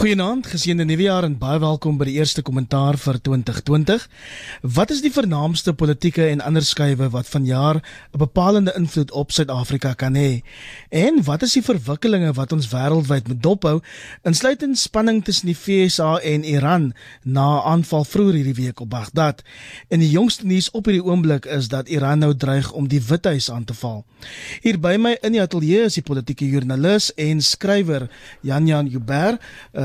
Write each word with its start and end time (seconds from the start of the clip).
Goeienaand, 0.00 0.46
geseënde 0.48 0.86
nuwe 0.88 1.04
jaar 1.04 1.26
en 1.26 1.34
baie 1.36 1.58
welkom 1.60 1.98
by 2.00 2.06
die 2.08 2.14
eerste 2.16 2.40
kommentaar 2.40 2.96
vir 2.96 3.18
2020. 3.20 4.06
Wat 4.76 4.92
is 4.94 5.02
die 5.04 5.10
vernaamste 5.12 5.74
politieke 5.76 6.24
en 6.24 6.40
ander 6.40 6.64
skuwe 6.64 7.10
wat 7.12 7.28
vanjaar 7.28 7.82
'n 7.84 8.18
bepalende 8.18 8.72
invloed 8.80 9.10
op 9.12 9.30
Suid-Afrika 9.30 9.92
kan 9.92 10.14
hê? 10.16 10.40
En 10.88 11.20
wat 11.24 11.42
is 11.42 11.52
die 11.52 11.62
verwikkelinge 11.62 12.32
wat 12.32 12.52
ons 12.52 12.70
wêreldwyd 12.72 13.28
moet 13.28 13.42
dophou, 13.42 13.82
insluitend 14.24 14.78
spanning 14.78 15.24
tussen 15.24 15.46
die 15.46 15.56
VSA 15.56 16.16
en 16.18 16.44
Iran 16.44 16.94
na 17.22 17.62
aanval 17.62 18.04
vroeër 18.04 18.34
hierdie 18.34 18.64
week 18.64 18.80
op 18.80 18.88
Baghdad? 18.88 19.42
En 19.88 20.00
die 20.00 20.10
jongste 20.10 20.46
nuus 20.46 20.70
op 20.70 20.84
hierdie 20.84 21.04
oomblik 21.04 21.44
is 21.44 21.68
dat 21.68 21.88
Iran 21.88 22.18
nou 22.18 22.36
dreig 22.36 22.72
om 22.72 22.88
die 22.88 23.02
Withuis 23.02 23.50
aan 23.50 23.64
te 23.64 23.74
val. 23.74 24.04
Hier 24.62 24.80
by 24.80 24.96
my 24.96 25.18
in 25.22 25.32
die 25.32 25.42
ateljee 25.42 25.84
is 25.84 25.94
die 25.94 26.02
politieke 26.02 26.48
joernalis 26.48 27.14
en 27.14 27.40
skrywer 27.40 28.08
Jan 28.40 28.66
Jan 28.66 28.86
Jubber. 28.86 29.38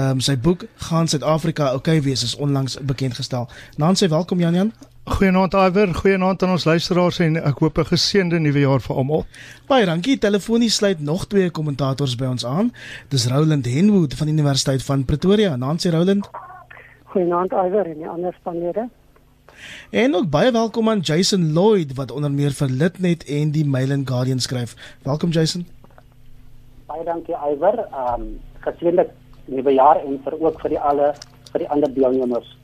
Ehm 0.05 0.19
um, 0.19 0.19
sy 0.21 0.35
boek 0.37 0.67
gaan 0.85 1.07
Suid-Afrika 1.09 1.71
okay 1.73 2.01
wees 2.05 2.21
is 2.23 2.35
onlangs 2.35 2.75
bekend 2.85 3.15
gestel. 3.17 3.47
Nancy, 3.77 4.07
welkom 4.07 4.39
Jan 4.39 4.53
Jan. 4.53 4.71
Goeienaand 5.03 5.53
Iwer, 5.53 5.93
goeienaand 5.95 6.43
aan 6.43 6.51
ons 6.53 6.65
luisteraars 6.65 7.19
en 7.25 7.39
ek 7.41 7.63
hoop 7.63 7.79
'n 7.81 7.89
geseënde 7.89 8.39
nuwe 8.39 8.59
jaar 8.59 8.81
vir 8.81 8.95
almal. 8.95 9.25
Baie 9.67 9.85
dankie. 9.85 10.17
Telefonies 10.17 10.75
sluit 10.75 10.99
nog 10.99 11.25
twee 11.27 11.49
kommentators 11.49 12.15
by 12.15 12.25
ons 12.25 12.45
aan. 12.45 12.71
Dis 13.09 13.27
Roland 13.27 13.65
Henwood 13.65 14.13
van 14.13 14.27
die 14.27 14.35
Universiteit 14.35 14.83
van 14.83 15.05
Pretoria. 15.05 15.55
Nancy 15.55 15.89
Roland. 15.89 16.29
Goeienaand 17.03 17.51
Iwer 17.51 17.85
en 17.85 17.97
die 17.97 18.07
ander 18.07 18.33
spanlede. 18.39 18.89
En 19.89 20.15
ook 20.15 20.29
baie 20.29 20.51
welkom 20.51 20.89
aan 20.89 20.99
Jason 20.99 21.51
Lloyd 21.53 21.95
wat 21.95 22.11
onder 22.11 22.31
meer 22.31 22.51
vir 22.51 22.69
Litnet 22.69 23.23
en 23.23 23.51
die 23.51 23.65
Mail 23.65 23.91
and 23.91 24.09
Guardian 24.09 24.39
skryf. 24.39 24.75
Welkom 25.03 25.29
Jason. 25.29 25.65
Baie 26.85 27.03
dankie 27.03 27.35
Iwer. 27.35 27.87
Ehm 27.91 28.21
um, 28.21 28.39
geseënde 28.59 29.09
nuwe 29.45 29.73
jaar 29.73 30.01
en 30.05 30.19
vir 30.23 30.39
ook 30.39 30.61
vir 30.61 30.69
die 30.69 30.79
alle 30.79 31.13
vir 31.51 31.59
die 31.59 31.69
ander 31.69 31.93
deelnemers. 31.93 32.55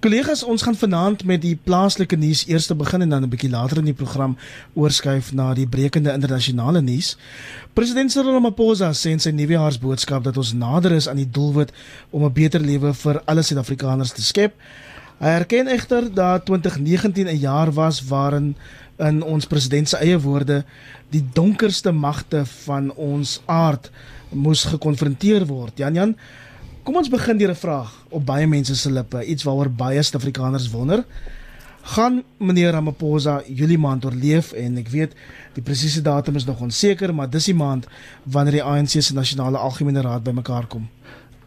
Kollegas, 0.00 0.40
ons 0.42 0.62
gaan 0.64 0.76
vanaand 0.80 1.24
met 1.28 1.42
die 1.42 1.56
plaaslike 1.64 2.16
nuus 2.16 2.46
eers 2.48 2.70
begin 2.72 3.02
en 3.04 3.08
dan 3.08 3.22
'n 3.22 3.28
bietjie 3.28 3.50
later 3.50 3.78
in 3.78 3.84
die 3.84 3.98
program 4.02 4.36
oorskuif 4.74 5.32
na 5.32 5.54
die 5.54 5.66
brekende 5.66 6.12
internasionale 6.12 6.80
nuus. 6.80 7.16
President 7.74 8.12
Cyril 8.12 8.32
Ramaphosa 8.32 8.90
sê 8.92 9.10
in 9.10 9.20
sy 9.20 9.30
nuwejaarsboodskap 9.30 10.24
dat 10.24 10.36
ons 10.36 10.52
nader 10.52 10.92
is 10.92 11.08
aan 11.08 11.16
die 11.16 11.30
doelwit 11.30 11.72
om 12.10 12.24
'n 12.24 12.32
beter 12.32 12.60
lewe 12.60 12.94
vir 12.94 13.22
alle 13.24 13.42
Suid-Afrikaners 13.42 14.12
te 14.12 14.22
skep. 14.22 14.54
Hy 15.18 15.28
erken 15.28 15.66
egter 15.66 16.14
dat 16.14 16.44
2019 16.44 17.26
'n 17.26 17.38
jaar 17.38 17.72
was 17.72 18.00
waarin 18.08 18.56
in 18.98 19.22
ons 19.22 19.46
president 19.46 19.88
se 19.88 19.96
eie 19.96 20.18
woorde 20.20 20.64
die 21.10 21.24
donkerste 21.32 21.92
magte 21.92 22.44
van 22.44 22.92
ons 22.92 23.40
aard 23.44 23.90
moes 24.32 24.64
gekonfronteer 24.64 25.46
word. 25.46 25.78
Jan 25.78 25.94
Jan, 25.94 26.16
kom 26.82 26.96
ons 26.96 27.08
begin 27.08 27.38
deur 27.38 27.50
'n 27.50 27.56
vraag 27.56 27.90
op 28.10 28.24
baie 28.24 28.46
mense 28.46 28.76
se 28.76 28.90
lippe, 28.90 29.24
iets 29.24 29.42
waaroor 29.42 29.70
baie 29.70 30.02
Suid-Afrikaners 30.02 30.70
wonder. 30.70 31.04
Gaan 31.82 32.22
meneer 32.38 32.72
Ramaphosa 32.72 33.42
Julie 33.48 33.78
maand 33.78 34.04
oorleef 34.04 34.52
en 34.52 34.76
ek 34.76 34.88
weet 34.88 35.14
die 35.54 35.62
presiese 35.62 36.02
datum 36.02 36.36
is 36.36 36.44
nog 36.44 36.60
onseker, 36.60 37.14
maar 37.14 37.30
dis 37.30 37.44
die 37.44 37.54
maand 37.54 37.86
wanneer 38.24 38.52
die 38.52 38.62
ANC 38.62 39.00
se 39.00 39.14
nasionale 39.14 39.58
algemene 39.58 40.00
raad 40.00 40.22
bymekaar 40.22 40.66
kom. 40.66 40.88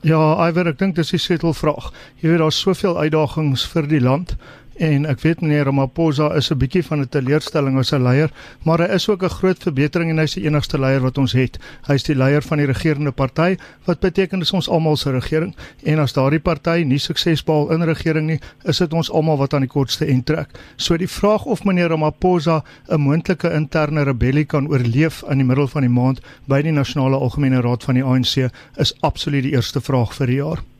Ja, 0.02 0.20
Iwer, 0.50 0.68
ek 0.68 0.80
dink 0.80 0.96
dis 0.96 1.14
'n 1.14 1.18
setelvraag. 1.18 1.94
Jy 2.20 2.30
weet 2.30 2.40
daar's 2.40 2.60
soveel 2.60 2.98
uitdagings 2.98 3.66
vir 3.66 3.88
die 3.88 4.02
land 4.02 4.36
En 4.74 5.06
ek 5.06 5.20
weet 5.22 5.42
meneer 5.44 5.68
Ramaphosa 5.68 6.32
is 6.34 6.50
'n 6.50 6.58
bietjie 6.58 6.84
van 6.84 7.00
'n 7.02 7.10
teleurstelling 7.10 7.78
as 7.78 7.94
'n 7.94 8.02
leier, 8.02 8.32
maar 8.64 8.80
hy 8.80 8.94
is 8.96 9.10
ook 9.10 9.24
'n 9.24 9.30
groot 9.30 9.64
verbetering 9.64 10.10
en 10.10 10.18
hy's 10.18 10.34
die 10.34 10.46
enigste 10.46 10.80
leier 10.80 11.02
wat 11.02 11.18
ons 11.18 11.32
het. 11.32 11.60
Hy's 11.88 12.04
die 12.04 12.16
leier 12.16 12.42
van 12.42 12.58
die 12.58 12.66
regerende 12.66 13.12
party, 13.12 13.58
wat 13.86 14.00
beteken 14.00 14.40
dis 14.40 14.52
ons 14.52 14.70
almal 14.70 14.98
se 14.98 15.12
regering. 15.12 15.56
En 15.84 16.00
as 16.00 16.14
daardie 16.14 16.40
party 16.40 16.84
nie 16.86 16.98
sukses 16.98 17.44
behaal 17.44 17.72
in 17.72 17.84
regering 17.84 18.28
nie, 18.28 18.40
is 18.64 18.78
dit 18.78 18.94
ons 18.94 19.12
almal 19.12 19.38
wat 19.38 19.54
aan 19.54 19.62
die 19.62 19.70
kortste 19.70 20.06
end 20.06 20.26
trek. 20.26 20.50
So 20.76 20.98
die 20.98 21.08
vraag 21.08 21.46
of 21.46 21.64
meneer 21.64 21.90
Ramaphosa 21.90 22.64
'n 22.90 23.02
moontlike 23.02 23.52
interne 23.54 24.04
rebellie 24.04 24.46
kan 24.46 24.68
oorleef 24.68 25.24
in 25.30 25.38
die 25.38 25.46
middel 25.46 25.68
van 25.68 25.82
die 25.82 25.90
maand 25.90 26.20
by 26.48 26.62
die 26.62 26.72
nasionale 26.72 27.18
algemene 27.18 27.62
raad 27.62 27.84
van 27.84 27.96
die 27.96 28.04
ANC 28.04 28.50
is 28.78 28.94
absoluut 29.02 29.44
die 29.44 29.54
eerste 29.54 29.82
vraag 29.82 30.14
vir 30.14 30.28
die 30.28 30.36
jaar. 30.36 30.73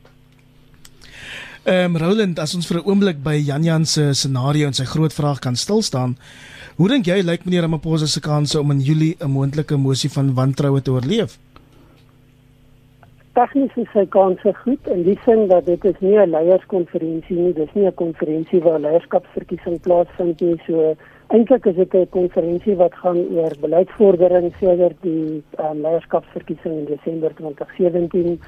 Ehm 1.64 1.94
um, 1.94 1.96
Roland, 1.96 2.38
as 2.38 2.52
ons 2.54 2.66
vir 2.68 2.76
'n 2.76 2.88
oomblik 2.90 3.22
by 3.24 3.40
Jan 3.40 3.64
Jan 3.64 3.84
se 3.86 4.12
scenario 4.12 4.66
en 4.66 4.74
sy 4.76 4.84
groot 4.84 5.12
vraag 5.12 5.38
kan 5.40 5.56
stil 5.56 5.80
staan, 5.82 6.16
hoe 6.76 6.88
dink 6.88 7.06
jy 7.06 7.22
lyk 7.22 7.44
meneer 7.44 7.62
Ramaphosa 7.62 8.06
se 8.06 8.20
kanse 8.20 8.60
om 8.60 8.70
in 8.70 8.80
Julie 8.80 9.16
'n 9.18 9.30
moontlike 9.30 9.76
mosie 9.76 10.10
van 10.10 10.34
wantroue 10.34 10.82
te 10.82 10.90
oorleef? 10.90 11.38
Tegnies 13.32 13.76
is 13.76 13.88
sy 13.94 14.04
kanse 14.06 14.52
goed 14.64 14.86
in 14.86 15.02
die 15.04 15.18
sin 15.24 15.48
dat 15.48 15.64
dit 15.64 15.84
is 15.84 15.98
nie 16.00 16.18
'n 16.18 16.30
leierskonferensie 16.30 17.36
nie, 17.36 17.54
dis 17.54 17.72
nie 17.74 17.86
'n 17.86 17.94
konferensie 17.94 18.60
waar 18.60 18.80
leierskapsverkiesing 18.80 19.80
plaasvind 19.80 20.40
nie, 20.40 20.60
so 20.66 20.94
eintlik 21.28 21.64
is 21.66 21.76
dit 21.76 21.94
'n 21.94 22.08
konferensie 22.10 22.76
wat 22.76 22.94
gaan 22.94 23.16
oor 23.16 23.52
beleidsvordering 23.60 24.52
sedert 24.60 25.00
die 25.00 25.42
um, 25.58 25.80
leierskapsverkiesing 25.80 26.74
in 26.78 26.84
Desember 26.84 27.32
2017 27.34 28.38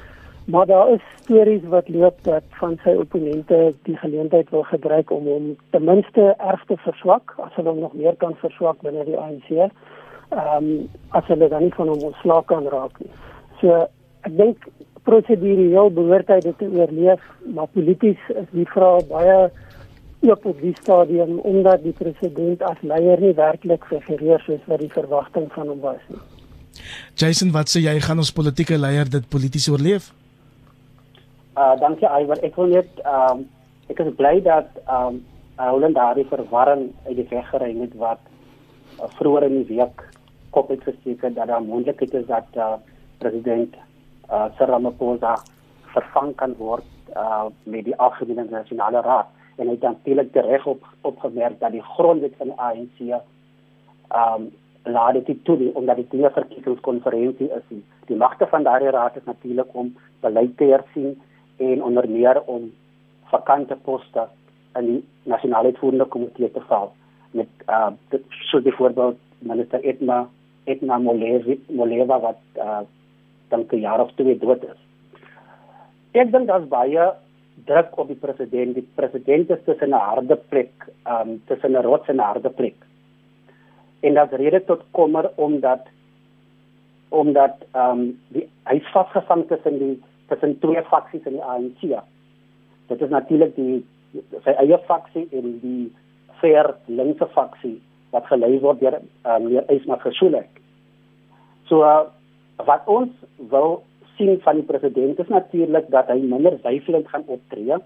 Maar 0.47 0.67
daar 0.67 0.93
is 0.93 1.03
stories 1.23 1.62
wat 1.67 1.89
loop 1.89 2.19
dat 2.23 2.43
van 2.61 2.79
sy 2.84 2.95
opponente 2.95 3.75
die 3.83 3.97
geleentheid 3.97 4.51
wil 4.51 4.62
gebruik 4.62 5.11
om 5.11 5.27
hom 5.27 5.47
ten 5.71 5.84
minste 5.84 6.34
erg 6.39 6.65
te 6.71 6.77
verswak, 6.84 7.34
as 7.43 7.55
hulle 7.59 7.73
hom 7.73 7.81
nog 7.83 7.95
meer 7.99 8.15
kan 8.23 8.37
verswak 8.39 8.79
binne 8.87 9.05
die 9.09 9.19
ANC. 9.19 9.49
Ehm 9.51 9.71
um, 10.57 10.69
as 11.19 11.27
hulle 11.27 11.49
dan 11.51 11.67
nie 11.67 11.75
van 11.75 11.91
hom 11.91 12.05
ontslae 12.11 12.45
kan 12.47 12.69
raak 12.71 13.01
nie. 13.03 13.11
So 13.61 13.81
ek 14.29 14.37
dink 14.39 14.69
prosedureel 15.07 15.91
behoort 15.95 16.31
hy 16.31 16.39
dit 16.45 16.59
te 16.59 16.69
oorleef, 16.71 17.25
maar 17.55 17.67
polities 17.75 18.23
is 18.34 18.47
die 18.53 18.67
vraag 18.71 19.07
baie 19.11 19.49
oop 20.27 20.47
op 20.47 20.61
die 20.61 20.75
stadium 20.78 21.39
omdat 21.39 21.83
die 21.83 21.95
president 21.95 22.63
as 22.67 22.78
leier 22.83 23.21
nie 23.23 23.34
werklik 23.34 23.84
figureer 23.91 24.43
soos 24.47 24.63
wat 24.71 24.83
die 24.83 24.93
verwagting 24.95 25.51
van 25.55 25.75
hom 25.75 25.83
was 25.83 26.07
nie. 26.07 26.23
Jason, 27.19 27.51
wat 27.51 27.73
sê 27.73 27.83
jy 27.83 27.97
gaan 28.07 28.23
ons 28.23 28.33
politieke 28.34 28.78
leier 28.78 29.11
dit 29.11 29.28
polities 29.33 29.69
oorleef? 29.73 30.13
Uh 31.56 31.72
dankie 31.81 32.05
Iwer. 32.05 32.37
Ek 32.44 32.56
wil 32.61 32.69
net 32.69 32.99
ehm 33.00 33.39
um, 33.41 33.44
ek 33.89 34.00
is 34.03 34.11
bly 34.19 34.34
dat 34.44 34.69
ehm 34.84 35.15
um, 35.15 35.21
Holland 35.56 35.97
daardie 35.97 36.27
verwarring 36.28 36.91
uit 37.06 37.15
die 37.17 37.28
weg 37.31 37.47
gery 37.49 37.71
het 37.78 37.94
wat 37.97 38.21
uh, 39.00 39.06
vroeër 39.17 39.47
in 39.47 39.55
die 39.62 39.78
week 39.78 40.03
kop 40.53 40.69
het 40.69 40.83
gesteek 40.84 41.22
dat 41.25 41.49
daar 41.49 41.62
moontlikheid 41.65 42.12
is 42.19 42.27
dat 42.28 42.59
uh, 42.61 42.75
president 43.22 43.72
uh, 44.28 44.50
Cyril 44.59 44.75
Ramaphosa 44.75 45.31
vervang 45.95 46.34
kan 46.43 46.53
word 46.59 46.84
uh, 47.16 47.47
met 47.65 47.87
die 47.89 47.97
algemene 47.97 48.45
nasionale 48.50 49.00
raad 49.06 49.31
en 49.56 49.71
hy 49.71 49.78
het 49.78 49.87
natuurlik 49.89 50.37
reg 50.37 50.66
op 50.69 50.84
opgemerk 51.09 51.56
dat 51.62 51.72
die 51.72 51.87
grondwet 51.95 52.37
van 52.43 52.53
die 52.53 52.59
ANC 52.66 52.99
ehm 53.00 53.22
um, 54.12 54.50
laat 54.87 55.16
dit 55.25 55.41
toe 55.49 55.56
die, 55.56 55.71
omdat 55.75 55.97
dit 55.97 56.12
'n 56.12 56.31
verkiesingskonferensie 56.31 57.49
is. 57.49 57.81
Die 58.06 58.16
magte 58.16 58.47
van 58.47 58.62
daardie 58.62 58.93
raad 58.93 59.16
is 59.16 59.25
natuurlik 59.25 59.72
om 59.72 59.97
beleid 60.21 60.56
te 60.56 60.69
hersien 60.75 61.16
en 61.56 61.83
onder 61.83 62.09
meer 62.09 62.43
om 62.43 62.72
vakante 63.31 63.77
poste 63.77 64.28
in 64.78 64.87
die 64.87 65.05
nasionale 65.22 65.72
uitvoerende 65.72 66.05
komitee 66.05 66.50
te 66.53 66.62
val 66.69 66.93
met 67.31 67.49
uh 67.69 67.91
so 68.50 68.61
byvoorbeeld 68.61 69.19
minister 69.39 69.84
Etna 69.84 70.28
Etna 70.65 70.99
Molevi 70.99 71.61
Moleva 71.69 72.21
wat 72.21 72.43
uh 72.55 72.81
dan 73.49 73.66
'n 73.71 73.81
jaar 73.81 74.00
of 74.00 74.11
twee 74.15 74.39
dood 74.39 74.62
is. 74.65 74.81
Ek 76.12 76.33
dink 76.33 76.47
daar's 76.47 76.69
baie 76.69 77.12
druk 77.65 77.99
op 77.99 78.09
die 78.09 78.16
president. 78.16 78.75
Die 78.75 78.89
president 78.95 79.50
is 79.50 79.62
tussen 79.65 79.89
'n 79.89 80.05
harde 80.09 80.37
plek, 80.37 80.72
um 81.05 81.43
tussen 81.47 81.72
'n 81.72 81.83
rots 81.83 82.09
en 82.09 82.16
'n 82.16 82.28
harde 82.31 82.50
plek. 82.50 82.75
En 84.00 84.15
dat 84.15 84.33
rede 84.33 84.65
tot 84.65 84.83
kommer 84.91 85.31
omdat 85.34 85.81
omdat 87.09 87.55
um 87.75 88.21
die 88.28 88.49
hy 88.65 88.81
vasgevang 88.81 89.47
tussen 89.47 89.78
die 89.78 90.03
tussen 90.28 90.59
twee 90.59 90.82
faksies 90.91 91.26
in 91.26 91.38
die 91.38 91.44
ANC. 91.44 91.83
Dit 92.86 93.03
is 93.03 93.10
natuurlik 93.10 93.54
die 93.56 93.84
sy 94.45 94.54
eie 94.62 94.78
faksie 94.86 95.27
en 95.36 95.59
die 95.62 95.91
fair 96.41 96.74
linkse 96.86 97.27
faksie 97.34 97.77
wat 98.15 98.28
gelei 98.30 98.56
word 98.62 98.80
deur 98.80 99.01
meneer 99.24 99.66
Isma 99.72 99.98
Geshulik. 100.03 100.48
So 101.68 101.83
uh, 101.83 102.06
wat 102.65 102.86
ons 102.86 103.12
wil 103.53 103.83
sien 104.16 104.39
van 104.45 104.60
die 104.60 104.68
president 104.68 105.18
is 105.21 105.33
natuurlik 105.33 105.91
dat 105.92 106.09
hy 106.09 106.21
minder 106.22 106.56
weifelend 106.65 107.09
gaan 107.12 107.27
optree 107.27 107.77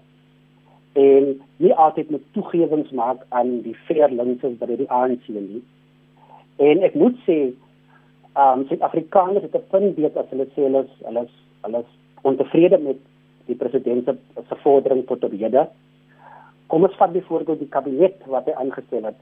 en 0.93 1.27
nie 1.63 1.73
altyd 1.73 2.11
met 2.11 2.23
toegewings 2.35 2.91
maak 2.95 3.23
aan 3.29 3.61
die 3.65 3.75
fair 3.87 4.11
linkse 4.11 4.53
by 4.59 4.75
die 4.75 4.89
ANC 4.91 5.27
nie. 5.31 5.61
En 6.61 6.83
ek 6.87 6.95
moet 6.99 7.17
sê, 7.27 7.37
ehm 8.35 8.61
um, 8.61 8.67
Suid-Afrikaners 8.67 9.47
het 9.47 9.55
'n 9.55 9.69
punt 9.71 9.97
weet 9.97 10.17
as 10.17 10.29
hulle 10.31 10.47
sê 10.55 10.67
hulle 10.67 10.83
is 10.83 10.93
hulle 11.07 11.23
is 11.25 11.35
hulle 11.63 11.79
is 11.79 11.91
ontevrede 12.21 12.77
met 12.77 12.97
die 13.45 13.55
president 13.55 14.05
se 14.47 14.55
vordering 14.63 15.05
tot 15.07 15.23
op 15.23 15.31
hede. 15.31 15.67
Kom 16.67 16.85
ons 16.87 16.95
vat 16.99 17.11
byvoorbeeld 17.11 17.59
die 17.59 17.71
kabinet 17.73 18.21
wat 18.31 18.45
hy 18.45 18.55
aangestel 18.61 19.09
het. 19.09 19.17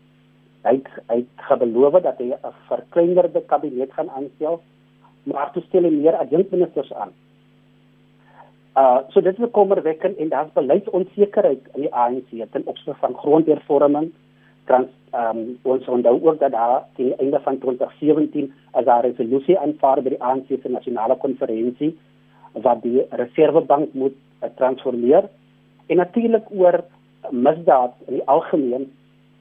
Hy 0.68 0.76
het, 0.76 0.90
hy 1.08 1.24
het 1.48 1.60
beloof 1.64 2.02
dat 2.04 2.20
hy 2.20 2.34
'n 2.36 2.54
verkleinerde 2.68 3.42
kabinet 3.48 3.94
gaan 3.94 4.10
aanstel, 4.10 4.62
maar 5.24 5.52
toe 5.54 5.64
stel 5.68 5.84
hy 5.84 5.92
meer 5.92 6.16
adjunkministers 6.16 6.94
aan. 6.94 7.14
Uh 8.76 9.00
so 9.10 9.22
dit 9.22 9.40
is 9.40 9.52
kommerwekkend 9.52 10.18
en 10.18 10.30
daar's 10.30 10.54
beleidsonsekerheid 10.54 11.62
in 11.76 11.82
die 11.82 11.94
ANC 11.94 12.30
ten 12.52 12.66
opsigte 12.66 13.00
van 13.00 13.14
grondhervorming. 13.14 14.12
Trans 14.66 14.90
ehm 15.12 15.38
um, 15.38 15.58
ons 15.62 15.88
onthou 15.88 16.22
ook 16.22 16.40
dat 16.40 16.52
daar 16.52 16.86
teen 16.96 17.18
einde 17.18 17.40
van 17.40 17.58
2017 17.58 18.54
as 18.72 18.86
daar 18.86 19.04
'n 19.04 19.10
resolusie 19.10 19.60
aanvaar 19.60 20.02
by 20.04 20.10
die 20.10 20.24
ANC 20.24 20.48
se 20.48 20.70
nasionale 20.70 21.16
konferensie 21.16 21.98
wat 22.54 22.82
die 22.84 23.04
reservebank 23.10 23.94
moet 23.94 24.16
uh, 24.42 24.50
transformeer 24.58 25.30
en 25.88 25.98
natuurlik 25.98 26.50
oor 26.50 26.82
misdaad 27.32 27.94
in 28.08 28.20
die 28.20 28.28
algemeen 28.28 28.88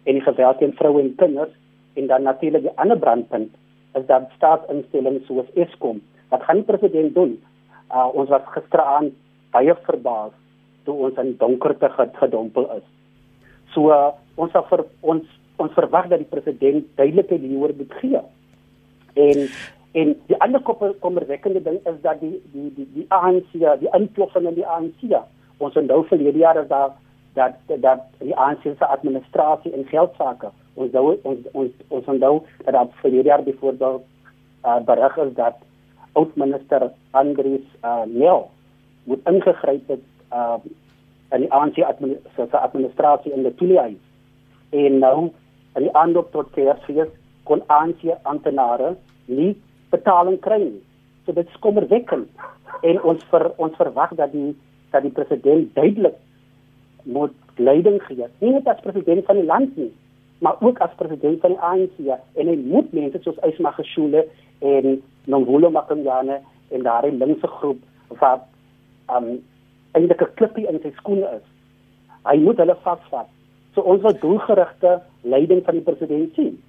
en 0.04 0.18
die 0.18 0.24
geweld 0.24 0.58
teen 0.58 0.76
vroue 0.76 1.02
en 1.02 1.14
kinders 1.16 1.54
en 1.94 2.06
dan 2.06 2.22
natuurlik 2.22 2.62
die 2.62 2.76
ander 2.76 2.98
brandpunt 2.98 3.54
is 3.98 4.06
dat 4.06 4.30
staatsinstellings 4.36 5.26
soos 5.26 5.48
Eskom 5.54 6.00
wat 6.28 6.44
gaan 6.44 6.60
die 6.60 6.68
president 6.68 7.14
doen? 7.14 7.38
Uh, 7.88 8.08
ons 8.12 8.28
was 8.28 8.44
gisteraan 8.52 9.10
baie 9.54 9.74
verbaas 9.86 10.34
toe 10.84 10.96
ons 11.08 11.20
in 11.20 11.34
donkerte 11.40 11.88
gedompel 12.20 12.68
is. 12.76 12.86
So 13.72 13.92
uh, 13.92 14.12
ons 14.36 14.52
vir 14.70 14.84
ons 15.00 15.36
ons 15.58 15.74
verwag 15.74 16.06
dat 16.12 16.20
die 16.22 16.30
president 16.30 16.86
duidelike 17.00 17.40
hieroor 17.42 17.72
moet 17.74 17.94
gee. 17.98 18.20
En 19.18 19.48
en 19.92 20.14
die 20.26 20.36
ander 20.44 20.60
kommerwekkende 21.00 21.62
ding 21.62 21.78
is 21.86 22.00
dat 22.02 22.20
die 22.20 22.36
die 22.52 22.70
die 22.76 22.88
die 22.94 23.06
ANC 23.08 23.52
die 23.52 23.92
inploffing 23.96 24.48
in 24.48 24.54
die 24.54 24.66
ANC 24.66 25.04
ons 25.58 25.76
onthou 25.76 26.02
vir 26.10 26.18
hierdie 26.18 26.44
jaar 26.44 26.60
is 26.62 26.68
daar 26.68 26.92
dat 27.34 27.56
dat 27.66 28.04
die 28.18 28.36
ANC 28.36 28.62
se 28.62 28.86
administrasie 28.86 29.72
en 29.72 29.86
geldsaake 29.88 30.50
ons 30.74 30.92
nou 30.92 31.16
ons 31.22 31.46
ons 31.52 31.72
ons 31.88 32.10
onthou 32.14 32.34
dat 32.64 32.74
daar 32.74 32.92
vir 33.00 33.10
hierdie 33.10 33.32
jaar 33.32 33.44
byvoorbeeld 33.46 34.04
uh, 34.64 34.80
berig 34.90 35.16
is 35.24 35.32
dat 35.34 35.56
oud 36.12 36.36
minister 36.36 36.90
Andries 37.10 37.66
uh, 37.84 38.04
Nel 38.06 38.50
moet 39.04 39.28
ingegryp 39.32 39.88
het 39.88 40.04
uh, 40.32 40.58
in 41.32 41.44
die 41.46 41.52
ANC 41.52 41.80
administrasie 41.84 42.60
administrasie 42.60 43.32
in 43.32 43.46
die 43.46 43.54
toelaai 43.54 43.96
en 44.70 44.98
nou 44.98 45.30
in 45.76 45.86
die 45.86 45.94
aanloop 45.96 46.32
tot 46.32 46.52
Kersfees 46.56 47.10
kon 47.48 47.64
ANC 47.72 48.04
amptenare 48.22 48.94
nie 49.26 49.54
betaling 49.94 50.38
kry 50.40 50.60
nie 50.62 50.80
so 51.26 51.32
dit 51.32 51.48
skommerwekkend 51.56 52.28
en 52.82 53.02
ons 53.02 53.24
ver, 53.30 53.50
ons 53.56 53.76
verwag 53.76 54.14
dat 54.20 54.32
die 54.32 54.54
dat 54.92 55.04
die 55.04 55.12
president 55.12 55.74
duidelik 55.74 56.16
moet 57.04 57.34
leiding 57.56 58.00
gee 58.08 58.28
nie 58.40 58.52
net 58.56 58.68
as 58.68 58.84
president 58.84 59.26
van 59.26 59.40
die 59.40 59.48
land 59.48 59.76
nie 59.76 59.92
maar 60.44 60.56
ook 60.60 60.78
as 60.78 60.94
president 60.96 61.40
van 61.40 61.56
die 61.56 61.62
ANC 61.70 61.98
en 62.34 62.46
hy 62.52 62.56
moet 62.56 62.92
mense 62.92 63.20
soos 63.24 63.40
Ysma 63.46 63.72
Geshule 63.76 64.24
en 64.58 65.02
Nongolo 65.26 65.70
Makanyane 65.70 66.40
en 66.70 66.82
daardie 66.86 67.16
linkse 67.16 67.50
groep 67.58 67.82
wat 68.22 68.46
um 69.16 69.38
eintlik 69.96 70.22
'n 70.22 70.34
klippie 70.34 70.68
in 70.68 70.80
sy 70.82 70.92
skoene 70.96 71.28
is. 71.38 71.46
Hy 72.24 72.36
moet 72.36 72.58
hulle 72.58 72.76
vasvat. 72.82 73.28
So 73.74 73.80
ons 73.80 74.02
wil 74.02 74.18
doelgerigte 74.20 75.00
leiding 75.22 75.64
van 75.64 75.74
die 75.74 75.82
president 75.84 76.34
sien. 76.34 76.62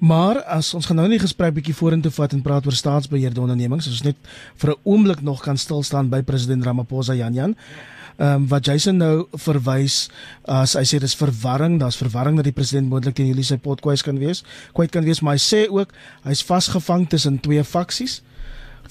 Maar 0.00 0.42
as 0.48 0.72
ons 0.74 0.86
gaan 0.88 0.96
nou 0.96 1.08
nie 1.08 1.20
gesprek 1.20 1.54
bietjie 1.54 1.76
vorentoe 1.76 2.12
vat 2.16 2.32
en 2.32 2.42
praat 2.42 2.66
oor 2.66 2.76
staatsbeheerde 2.76 3.40
ondernemings, 3.40 3.86
ons 3.86 4.02
net 4.02 4.16
vir 4.56 4.70
'n 4.70 4.80
oomblik 4.84 5.20
nog 5.22 5.42
kan 5.42 5.56
stil 5.56 5.82
staan 5.82 6.08
by 6.08 6.22
president 6.22 6.64
Ramaphosa 6.64 7.14
Janjan. 7.14 7.54
Ja 7.56 8.00
ehm 8.20 8.42
um, 8.42 8.48
wat 8.48 8.66
Jason 8.68 8.98
nou 9.00 9.24
verwys 9.32 10.10
as 10.44 10.74
hy 10.76 10.82
sê 10.84 10.98
dis 11.00 11.16
verwarring, 11.16 11.78
daar's 11.80 11.96
verwarring 11.96 12.36
dat 12.36 12.44
die 12.44 12.52
president 12.52 12.90
moontlik 12.90 13.16
teen 13.16 13.30
julle 13.30 13.44
sy 13.48 13.56
pot 13.56 13.80
kwyt 13.80 14.02
kan 14.04 14.18
wees. 14.20 14.42
Kwyt 14.76 14.92
kan 14.92 15.06
wees, 15.08 15.22
maar 15.24 15.38
hy 15.38 15.40
sê 15.40 15.62
ook 15.72 15.94
hy's 16.26 16.42
vasgevang 16.44 17.06
tussen 17.08 17.38
twee 17.40 17.64
faksies. 17.64 18.18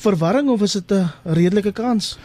Verwarring 0.02 0.50
of 0.50 0.64
is 0.66 0.74
dit 0.80 0.92
'n 0.98 1.12
redelike 1.38 1.76
kans? 1.78 2.18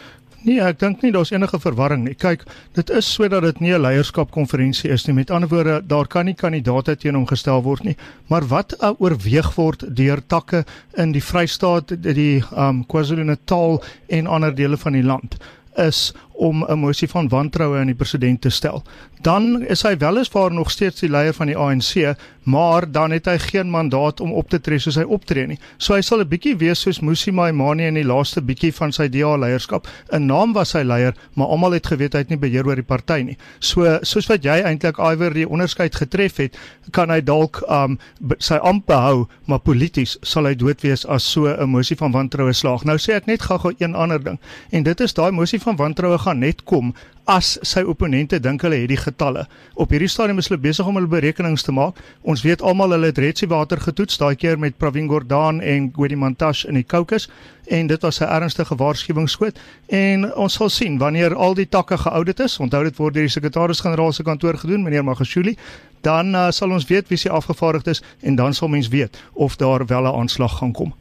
Nee, 0.45 0.59
ek 0.61 0.77
dink 0.77 1.01
nie 1.01 1.09
daar's 1.09 1.31
enige 1.33 1.57
verwarring 1.57 2.03
nie. 2.05 2.13
Kyk, 2.21 2.43
dit 2.77 2.91
is 2.93 3.07
sodat 3.09 3.41
dit 3.47 3.59
nie 3.65 3.73
'n 3.73 3.81
leierskapkonferensie 3.81 4.91
is 4.93 5.07
nie. 5.07 5.15
Met 5.15 5.31
ander 5.31 5.49
woorde, 5.49 5.81
daar 5.81 6.07
kan 6.07 6.25
nie 6.25 6.35
kandidaate 6.35 6.95
teen 6.95 7.15
hom 7.15 7.25
gestel 7.25 7.63
word 7.63 7.83
nie. 7.83 7.97
Maar 8.29 8.45
wat 8.47 8.75
oorweeg 8.99 9.55
word 9.55 9.95
deur 9.95 10.21
takke 10.27 10.63
in 10.97 11.11
die 11.11 11.23
Vrystaat, 11.23 12.03
die 12.03 12.43
um 12.55 12.85
KwaZulu-Natal 12.85 13.83
en 14.07 14.27
ander 14.27 14.55
dele 14.55 14.77
van 14.77 14.93
die 14.93 15.03
land 15.03 15.37
is 15.77 16.13
om 16.37 16.65
'n 16.67 16.79
mosie 16.79 17.07
van 17.07 17.27
wantroue 17.27 17.79
aan 17.79 17.85
die 17.85 17.95
president 17.95 18.41
te 18.41 18.49
stel. 18.49 18.83
Dan 19.21 19.65
is 19.65 19.81
hy 19.81 19.97
weliswaar 19.97 20.53
nog 20.53 20.71
steeds 20.71 20.99
die 20.99 21.09
leier 21.09 21.33
van 21.33 21.47
die 21.47 21.57
ANC, 21.57 22.15
maar 22.43 22.91
dan 22.91 23.11
het 23.11 23.25
hy 23.25 23.37
geen 23.37 23.69
mandaat 23.69 24.19
om 24.19 24.33
op 24.33 24.49
te 24.49 24.61
tree 24.61 24.79
soos 24.79 24.95
hy 24.95 25.03
optree 25.03 25.47
nie. 25.47 25.59
So 25.77 25.93
hy 25.93 26.01
sal 26.01 26.19
'n 26.19 26.27
bietjie 26.27 26.57
wees 26.57 26.81
soos 26.81 26.99
Musi 26.99 27.31
Maimane 27.31 27.87
in 27.87 27.93
die 27.93 28.03
laaste 28.03 28.41
bietjie 28.41 28.73
van 28.73 28.91
sy 28.91 29.07
DA 29.07 29.37
leierskap. 29.37 29.87
'n 30.11 30.25
Naam 30.25 30.53
was 30.53 30.73
hy 30.73 30.83
leier, 30.83 31.13
maar 31.33 31.47
almal 31.47 31.71
het 31.71 31.87
geweet 31.87 32.13
hy 32.13 32.19
het 32.19 32.29
nie 32.29 32.37
beheer 32.37 32.67
oor 32.67 32.75
die 32.75 32.83
party 32.83 33.21
nie. 33.21 33.37
So 33.59 33.99
soos 34.01 34.27
wat 34.27 34.43
jy 34.43 34.61
eintlik 34.61 34.97
iwer 34.97 35.33
die 35.33 35.49
onderskeid 35.49 35.95
getref 35.95 36.37
het, 36.37 36.57
kan 36.91 37.09
hy 37.09 37.21
dalk 37.21 37.63
um 37.69 37.99
sy 38.37 38.55
amp 38.55 38.85
behou, 38.85 39.27
maar 39.45 39.59
polities 39.59 40.17
sal 40.21 40.45
hy 40.45 40.55
dood 40.55 40.81
wees 40.81 41.05
as 41.05 41.23
so 41.23 41.47
'n 41.47 41.69
mosie 41.69 41.97
van 41.97 42.11
wantroue 42.11 42.53
slaag. 42.53 42.83
Nou 42.85 42.97
sê 42.97 43.13
ek 43.15 43.25
net 43.25 43.41
gou-gou 43.41 43.73
een 43.79 43.95
ander 43.95 44.23
ding. 44.23 44.39
En 44.71 44.83
dit 44.83 44.99
is 45.01 45.13
daai 45.13 45.31
mosie 45.31 45.59
van 45.59 45.75
wantroue 45.75 46.17
gaan 46.25 46.41
net 46.43 46.65
kom 46.65 46.93
as 47.25 47.55
sy 47.65 47.81
opponente 47.89 48.37
dink 48.41 48.61
hulle 48.65 48.77
het 48.83 48.91
die 48.91 48.99
getalle. 49.01 49.45
Op 49.81 49.93
hierdie 49.93 50.09
stadium 50.11 50.37
is 50.41 50.49
hulle 50.49 50.61
besig 50.61 50.85
om 50.85 50.97
hulle 50.99 51.09
berekenings 51.09 51.65
te 51.65 51.73
maak. 51.73 51.97
Ons 52.21 52.43
weet 52.45 52.61
almal 52.61 52.93
hulle 52.93 53.09
het 53.09 53.21
Retsi 53.21 53.49
water 53.49 53.81
getoets 53.81 54.19
daai 54.21 54.35
keer 54.37 54.59
met 54.61 54.77
Pravin 54.77 55.09
Gordhan 55.09 55.61
en 55.61 55.89
Gwedi 55.95 56.17
Mantashe 56.21 56.69
in 56.69 56.77
die 56.77 56.85
Caucasus 56.85 57.29
en 57.65 57.87
dit 57.87 58.01
was 58.01 58.21
'n 58.21 58.29
ernstige 58.29 58.75
waarskuwingsskoot 58.75 59.57
en 59.89 60.33
ons 60.35 60.53
sal 60.53 60.69
sien 60.69 60.97
wanneer 60.97 61.35
al 61.35 61.53
die 61.53 61.69
takke 61.69 61.97
geaudit 61.97 62.39
is. 62.39 62.59
Onthou 62.59 62.83
dit 62.83 62.97
word 62.97 63.13
deur 63.13 63.23
die 63.23 63.31
sekretaris-generaal 63.31 64.13
se 64.13 64.23
kantoor 64.23 64.57
gedoen, 64.57 64.83
meneer 64.83 65.03
Magashuli. 65.03 65.57
Dan 66.01 66.35
uh, 66.35 66.51
sal 66.51 66.71
ons 66.71 66.85
weet 66.85 67.07
wie 67.07 67.17
se 67.17 67.29
afgevaardigd 67.29 67.87
is 67.87 68.03
en 68.21 68.35
dan 68.35 68.53
sal 68.53 68.67
mens 68.67 68.87
weet 68.87 69.17
of 69.33 69.55
daar 69.55 69.85
wel 69.85 70.03
'n 70.03 70.19
aanslag 70.19 70.57
gaan 70.57 70.71
kom. 70.71 70.93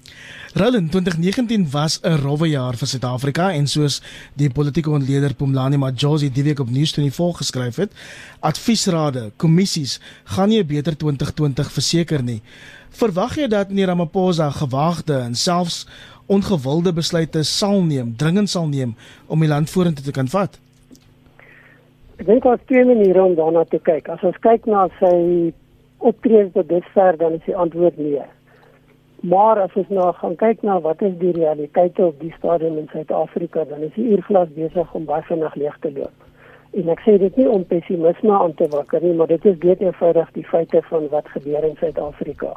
Roland 0.56 0.90
2019 0.90 1.66
was 1.70 2.00
'n 2.02 2.16
rowwe 2.22 2.48
jaar 2.48 2.76
vir 2.76 2.86
Suid-Afrika 2.86 3.52
en 3.52 3.66
soos 3.66 4.02
die 4.34 4.50
politieke 4.50 4.90
ontleder 4.90 5.34
Pumlani 5.34 5.76
Majosi 5.76 6.30
die 6.30 6.42
week 6.42 6.60
op 6.60 6.68
News24 6.68 7.38
geskryf 7.40 7.76
het, 7.76 7.90
adviesrade, 8.40 9.32
kommissies 9.36 10.00
gaan 10.24 10.48
nie 10.48 10.62
'n 10.62 10.66
beter 10.66 10.96
2020 10.96 11.72
verseker 11.72 12.22
nie. 12.22 12.40
Verwag 12.90 13.34
jy 13.36 13.48
dat 13.48 13.68
meneer 13.68 13.86
Ramaphosa 13.86 14.50
gewaagde 14.50 15.14
en 15.14 15.34
selfs 15.34 15.86
ongewilde 16.26 16.92
besluite 16.92 17.42
sal 17.42 17.82
neem, 17.82 18.16
dringend 18.16 18.50
sal 18.50 18.68
neem 18.68 18.94
om 19.26 19.40
die 19.40 19.48
land 19.48 19.70
vorentoe 19.70 20.04
te 20.04 20.12
kan 20.12 20.28
vat? 20.28 20.58
Ek 22.16 22.26
dink 22.26 22.42
daar's 22.42 22.60
twee 22.66 22.84
maniere 22.84 23.22
om 23.22 23.34
daarna 23.34 23.64
te 23.64 23.78
kyk. 23.82 24.08
As 24.08 24.22
ons 24.22 24.38
kyk 24.38 24.66
na 24.66 24.88
sy 25.00 25.52
optrede 25.98 26.52
tot 26.52 26.68
dusver, 26.68 27.16
dan 27.18 27.32
is 27.32 27.44
die 27.44 27.56
antwoord 27.56 27.98
nee. 27.98 28.22
Maar 29.24 29.60
as 29.62 29.72
ons 29.80 29.88
nou 29.88 30.10
gaan 30.18 30.34
kyk 30.36 30.62
na 30.68 30.74
wat 30.84 31.00
is 31.02 31.14
die 31.16 31.32
realiteit 31.32 31.98
op 32.04 32.18
die 32.20 32.32
stadium 32.36 32.74
in 32.76 32.90
Suid-Afrika, 32.92 33.62
dan 33.64 33.86
is 33.86 33.94
die 33.96 34.10
uurglas 34.12 34.50
besig 34.52 34.90
om 34.92 35.06
baie 35.08 35.24
vinnig 35.24 35.54
leeg 35.56 35.78
te 35.80 35.92
loop. 35.94 36.26
En 36.76 36.90
ek 36.92 37.00
sê 37.06 37.14
dit 37.22 37.38
nie 37.40 37.46
om 37.48 37.64
pessimisme 37.64 38.34
aan 38.36 38.52
te 38.58 38.68
wakker 38.74 39.00
nie, 39.00 39.14
maar 39.16 39.32
dit 39.32 39.46
is 39.48 39.56
net 39.62 39.80
eenvoudig 39.80 40.28
die 40.36 40.44
feite 40.50 40.82
van 40.90 41.08
wat 41.14 41.32
gebeur 41.32 41.64
in 41.64 41.76
Suid-Afrika. 41.80 42.52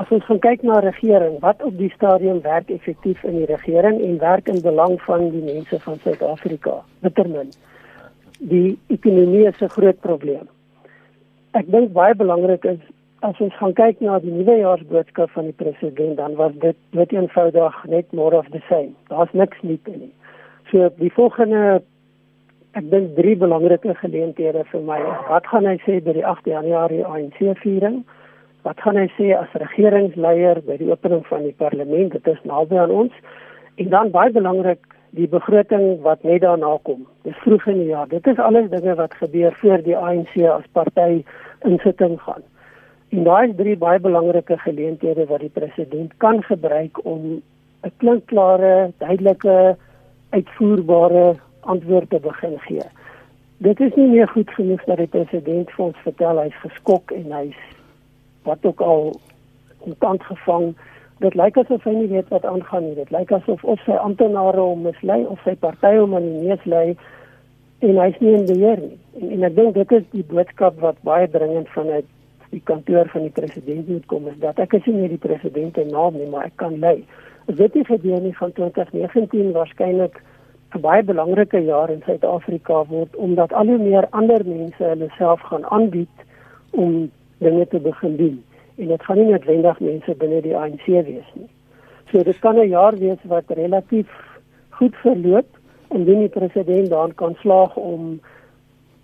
As 0.00 0.08
ons 0.14 0.24
gaan 0.30 0.40
kyk 0.40 0.64
na 0.64 0.78
regering, 0.80 1.36
wat 1.44 1.60
op 1.66 1.76
die 1.76 1.92
stadium 1.92 2.40
werk 2.40 2.72
effektief 2.72 3.20
in 3.28 3.42
die 3.42 3.48
regering 3.52 4.00
en 4.00 4.20
werk 4.24 4.48
in 4.48 4.64
belang 4.64 4.96
van 5.04 5.28
die 5.34 5.44
mense 5.44 5.76
van 5.84 6.00
Suid-Afrika? 6.06 6.78
Bittermin. 7.04 7.52
Die 8.38 8.78
ekonomie 8.88 9.44
is 9.44 9.60
'n 9.60 9.76
groot 9.76 10.00
probleem. 10.00 10.48
Ek 11.52 11.68
dink 11.68 11.92
baie 11.92 12.14
belangrik 12.14 12.64
is 12.64 12.80
as 13.26 13.38
ons 13.42 13.54
gaan 13.58 13.74
kyk 13.74 14.00
na 14.04 14.18
die 14.22 14.32
nuwe 14.32 14.58
jaarsboodskap 14.60 15.32
van 15.34 15.48
die 15.50 15.56
president, 15.58 16.16
dan 16.20 16.36
was 16.38 16.52
dit 16.62 16.76
net 16.94 17.12
eenvoudig 17.12 17.78
net 17.90 18.12
more 18.12 18.36
of 18.38 18.46
the 18.54 18.62
same. 18.68 18.94
Daar's 19.10 19.32
niks 19.32 19.62
nuut 19.62 19.88
in 19.90 19.98
nie. 20.06 20.12
So 20.70 20.90
die 21.00 21.10
volgende 21.16 21.80
ek 22.78 22.90
dink 22.92 23.16
drie 23.16 23.34
belangrike 23.38 23.94
geleenthede 23.98 24.62
vir 24.70 24.84
my. 24.86 24.98
Wat 25.30 25.46
gaan 25.50 25.66
hy 25.66 25.78
sê 25.82 25.98
by 26.04 26.14
die 26.14 26.26
8 26.26 26.46
Januarie 26.46 27.02
ANC 27.06 27.40
viering? 27.62 28.04
Wat 28.66 28.78
gaan 28.84 29.00
hy 29.00 29.08
sê 29.16 29.32
as 29.34 29.56
regeringsleier 29.62 30.60
by 30.66 30.76
die 30.78 30.90
opening 30.92 31.24
van 31.26 31.46
die 31.46 31.56
parlement? 31.58 32.14
Dit 32.14 32.28
is 32.30 32.44
naby 32.46 32.78
aan 32.78 32.94
ons. 32.94 33.16
En 33.82 33.90
dan 33.94 34.12
baie 34.14 34.30
belangrik 34.34 34.84
die 35.16 35.26
begroting 35.30 36.02
wat 36.04 36.22
net 36.28 36.44
daarna 36.44 36.76
kom. 36.84 37.06
Dis 37.26 37.38
vroeg 37.42 37.66
in 37.72 37.80
die 37.82 37.90
jaar. 37.90 38.06
Dit 38.12 38.26
is 38.30 38.38
alles 38.38 38.70
dinge 38.70 38.94
wat 39.00 39.16
gebeur 39.18 39.56
voor 39.62 39.82
die 39.82 39.96
ANC 39.96 40.36
as 40.52 40.68
party 40.76 41.24
insitting 41.66 42.18
gaan. 42.22 42.44
En 43.08 43.24
daai 43.24 43.48
is 43.48 43.56
drie 43.56 43.76
baie 43.76 44.00
belangrike 44.04 44.58
geleenthede 44.58 45.24
wat 45.26 45.40
die 45.40 45.52
president 45.52 46.12
kan 46.16 46.42
gebruik 46.44 47.04
om 47.04 47.40
'n 47.82 47.92
klinkklare, 47.96 48.90
duidelike, 48.98 49.76
uitvoerbare 50.30 51.36
antwoord 51.60 52.10
te 52.10 52.20
begin 52.20 52.58
gee. 52.58 52.84
Dit 53.56 53.80
is 53.80 53.94
nie 53.94 54.08
meer 54.08 54.28
goed 54.28 54.50
genoeg 54.50 54.84
dat 54.84 54.96
die 54.96 55.06
president 55.06 55.70
vir 55.70 55.84
ons 55.84 55.96
vertel 56.04 56.38
hy's 56.38 56.60
geskok 56.60 57.10
en 57.10 57.32
hy's 57.32 57.62
wat 58.42 58.58
ook 58.62 58.80
al 58.80 59.20
in 59.84 59.94
tand 59.98 60.22
gevang. 60.22 60.74
dit 61.18 61.34
lyk 61.34 61.56
asof 61.58 61.82
hy 61.84 61.90
nie 61.90 62.08
weet 62.08 62.28
wat 62.28 62.44
aangaan 62.44 62.84
nie. 62.84 62.94
Dit 62.94 63.10
lyk 63.10 63.32
asof 63.32 63.64
of 63.64 63.80
sy 63.80 63.96
amptenare 63.98 64.60
hom 64.60 64.82
mislei 64.82 65.24
of 65.26 65.40
sy 65.42 65.54
party 65.54 65.96
hom 65.96 66.14
aan 66.14 66.22
die 66.22 66.46
neus 66.46 66.64
lei 66.64 66.96
en 67.78 67.98
hy's 67.98 68.20
nie 68.20 68.34
in 68.36 68.46
beheer 68.46 68.78
nie. 68.78 68.98
En, 69.20 69.30
en 69.30 69.42
ek 69.42 69.56
dink 69.56 69.74
dit 69.74 69.92
is 69.92 70.04
die 70.12 70.22
boodskap 70.22 70.78
wat 70.84 71.02
baie 71.02 71.26
dringend 71.28 71.68
vanuit 71.74 72.06
die 72.50 72.62
kantoor 72.64 73.08
van 73.12 73.26
die 73.26 73.34
president 73.34 73.88
moet 73.88 74.06
kom 74.06 74.28
is 74.28 74.38
dat 74.40 74.58
ek 74.58 74.72
is 74.78 74.86
nie 74.86 75.08
die 75.08 75.20
president 75.20 75.74
se 75.74 75.84
naam 75.84 76.16
nie, 76.16 76.28
maar 76.30 76.48
ek 76.48 76.56
kan 76.56 76.78
lei. 76.80 77.04
As 77.48 77.56
dit 77.56 77.74
nie 77.74 77.84
gebeur 77.84 78.20
nie 78.20 78.34
van 78.36 78.52
2019 78.52 79.52
waarskynlik 79.52 80.22
'n 80.74 80.80
baie 80.80 81.02
belangrike 81.02 81.60
jaar 81.64 81.90
in 81.90 82.02
Suid-Afrika 82.04 82.84
word 82.88 83.16
omdat 83.16 83.52
al 83.52 83.66
hoe 83.66 83.78
meer 83.78 84.06
ander 84.10 84.44
mense 84.44 84.84
hulle 84.84 85.08
self 85.16 85.40
gaan 85.40 85.64
aanbied 85.64 86.16
om 86.70 87.10
dinge 87.38 87.66
te 87.66 87.80
begin 87.80 88.16
doen 88.16 88.44
en 88.76 88.88
dit 88.88 89.02
gaan 89.02 89.16
nie 89.16 89.30
noodwendig 89.30 89.80
mense 89.80 90.14
binne 90.14 90.40
die 90.42 90.56
ANC 90.56 90.86
wees 90.86 91.30
nie. 91.34 91.48
So 92.10 92.22
dit 92.22 92.38
kan 92.38 92.56
'n 92.56 92.68
jaar 92.68 92.96
wees 92.96 93.22
wat 93.24 93.44
relatief 93.48 94.08
goed 94.70 94.96
verloop 94.96 95.48
indien 95.90 96.20
die 96.20 96.36
president 96.38 96.90
dan 96.90 97.14
kan 97.14 97.34
slaag 97.40 97.76
om 97.76 98.20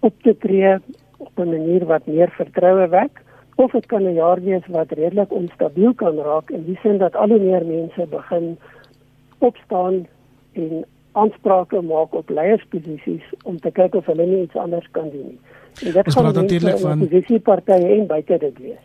op 0.01 0.15
te 0.23 0.37
tree 0.39 0.77
op 1.17 1.33
'n 1.39 1.49
manier 1.49 1.87
wat 1.87 2.07
meer 2.07 2.31
vertroue 2.31 2.89
wek 2.89 3.24
of 3.55 3.71
dit 3.71 3.87
kan 3.87 4.03
'n 4.03 4.15
jaar 4.15 4.43
wees 4.43 4.67
wat 4.67 4.91
redelik 4.93 5.33
onstabiel 5.33 5.95
kan 5.95 6.17
raak 6.17 6.51
in 6.51 6.65
die 6.65 6.79
sin 6.83 6.99
dat 6.99 7.17
al 7.17 7.29
hoe 7.29 7.39
meer 7.39 7.67
mense 7.67 8.07
begin 8.11 8.59
opstaan 9.39 10.07
en 10.53 10.85
aansprake 11.13 11.81
maak 11.81 12.15
op 12.15 12.31
leiersposisies 12.31 13.27
om 13.43 13.61
te 13.61 13.71
kyk 13.71 13.95
of 13.95 14.07
hulle 14.07 14.27
nie 14.27 14.43
iets 14.43 14.57
anders 14.57 14.89
kan 14.91 15.11
doen 15.11 15.27
nie. 15.27 15.41
En 15.83 15.93
dit 15.93 16.13
gaan 16.13 16.33
natuurlik 16.33 16.79
van 16.79 17.01
oppositiepartye 17.01 17.95
en 17.99 18.07
buite 18.07 18.39
dit 18.39 18.59
wees. 18.59 18.85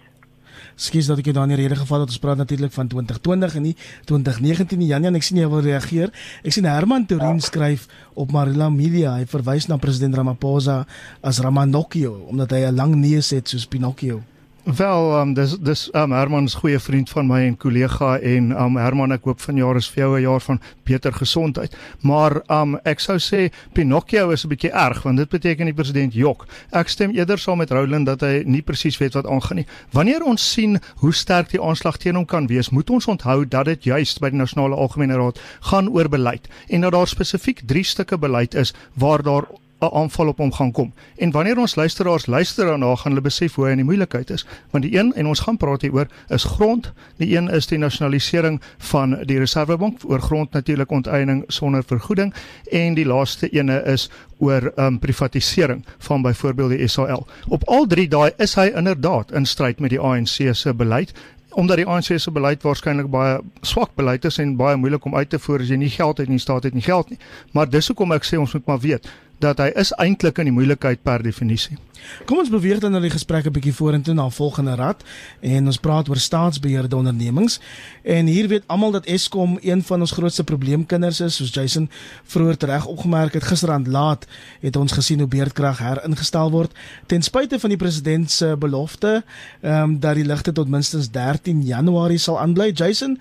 Skus 0.79 1.09
dat 1.11 1.19
ek 1.19 1.29
jou 1.29 1.35
dan 1.35 1.51
in 1.51 1.59
rede 1.59 1.75
geval 1.75 2.05
het. 2.05 2.13
Ons 2.13 2.21
praat 2.23 2.37
natuurlik 2.39 2.71
van 2.71 2.87
2020 2.87 3.55
en 3.55 3.61
nie 3.61 3.75
2019 4.05 4.79
nie. 4.79 4.87
Janie, 4.87 5.11
ek 5.19 5.25
sien 5.27 5.41
jy 5.41 5.49
wil 5.51 5.63
reageer. 5.65 6.13
Ek 6.43 6.55
sien 6.55 6.67
Herman 6.69 7.05
Turin 7.09 7.41
ja. 7.41 7.45
skryf 7.49 7.87
op 8.13 8.31
Marilla 8.31 8.69
Media. 8.73 9.17
Hy 9.19 9.27
verwys 9.29 9.67
na 9.67 9.77
president 9.77 10.15
Ramaphosa 10.15 10.85
as 11.21 11.41
Ramanokio 11.43 12.13
omdat 12.29 12.51
hy 12.55 12.65
'n 12.69 12.75
lang 12.75 12.95
neus 12.95 13.31
het 13.35 13.47
soos 13.47 13.67
Pinocchio. 13.67 14.21
Wel, 14.63 15.19
um, 15.19 15.33
dis 15.33 15.57
dis 15.59 15.89
um, 15.95 16.11
Herman 16.11 16.43
is 16.43 16.53
goeie 16.59 16.79
vriend 16.79 17.09
van 17.09 17.27
my 17.27 17.39
en 17.47 17.55
kollega 17.57 18.17
en 18.17 18.49
um, 18.51 18.75
Herman 18.77 19.15
ek 19.15 19.23
hoop 19.23 19.39
van 19.39 19.55
jaar 19.55 19.77
is 19.79 19.87
vir 19.87 20.03
jou 20.03 20.17
'n 20.17 20.21
jaar 20.21 20.41
van 20.41 20.59
beter 20.83 21.13
gesondheid. 21.13 21.75
Maar 22.01 22.41
um, 22.51 22.75
ek 22.83 22.99
sou 22.99 23.17
sê 23.17 23.49
Pinocchio 23.73 24.29
is 24.29 24.43
'n 24.43 24.49
bietjie 24.49 24.71
erg 24.71 25.03
want 25.03 25.17
dit 25.17 25.29
beteken 25.29 25.65
die 25.65 25.73
president 25.73 26.13
jok. 26.13 26.45
Ek 26.71 26.87
stem 26.87 27.11
eerder 27.11 27.39
saam 27.39 27.57
met 27.57 27.71
Roland 27.71 28.05
dat 28.05 28.21
hy 28.21 28.43
nie 28.45 28.61
presies 28.61 28.97
weet 28.97 29.13
wat 29.13 29.27
aangaan 29.27 29.55
nie. 29.57 29.67
Wanneer 29.91 30.23
ons 30.23 30.51
sien 30.51 30.79
hoe 30.95 31.13
sterk 31.13 31.49
die 31.49 31.61
aanslag 31.61 31.97
teen 31.97 32.15
hom 32.15 32.25
kan 32.25 32.47
wees, 32.47 32.69
moet 32.69 32.89
ons 32.89 33.07
onthou 33.07 33.47
dat 33.47 33.65
dit 33.65 33.83
juist 33.83 34.19
by 34.19 34.29
die 34.29 34.37
Nasionale 34.37 34.75
Algemene 34.75 35.15
Raad 35.15 35.39
gaan 35.71 35.89
oor 35.89 36.09
beleid 36.09 36.47
en 36.67 36.81
dat 36.81 36.91
daar 36.91 37.07
spesifiek 37.07 37.61
3 37.65 37.83
stukke 37.83 38.17
beleid 38.17 38.53
is 38.55 38.73
waar 38.93 39.23
daar 39.23 39.47
'n 39.79 39.93
aanval 39.93 40.27
op 40.27 40.37
hom 40.37 40.53
gaan 40.53 40.71
kom. 40.71 40.93
En 41.17 41.31
wanneer 41.31 41.57
ons 41.57 41.75
luisteraars 41.75 42.25
luister 42.25 42.65
daarna, 42.65 42.95
gaan 42.95 43.11
hulle 43.11 43.21
besef 43.21 43.55
hoe 43.55 43.69
in 43.69 43.75
die 43.75 43.85
moeilikheid 43.85 44.29
is. 44.29 44.45
Want 44.69 44.83
die 44.83 44.97
een 44.97 45.13
en 45.13 45.27
ons 45.27 45.39
gaan 45.39 45.57
praat 45.57 45.81
hieroor 45.81 46.07
is 46.27 46.43
grond. 46.43 46.91
Die 47.17 47.37
een 47.37 47.49
is 47.49 47.67
die 47.67 47.77
nasionalisering 47.77 48.61
van 48.77 49.17
die 49.23 49.37
Reservebank 49.37 49.99
oor 50.05 50.21
grond 50.21 50.51
natuurlik 50.51 50.91
onteiening 50.91 51.43
sonder 51.47 51.83
vergoeding 51.83 52.33
en 52.71 52.93
die 52.93 53.05
laaste 53.05 53.49
ene 53.49 53.83
is 53.83 54.09
oor 54.37 54.71
um, 54.75 54.99
privatisering 54.99 55.85
van 55.97 56.21
byvoorbeeld 56.21 56.69
die 56.69 56.87
SAL. 56.87 57.27
Op 57.47 57.63
al 57.67 57.85
drie 57.85 58.07
daai 58.07 58.31
is 58.37 58.55
hy 58.55 58.71
inderdaad 58.75 59.31
in 59.31 59.45
stryd 59.45 59.79
met 59.79 59.89
die 59.89 59.99
ANC 59.99 60.55
se 60.55 60.73
beleid 60.73 61.13
omdat 61.49 61.77
die 61.77 61.85
ANC 61.85 62.19
se 62.21 62.31
beleid 62.31 62.61
waarskynlik 62.61 63.07
baie 63.09 63.39
swak 63.61 63.95
beleid 63.97 64.25
is 64.25 64.37
en 64.37 64.55
baie 64.55 64.77
moeilik 64.77 65.05
om 65.05 65.15
uit 65.15 65.29
te 65.29 65.39
voer 65.39 65.63
as 65.65 65.71
jy 65.71 65.79
nie 65.81 65.89
geld 65.89 66.17
het 66.21 66.29
nie, 66.29 66.37
staat 66.39 66.63
het 66.63 66.73
nie 66.73 66.85
geld 66.85 67.09
nie. 67.09 67.17
Maar 67.51 67.69
dis 67.69 67.89
hoekom 67.89 68.13
ek 68.13 68.27
sê 68.27 68.37
ons 68.37 68.53
moet 68.53 68.69
maar 68.69 68.79
weet 68.79 69.09
dat 69.39 69.57
hy 69.63 69.71
is 69.79 69.93
eintlik 69.97 70.37
in 70.37 70.49
die 70.49 70.55
moeilikheid 70.55 71.03
per 71.03 71.23
definisie. 71.23 71.77
Kom 72.25 72.39
ons 72.39 72.51
beweeg 72.51 72.79
dan 72.79 72.93
na 72.95 72.99
die 73.03 73.11
gesprek 73.11 73.45
'n 73.45 73.53
bietjie 73.53 73.73
vorentoe 73.73 74.13
na 74.13 74.29
volgende 74.29 74.75
rad 74.75 75.03
en 75.41 75.65
ons 75.65 75.77
praat 75.77 76.09
oor 76.09 76.17
staatsbeheerde 76.17 76.95
ondernemings. 76.95 77.59
En 78.03 78.25
hier 78.25 78.47
weet 78.47 78.63
almal 78.67 78.91
dat 78.91 79.05
Eskom 79.05 79.57
een 79.61 79.83
van 79.83 79.99
ons 79.99 80.11
grootste 80.11 80.43
probleemkinders 80.43 81.19
is, 81.19 81.35
soos 81.35 81.53
Jason 81.53 81.89
vroeër 82.23 82.55
reg 82.59 82.85
opgemerk 82.85 83.33
het 83.33 83.43
gisterand 83.43 83.87
laat 83.87 84.25
het 84.59 84.75
ons 84.75 84.91
gesien 84.91 85.19
hoe 85.19 85.27
beerdkrag 85.27 85.77
heringestel 85.77 86.51
word 86.51 86.71
ten 87.05 87.21
spyte 87.21 87.59
van 87.59 87.69
die 87.69 87.77
president 87.77 88.31
se 88.31 88.55
belofte 88.59 89.23
ehm 89.61 89.83
um, 89.83 89.99
dat 89.99 90.15
die 90.15 90.25
ligte 90.25 90.51
tot 90.51 90.69
minstens 90.69 91.11
13 91.11 91.61
Januarie 91.61 92.17
sal 92.17 92.39
aanbly. 92.39 92.71
Jason, 92.73 93.19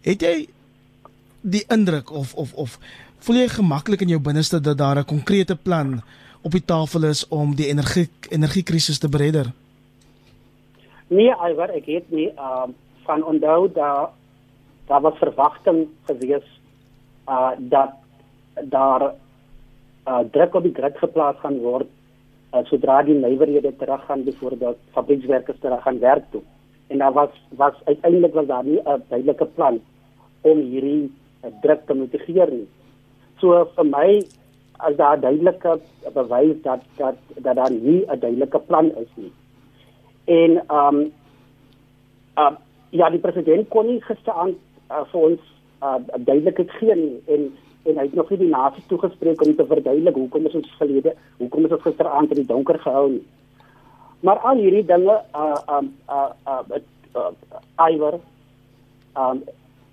het 0.00 0.20
jy 0.20 0.48
die 1.40 1.64
indruk 1.68 2.10
of 2.10 2.34
of 2.34 2.52
of 2.52 2.78
voel 3.20 3.36
jy 3.36 3.48
gemaklik 3.48 4.00
in 4.00 4.08
jou 4.08 4.20
binneste 4.20 4.60
dat 4.60 4.78
daar 4.78 4.98
'n 4.98 5.04
konkrete 5.04 5.56
plan 5.56 6.02
op 6.42 6.52
die 6.52 6.64
tafel 6.64 7.04
is 7.04 7.28
om 7.28 7.54
die 7.54 7.68
energie 7.68 8.08
energiekrisis 8.28 8.98
te 8.98 9.08
beredder? 9.08 9.52
Nee, 11.08 11.34
Iver, 11.50 11.70
ek 11.70 11.86
het 11.86 12.10
nie 12.10 12.30
uh 12.36 12.68
van 13.04 13.24
onthou 13.24 13.72
dat 13.72 14.10
daar 14.86 15.00
was 15.00 15.18
verwagting 15.18 15.88
gewees 16.06 16.46
uh 17.28 17.50
dat 17.58 17.90
daar 18.64 19.14
uh 20.06 20.20
druk 20.30 20.54
op 20.54 20.62
die 20.62 20.74
grid 20.74 20.98
geplaas 20.98 21.36
gaan 21.42 21.58
word 21.58 21.88
uh, 22.54 22.64
sodra 22.70 23.02
die 23.06 23.14
nywerhede 23.14 23.72
terug 23.76 24.04
gaan 24.06 24.24
byvoorbeeld 24.24 24.78
fabriekswerkers 24.94 25.58
terug 25.60 25.82
gaan 25.82 25.98
werk 25.98 26.24
toe. 26.30 26.42
En 26.86 26.98
daar 26.98 27.12
was 27.12 27.30
was 27.48 27.74
uiteindelik 27.84 28.34
was 28.34 28.46
daar 28.46 28.64
nie 28.64 28.80
'n 28.84 29.02
duidelike 29.08 29.46
plan 29.46 29.80
om 30.40 30.58
hierdie 30.58 31.12
uh, 31.44 31.50
druk 31.62 31.86
te 31.86 31.94
mitigeer 31.94 32.50
nie. 32.50 32.68
So 33.40 33.64
vir 33.76 33.84
my 33.84 34.08
as 34.80 34.96
daar 34.96 35.20
duidelike 35.20 35.80
bewys 36.14 36.56
dat 36.62 36.80
dat 36.96 37.16
dat 37.36 37.56
daar 37.56 37.70
nie 37.70 38.04
'n 38.06 38.20
duidelike 38.20 38.58
plan 38.58 38.90
is 38.96 39.08
nie. 39.14 39.32
En 40.24 40.62
ehm 40.66 40.96
um, 40.96 41.12
uh, 42.38 42.56
ja, 42.90 43.10
die 43.10 43.20
president 43.20 43.68
kon 43.68 43.86
nie 43.86 44.00
gisteraan 44.02 44.54
uh, 44.90 45.04
vir 45.10 45.20
ons 45.20 45.40
uh, 45.82 45.98
duidelikheid 46.16 46.70
gee 46.70 46.94
nie 46.94 47.20
en 47.26 47.52
en 47.82 47.96
hy 47.96 48.02
het 48.04 48.14
nog 48.14 48.30
nie 48.30 48.38
die 48.38 48.52
nasie 48.52 48.82
toegespreek 48.86 49.42
om 49.42 49.54
te 49.56 49.66
verduidelik 49.66 50.14
hoekom 50.14 50.46
is 50.46 50.54
ons 50.54 50.74
verlede, 50.78 51.14
hoekom 51.38 51.64
is 51.64 51.72
ons 51.72 51.82
gisteraand 51.82 52.30
in 52.30 52.42
die 52.42 52.46
donker 52.46 52.78
gehou 52.78 53.08
nie. 53.10 53.26
Maar 54.20 54.38
al 54.38 54.60
hierdie 54.60 54.84
dinge 54.84 55.16
uh 55.34 55.76
um 55.76 55.94
uh 56.08 56.28
uh, 56.46 56.60
uh, 57.14 57.30
uh 57.80 57.88
Iwer 57.88 58.18
um 59.16 59.42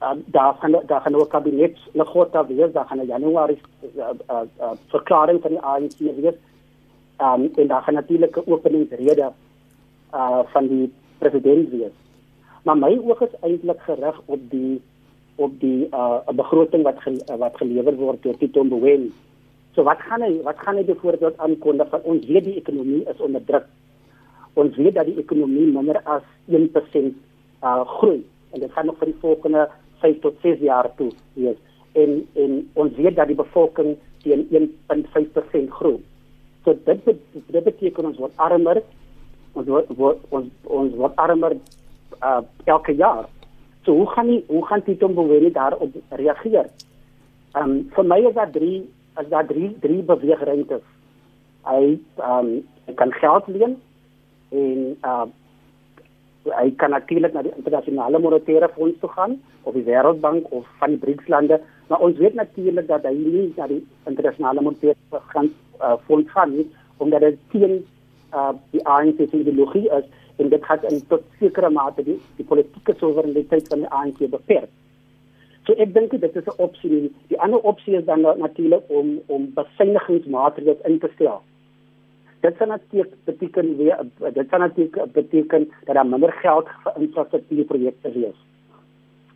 um, 0.01 0.23
daar 0.25 0.53
gaan 0.53 0.71
daar 0.85 1.01
gaan 1.01 1.15
'n 1.15 1.27
kabinet 1.27 1.77
negota 1.93 2.45
wees 2.45 2.71
daar 2.71 2.85
gaan 2.85 2.99
'n 2.99 3.05
Januarie 3.05 3.61
uh, 3.95 4.03
uh, 4.29 4.41
uh, 4.59 4.71
verklaring 4.87 5.41
van 5.41 5.51
die 5.51 5.61
ANC 5.61 5.97
wees. 5.97 6.35
Um, 7.21 7.51
en 7.55 7.67
daar 7.67 7.81
gaan 7.81 7.93
natuurlik 7.93 8.35
'n 8.35 8.51
openingsrede 8.51 9.31
uh, 10.13 10.39
van 10.45 10.67
die 10.67 10.93
president 11.17 11.69
wees. 11.69 11.95
Maar 12.63 12.77
my 12.77 12.97
oog 12.97 13.21
is 13.21 13.39
eintlik 13.41 13.81
gerig 13.81 14.21
op 14.25 14.39
die 14.49 14.81
op 15.35 15.59
die 15.59 15.87
uh, 15.93 16.19
begroting 16.35 16.83
wat 16.83 16.99
ge, 16.99 17.21
wat 17.37 17.57
gelewer 17.57 17.95
word 17.95 18.23
deur 18.23 18.37
Tito 18.37 18.63
Mboweni. 18.63 19.11
So 19.75 19.83
wat 19.83 20.01
gaan 20.01 20.21
hy 20.21 20.41
wat 20.43 20.57
gaan 20.57 20.75
hy 20.75 20.83
byvoorbeeld 20.85 21.37
aankondig? 21.37 21.89
Van 21.89 22.01
ons 22.01 22.25
weet 22.25 22.43
die 22.43 22.57
ekonomie 22.57 23.03
is 23.05 23.19
onder 23.21 23.43
druk. 23.45 23.65
Ons 24.53 24.75
weet 24.75 24.95
dat 24.97 25.05
die 25.05 25.19
ekonomie 25.21 25.67
minder 25.71 26.01
as 26.03 26.25
1% 26.49 27.13
uh, 27.63 27.85
groei. 27.85 28.25
En 28.51 28.59
dit 28.59 28.71
gaan 28.71 28.85
nog 28.85 28.97
vir 28.97 29.11
die 29.11 29.21
volgende 29.21 29.67
5 30.03 30.19
tot 30.25 30.35
6 30.41 30.59
jaar 30.59 30.91
toe 30.99 31.11
wees 31.33 31.57
en 31.97 32.27
en 32.33 32.69
ons 32.73 32.93
weet 32.95 33.15
dat 33.15 33.27
die 33.27 33.39
bevolking 33.39 33.95
teen 34.23 34.45
1.5% 34.51 35.73
groei. 35.79 35.97
So 36.63 36.75
dit 36.85 37.05
dit 37.05 37.63
beteken 37.63 38.11
ons 38.11 38.19
word 38.21 38.35
armer 38.35 38.81
ons 39.53 39.67
word, 39.67 39.89
word 39.97 40.19
ons 40.29 40.51
ons 40.63 40.93
word 40.99 41.15
armer 41.23 41.55
uh, 42.21 42.41
elke 42.65 42.93
jaar. 42.97 43.25
So 43.85 43.95
hoe 43.95 44.09
gaan 44.13 44.29
die 44.31 44.43
hoe 44.51 44.65
gaan 44.67 44.83
Tito 44.83 45.09
Mboweni 45.09 45.51
daarop 45.55 45.95
reageer? 46.21 46.69
Ehm 47.55 47.63
um, 47.63 47.75
vir 47.95 48.05
my 48.05 48.19
is 48.29 48.35
daar 48.37 48.51
drie 48.51 48.85
as 49.15 49.29
daar 49.33 49.47
drie 49.47 49.71
drie 49.81 50.03
beweegruimtes. 50.03 50.85
Hy 51.65 51.97
ehm 52.21 52.53
um, 52.87 52.95
kan 52.95 53.13
geld 53.21 53.47
leen 53.47 53.77
en 54.51 54.97
uh 55.01 55.25
hy 56.55 56.71
kan 56.81 56.91
natuurlik 56.91 57.33
na 57.33 57.41
die 57.41 57.53
internasionale 57.55 58.19
monetaire 58.19 58.69
fonds 58.75 58.99
toe 58.99 59.09
gaan 59.09 59.37
of 59.63 59.73
die 59.73 59.85
wêreldbank 59.87 60.51
of 60.51 60.65
van 60.79 60.95
die 60.95 61.01
BRICS-lande 61.03 61.59
maar 61.87 62.03
ons 62.07 62.17
weet 62.17 62.33
natuurlik 62.33 62.87
dat 62.87 63.05
hy 63.07 63.13
nie 63.17 63.53
na 63.57 63.67
die 63.67 63.81
internasionale 64.05 64.61
monetaire 64.61 65.21
gaan 65.33 65.49
uh, 65.81 65.95
fonds 66.07 66.31
gaan 66.31 66.55
nie 66.55 66.67
omdat 66.97 67.21
dit 67.21 67.37
teen 67.51 67.75
uh, 68.33 68.53
die 68.71 68.83
ANC 68.87 69.17
se 69.17 69.37
ideologie 69.37 69.89
is 69.99 70.07
en 70.37 70.49
dit 70.49 70.67
het 70.67 70.83
in 70.91 71.01
tot 71.07 71.23
sekere 71.39 71.69
mate 71.69 72.03
die, 72.03 72.19
die 72.37 72.45
politieke 72.45 72.93
soewereiniteit 72.99 73.67
van 73.67 73.79
die 73.83 73.89
ANC 73.89 74.19
beperk. 74.29 74.69
So 75.65 75.73
ek 75.81 75.93
dink 75.93 76.13
dit 76.13 76.35
is 76.35 76.45
'n 76.45 76.61
opsie. 76.61 77.11
Die 77.27 77.39
ander 77.41 77.59
opsie 77.59 77.97
is 77.97 78.05
dan 78.05 78.21
natuurlik 78.21 78.83
om 78.87 79.19
om 79.27 79.49
besuinigingsmaatreëls 79.53 80.85
in 80.85 80.99
te 80.99 81.09
stel 81.15 81.41
dit 82.41 82.57
sal 82.57 82.67
natuurlik 82.67 83.13
beteken 83.25 83.77
weer 83.77 84.03
dit 84.19 84.49
sal 84.49 84.59
natuurlik 84.59 85.11
beteken 85.13 85.67
dat 85.85 85.95
daar 85.95 86.07
minder 86.07 86.31
geld 86.31 86.69
vir 86.83 87.01
infrastruktuurprojekte 87.05 88.11
wees. 88.11 88.39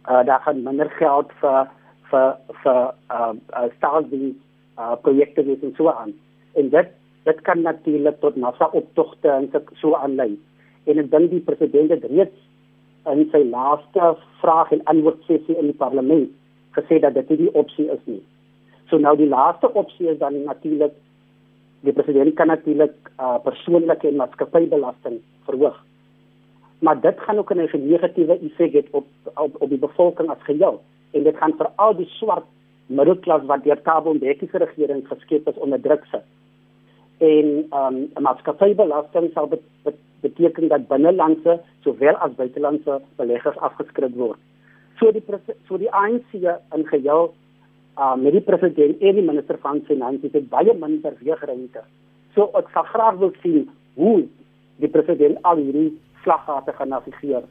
Uh 0.09 0.25
daar 0.25 0.41
gaan 0.45 0.63
minder 0.63 0.89
geld 0.89 1.31
vir 1.41 1.69
vir 2.11 2.35
vir 2.63 2.93
uh, 3.11 3.33
uh 3.57 3.67
staaldiens 3.77 4.37
uh 4.77 4.95
projekte 5.01 5.43
wees 5.43 5.61
en 5.61 5.73
so 5.77 5.89
aan. 5.89 6.13
En 6.53 6.69
dit 6.69 6.87
dit 7.23 7.41
kan 7.41 7.61
natuurlik 7.61 8.19
tot 8.19 8.35
massa 8.35 8.69
optogte 8.71 9.29
en 9.29 9.49
so 9.73 9.95
aanlei. 9.95 10.39
En 10.83 10.97
ek 10.97 11.11
dink 11.11 11.29
die 11.29 11.45
president 11.45 11.89
het 11.89 12.05
reeds 12.09 12.37
in 13.11 13.27
sy 13.31 13.43
laaste 13.49 14.15
vraag 14.41 14.71
en 14.71 14.83
antwoord 14.83 15.23
sessie 15.27 15.57
in 15.57 15.69
die 15.69 15.77
parlement 15.77 16.29
gesê 16.77 16.99
dat 16.99 17.13
dit 17.13 17.29
nie 17.29 17.37
die 17.45 17.53
opsie 17.53 17.87
is 17.91 18.01
nie. 18.05 18.21
So 18.89 18.97
nou 18.97 19.15
die 19.17 19.29
laaste 19.29 19.69
opsie 19.73 20.09
is 20.11 20.19
dan 20.19 20.43
natuurlik 20.43 20.93
die 21.81 21.93
president 21.93 22.35
kan 22.37 22.47
natuurlik 22.47 22.93
uh, 23.19 23.37
persoonlike 23.43 24.07
en 24.07 24.15
maatskappybelasting 24.15 25.21
verhoog. 25.45 25.77
Maar 26.81 27.01
dit 27.01 27.19
gaan 27.19 27.37
ook 27.37 27.53
'n 27.53 27.69
negatiewe 27.89 28.39
effek 28.39 28.73
hê 28.73 28.83
op, 28.91 29.07
op 29.35 29.61
op 29.61 29.69
die 29.69 29.79
bevolking 29.79 30.29
as 30.29 30.43
geheel 30.43 30.81
en 31.11 31.23
dit 31.23 31.37
gaan 31.37 31.53
veral 31.57 31.95
die 31.95 32.09
swart 32.17 32.45
middelklas 32.85 33.45
wat 33.45 33.63
deur 33.63 33.81
Thabo 33.81 34.13
Mbeki 34.13 34.47
se 34.51 34.57
regering 34.57 35.07
geskep 35.07 35.47
is 35.47 35.57
onder 35.57 35.81
druk 35.81 36.05
sit. 36.11 36.23
En 37.17 37.47
um 37.71 37.95
'n 38.15 38.21
maatskappybelasting 38.21 39.31
sal 39.33 39.47
bet, 39.47 39.61
bet, 39.83 39.95
beteken 40.21 40.67
dat 40.67 40.87
binnelandse 40.87 41.61
sowel 41.83 42.15
as 42.15 42.35
buitelandse 42.35 43.01
beleggers 43.15 43.57
afgeskryf 43.57 44.13
word. 44.13 44.39
So 44.99 45.11
die 45.11 45.23
so 45.67 45.77
die 45.77 45.91
ANC 45.91 46.33
in 46.75 46.85
geheel 46.85 47.33
uh 48.01 48.15
met 48.17 48.33
die 48.33 48.41
president 48.41 49.01
en 49.01 49.17
die 49.19 49.25
minister 49.25 49.57
van 49.61 49.81
finansies 49.87 50.33
het 50.33 50.49
baie 50.49 50.73
minder 50.73 51.13
weegruimte. 51.19 51.83
So 52.35 52.49
ek 52.57 52.71
sal 52.73 52.87
graag 52.89 53.19
wil 53.21 53.33
sien 53.43 53.67
hoe 53.99 54.23
die 54.81 54.89
president 54.89 55.37
al 55.45 55.61
hierdie 55.61 55.91
slaggate 56.23 56.73
gaan 56.77 56.93
navigeer. 56.95 57.45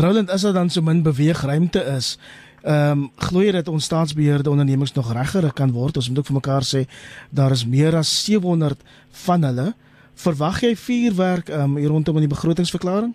Roland, 0.00 0.30
as 0.30 0.44
daar 0.46 0.56
dan 0.56 0.70
so 0.70 0.82
min 0.84 1.02
beweegruimte 1.02 1.82
is, 1.96 2.14
ehm 2.62 3.04
um, 3.04 3.04
glo 3.16 3.40
jy 3.40 3.52
dat 3.56 3.68
ons 3.72 3.84
staatsbeheerde 3.88 4.50
ondernemings 4.50 4.92
nog 4.92 5.12
reggerig 5.16 5.54
kan 5.56 5.72
word? 5.72 5.96
Ons 5.96 6.08
moet 6.08 6.18
ook 6.18 6.28
vir 6.28 6.40
mekaar 6.40 6.66
sê 6.66 6.84
daar 7.30 7.56
is 7.56 7.64
meer 7.66 7.96
as 7.96 8.10
700 8.24 8.84
van 9.24 9.44
hulle. 9.48 9.72
Verwag 10.14 10.60
jy 10.62 10.74
vuurwerk 10.76 11.48
ehm 11.48 11.72
um, 11.72 11.76
hier 11.80 11.88
rondom 11.88 12.20
in 12.20 12.28
die 12.28 12.34
begrotingsverklaring? 12.34 13.14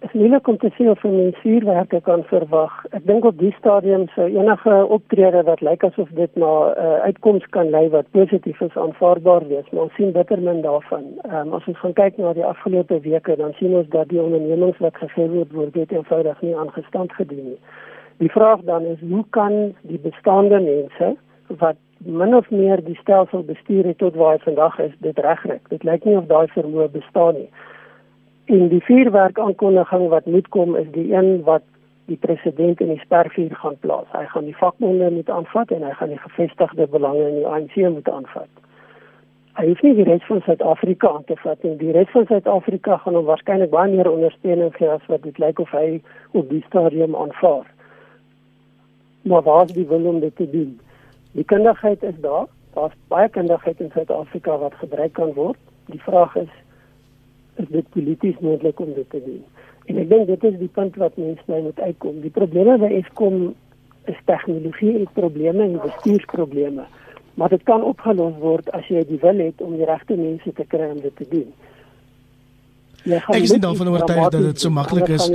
Is 0.00 0.12
moeilik 0.12 0.48
om 0.48 0.56
te 0.58 0.70
sê 0.76 0.86
of 0.88 1.02
men 1.04 1.34
vuurwerke 1.42 2.00
kan 2.06 2.22
verwag. 2.30 2.72
Ek 2.96 3.04
dink 3.08 3.24
op 3.28 3.36
die 3.38 3.52
stadium 3.58 4.06
sou 4.14 4.26
enige 4.32 4.76
optrede 4.96 5.42
wat 5.48 5.60
lyk 5.66 5.84
asof 5.84 6.08
dit 6.16 6.36
na 6.40 6.52
'n 6.68 6.84
uh, 6.84 6.98
uitkoms 7.08 7.44
kan 7.56 7.70
lei 7.70 7.88
wat 7.88 8.10
positief 8.16 8.60
is 8.60 8.76
aanvaarbaar 8.76 9.46
wees, 9.48 9.68
maar 9.70 9.82
ons 9.82 9.94
sien 9.94 10.12
bitter 10.12 10.40
min 10.40 10.62
daarvan. 10.62 11.04
Um, 11.28 11.52
as 11.52 11.66
ons 11.66 11.78
gaan 11.78 11.92
kyk 11.92 12.16
na 12.16 12.32
die 12.32 12.44
afgelope 12.44 13.00
weke, 13.00 13.36
dan 13.36 13.52
sien 13.58 13.74
ons 13.74 13.88
dat 13.88 14.08
die 14.08 14.22
ondernemings 14.22 14.78
wat 14.78 14.96
gegee 14.96 15.28
word, 15.28 15.52
word 15.52 15.72
dit 15.74 15.92
eenvoudig 15.92 16.40
nie 16.40 16.56
aangestand 16.56 17.12
gedoen 17.12 17.44
nie. 17.44 17.60
Die 18.18 18.30
vraag 18.30 18.60
dan 18.64 18.84
is 18.84 19.00
hoe 19.00 19.24
kan 19.30 19.74
die 19.82 19.98
bestaande 19.98 20.60
mense 20.60 21.16
wat 21.58 21.76
min 21.98 22.34
of 22.34 22.50
meer 22.50 22.84
die 22.84 22.96
stelsel 22.96 23.42
bestuur 23.44 23.84
het 23.84 23.98
tot 23.98 24.14
waar 24.14 24.32
hy 24.32 24.44
vandag 24.44 24.78
is, 24.78 24.92
dit 24.98 25.18
regkry? 25.18 25.60
Dit 25.68 25.84
lyk 25.84 26.04
nie 26.04 26.16
of 26.16 26.26
daai 26.26 26.46
vermoë 26.56 26.88
bestaan 26.88 27.34
nie. 27.34 27.50
En 28.50 28.68
die 28.68 28.82
vuurwerk 28.82 29.38
aankondiging 29.38 30.08
wat 30.08 30.24
moet 30.26 30.48
kom 30.48 30.76
is 30.76 30.86
die 30.90 31.12
een 31.14 31.42
wat 31.46 31.62
die 32.10 32.16
president 32.16 32.80
in 32.80 32.88
die 32.90 32.98
spervuur 32.98 33.54
gaan 33.54 33.76
plaas. 33.78 34.08
Hy 34.10 34.24
gaan 34.32 34.48
die 34.48 34.56
vakbonde 34.56 35.10
moet 35.10 35.28
aanvat 35.30 35.70
en 35.70 35.84
hy 35.86 35.92
gaan 35.94 36.10
die 36.10 36.18
gevestigde 36.18 36.86
belange 36.90 37.28
in 37.28 37.36
die 37.36 37.46
ANC 37.46 37.76
moet 37.76 38.08
aanvat. 38.10 38.50
Hy 39.54 39.68
hoef 39.68 39.84
nie 39.86 39.92
die 39.94 40.06
res 40.08 40.26
van 40.26 40.42
Suid-Afrika 40.42 41.12
aan 41.14 41.28
te 41.28 41.36
vat 41.44 41.62
nie. 41.62 41.76
Die 41.78 41.94
res 41.94 42.10
van 42.10 42.26
Suid-Afrika 42.26 42.96
gaan 43.04 43.18
hom 43.18 43.28
waarskynlik 43.28 43.70
baie 43.70 43.92
meer 43.92 44.10
ondersteuning 44.10 44.74
gee 44.78 44.90
as 44.90 45.06
wat 45.12 45.22
dit 45.22 45.38
lyk 45.38 45.62
of 45.62 45.70
hy 45.76 46.00
op 46.34 46.50
die 46.50 46.64
stadium 46.66 47.14
aanvaar. 47.14 47.68
Maar 49.30 49.46
waar 49.46 49.68
is 49.68 49.76
die 49.78 49.86
wil 49.92 50.10
om 50.10 50.18
dit 50.24 50.34
te 50.36 50.48
doen? 50.50 50.74
Die 51.38 51.46
kundigheid 51.54 52.02
is 52.02 52.18
daar. 52.26 52.50
Daar's 52.74 52.98
baie 53.14 53.30
kundigheid 53.30 53.78
in 53.86 53.94
Suid-Afrika 53.94 54.58
wat 54.58 54.74
gebruik 54.82 55.14
kan 55.20 55.30
word. 55.38 55.62
Die 55.94 56.02
vraag 56.02 56.34
is 56.42 56.50
is 57.56 57.68
dit 57.68 57.88
polities 57.90 58.38
moontlik 58.40 58.80
om 58.80 58.94
dit 58.94 59.10
te 59.10 59.22
doen. 59.24 59.42
En 59.86 59.98
ek 59.98 60.08
dink 60.08 60.26
dit 60.26 60.44
is 60.44 60.58
die 60.58 60.70
punt 60.72 60.96
wat 60.96 61.16
mense 61.16 61.42
nou 61.46 61.62
moet 61.62 61.80
uitkom. 61.80 62.20
Die 62.20 62.30
probleme 62.30 62.78
by 62.78 62.92
Eskom 63.00 63.54
is 64.10 64.20
tegnologie 64.24 64.98
en 64.98 65.08
probleme 65.14 65.62
en 65.62 65.80
bestuursprobleme. 65.82 66.86
Maar 67.34 67.48
dit 67.48 67.62
kan 67.62 67.82
opgelos 67.82 68.36
word 68.38 68.70
as 68.76 68.86
jy 68.88 69.02
die 69.08 69.18
wil 69.22 69.38
het 69.38 69.60
om 69.64 69.76
die 69.76 69.88
regte 69.88 70.16
mense 70.16 70.52
te 70.52 70.66
kry 70.68 70.90
om 70.90 71.00
dit 71.00 71.16
te 71.16 71.26
doen. 71.30 71.50
Ek 73.08 73.40
is 73.40 73.52
nie 73.54 73.62
daarvan 73.62 73.88
oortuig 73.88 74.26
dat 74.28 74.42
dit 74.42 74.60
so 74.60 74.70
maklik 74.70 75.08
is. 75.08 75.28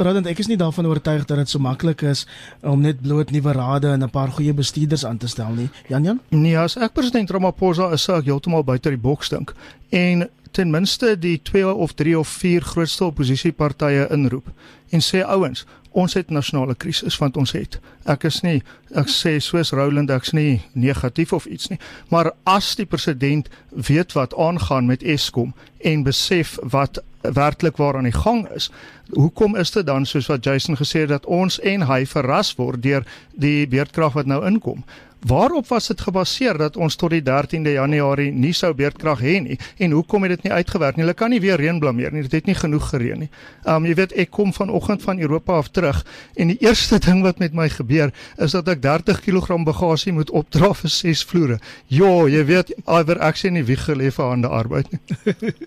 Rodent, 0.00 0.28
ek 0.30 0.38
is 0.40 0.48
nie 0.48 0.56
daarvan 0.60 0.86
oortuig 0.88 1.24
dat 1.28 1.40
dit 1.42 1.50
so 1.50 1.60
maklik 1.60 2.04
is 2.08 2.26
om 2.64 2.80
net 2.84 3.00
bloot 3.04 3.32
nuwe 3.34 3.52
rade 3.56 3.88
en 3.88 4.04
'n 4.04 4.10
paar 4.10 4.28
goeie 4.28 4.52
bestuurders 4.54 5.04
aan 5.04 5.18
te 5.18 5.28
stel 5.28 5.52
nie. 5.52 5.68
Jan 5.88 6.04
Jan? 6.04 6.20
Nee, 6.28 6.58
as 6.58 6.76
ek 6.76 6.92
president 6.92 7.30
Ramaphosa 7.30 7.92
is, 7.92 8.02
sou 8.02 8.18
ek 8.18 8.24
heeltemal 8.24 8.64
buite 8.64 8.88
die 8.88 8.98
boks 8.98 9.28
dink. 9.28 9.54
En 9.90 10.28
ten 10.50 10.70
minste 10.70 11.18
die 11.18 11.38
2 11.42 11.74
of 11.74 11.92
3 11.92 12.18
of 12.18 12.28
4 12.28 12.62
grootste 12.62 13.04
oppositiepartye 13.04 14.08
inroep 14.10 14.48
en 14.90 15.02
sê 15.04 15.22
ouens, 15.22 15.64
ons 15.90 16.14
het 16.14 16.30
nasionale 16.30 16.74
krisis 16.78 17.16
want 17.18 17.36
ons 17.36 17.52
het. 17.54 17.78
Ek 18.10 18.24
is 18.28 18.40
nie 18.46 18.60
ek 18.94 19.10
sê 19.10 19.36
soos 19.42 19.72
Roland 19.74 20.10
ek's 20.10 20.32
nie 20.34 20.62
negatief 20.72 21.32
of 21.34 21.46
iets 21.50 21.70
nie, 21.70 21.78
maar 22.10 22.32
as 22.48 22.74
die 22.78 22.86
president 22.86 23.50
weet 23.70 24.14
wat 24.18 24.34
aangaan 24.38 24.90
met 24.90 25.02
Eskom 25.02 25.54
en 25.78 26.06
besef 26.06 26.58
wat 26.62 27.02
werklik 27.20 27.76
waar 27.76 27.98
aan 27.98 28.08
die 28.08 28.16
gang 28.16 28.46
is, 28.56 28.70
hoekom 29.12 29.56
is 29.56 29.70
dit 29.74 29.86
dan 29.86 30.06
soos 30.06 30.30
wat 30.30 30.44
Jason 30.44 30.78
gesê 30.78 31.04
het 31.04 31.12
dat 31.12 31.26
ons 31.26 31.58
en 31.60 31.84
hy 31.90 32.04
verras 32.08 32.54
word 32.56 32.82
deur 32.82 33.06
die 33.34 33.66
beerdkrag 33.68 34.16
wat 34.16 34.30
nou 34.30 34.40
inkom? 34.46 34.84
Waarop 35.26 35.68
was 35.68 35.86
dit 35.86 36.00
gebaseer 36.00 36.56
dat 36.58 36.76
ons 36.76 36.96
tot 36.96 37.12
die 37.12 37.20
13de 37.22 37.74
Januarie 37.74 38.30
nie 38.32 38.52
sou 38.56 38.72
beerdkrag 38.74 39.20
hê 39.20 39.36
nie 39.44 39.58
en 39.76 39.92
hoekom 39.92 40.24
het 40.24 40.38
dit 40.38 40.46
nie 40.48 40.52
uitgewerk 40.52 40.96
nie? 40.96 41.04
Hulle 41.04 41.14
kan 41.14 41.30
nie 41.30 41.40
weer 41.40 41.60
reën 41.60 41.78
blameer 41.80 42.12
nie. 42.12 42.22
Dit 42.24 42.32
het 42.38 42.48
nie 42.48 42.56
genoeg 42.56 42.88
gereën 42.88 43.20
nie. 43.26 43.28
Um 43.68 43.84
jy 43.84 43.94
weet 43.98 44.14
ek 44.24 44.30
kom 44.32 44.54
vanoggend 44.56 45.02
van 45.04 45.20
Europa 45.20 45.58
af 45.60 45.68
terug 45.68 46.00
en 46.36 46.54
die 46.54 46.56
eerste 46.64 46.98
ding 47.06 47.20
wat 47.26 47.38
met 47.38 47.52
my 47.52 47.68
gebeur 47.68 48.14
is 48.40 48.56
dat 48.56 48.68
ek 48.72 48.80
30 48.82 49.20
kg 49.26 49.58
bagasie 49.64 50.12
moet 50.16 50.30
opdra 50.30 50.72
vir 50.80 50.94
6 50.96 51.24
vloere. 51.28 51.60
Ja, 51.92 52.10
jy 52.28 52.44
weet 52.48 52.72
iwer 52.80 53.20
ek 53.20 53.36
sien 53.36 53.58
nie 53.58 53.64
wie 53.68 53.76
gelê 53.76 54.08
vir 54.14 54.32
hande 54.32 54.48
arbeid 54.48 54.88
nie. 54.94 55.00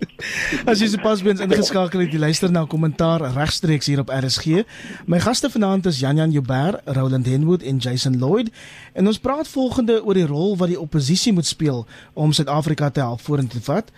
As 0.70 0.82
jy 0.82 0.90
sopas 0.96 1.22
bins 1.22 1.44
ingeskakel 1.44 2.06
het, 2.06 2.14
jy 2.14 2.24
luister 2.26 2.52
na 2.52 2.66
'n 2.66 2.72
kommentaar 2.74 3.22
regstreeks 3.38 3.86
hier 3.86 4.02
op 4.02 4.10
RSG. 4.10 4.66
My 5.06 5.20
gaste 5.20 5.50
vanaand 5.50 5.86
is 5.86 6.00
Jan 6.00 6.18
Jan 6.18 6.32
Joubert, 6.32 6.82
Roland 6.86 7.26
Henwood 7.26 7.62
en 7.62 7.78
Jason 7.78 8.18
Lloyd 8.18 8.50
en 8.94 9.08
ons 9.08 9.20
praat 9.20 9.43
praat 9.44 9.52
volgende 9.52 10.04
oor 10.06 10.14
die 10.14 10.28
rol 10.28 10.56
wat 10.58 10.70
die 10.72 10.80
oppositie 10.80 11.34
moet 11.34 11.46
speel 11.46 11.86
om 12.14 12.32
Suid-Afrika 12.32 12.90
te 12.90 13.02
help 13.02 13.20
vorentoe 13.20 13.60
te 13.60 13.66
vat. 13.66 13.92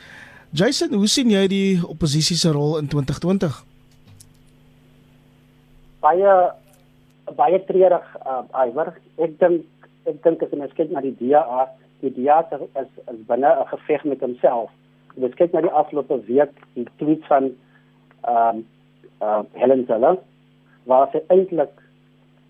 Jason, 0.52 0.94
hoe 0.94 1.08
sien 1.08 1.30
jy 1.30 1.48
die 1.48 1.82
oppositie 1.86 2.38
se 2.38 2.50
rol 2.52 2.80
in 2.80 2.88
2020? 2.88 3.54
Baie 6.02 6.34
baie 7.36 7.60
treurig, 7.66 8.06
uh, 8.26 8.42
Iwer. 8.66 8.94
Ek 9.18 9.38
dink 9.40 9.66
ek 10.06 10.22
dink 10.24 10.42
as 10.42 10.52
jy 10.54 10.70
kyk 10.78 10.92
na 10.94 11.02
die 11.02 11.16
DA, 11.20 11.68
die 12.02 12.14
DA 12.14 12.42
is 12.54 12.90
is 13.10 13.22
binne 13.28 13.50
'n 13.50 13.70
geveg 13.70 14.06
met 14.06 14.22
homself. 14.22 14.72
Jy 15.18 15.30
kyk 15.30 15.54
na 15.54 15.62
die 15.62 15.74
afgelope 15.74 16.22
week, 16.26 16.54
die 16.74 16.88
tweet 16.98 17.26
van 17.28 17.54
ehm 18.26 18.58
um, 18.58 18.66
uh, 19.22 19.44
Helen 19.54 19.86
Zeller 19.86 20.18
waar 20.86 21.10
sy 21.12 21.22
eintlik 21.30 21.74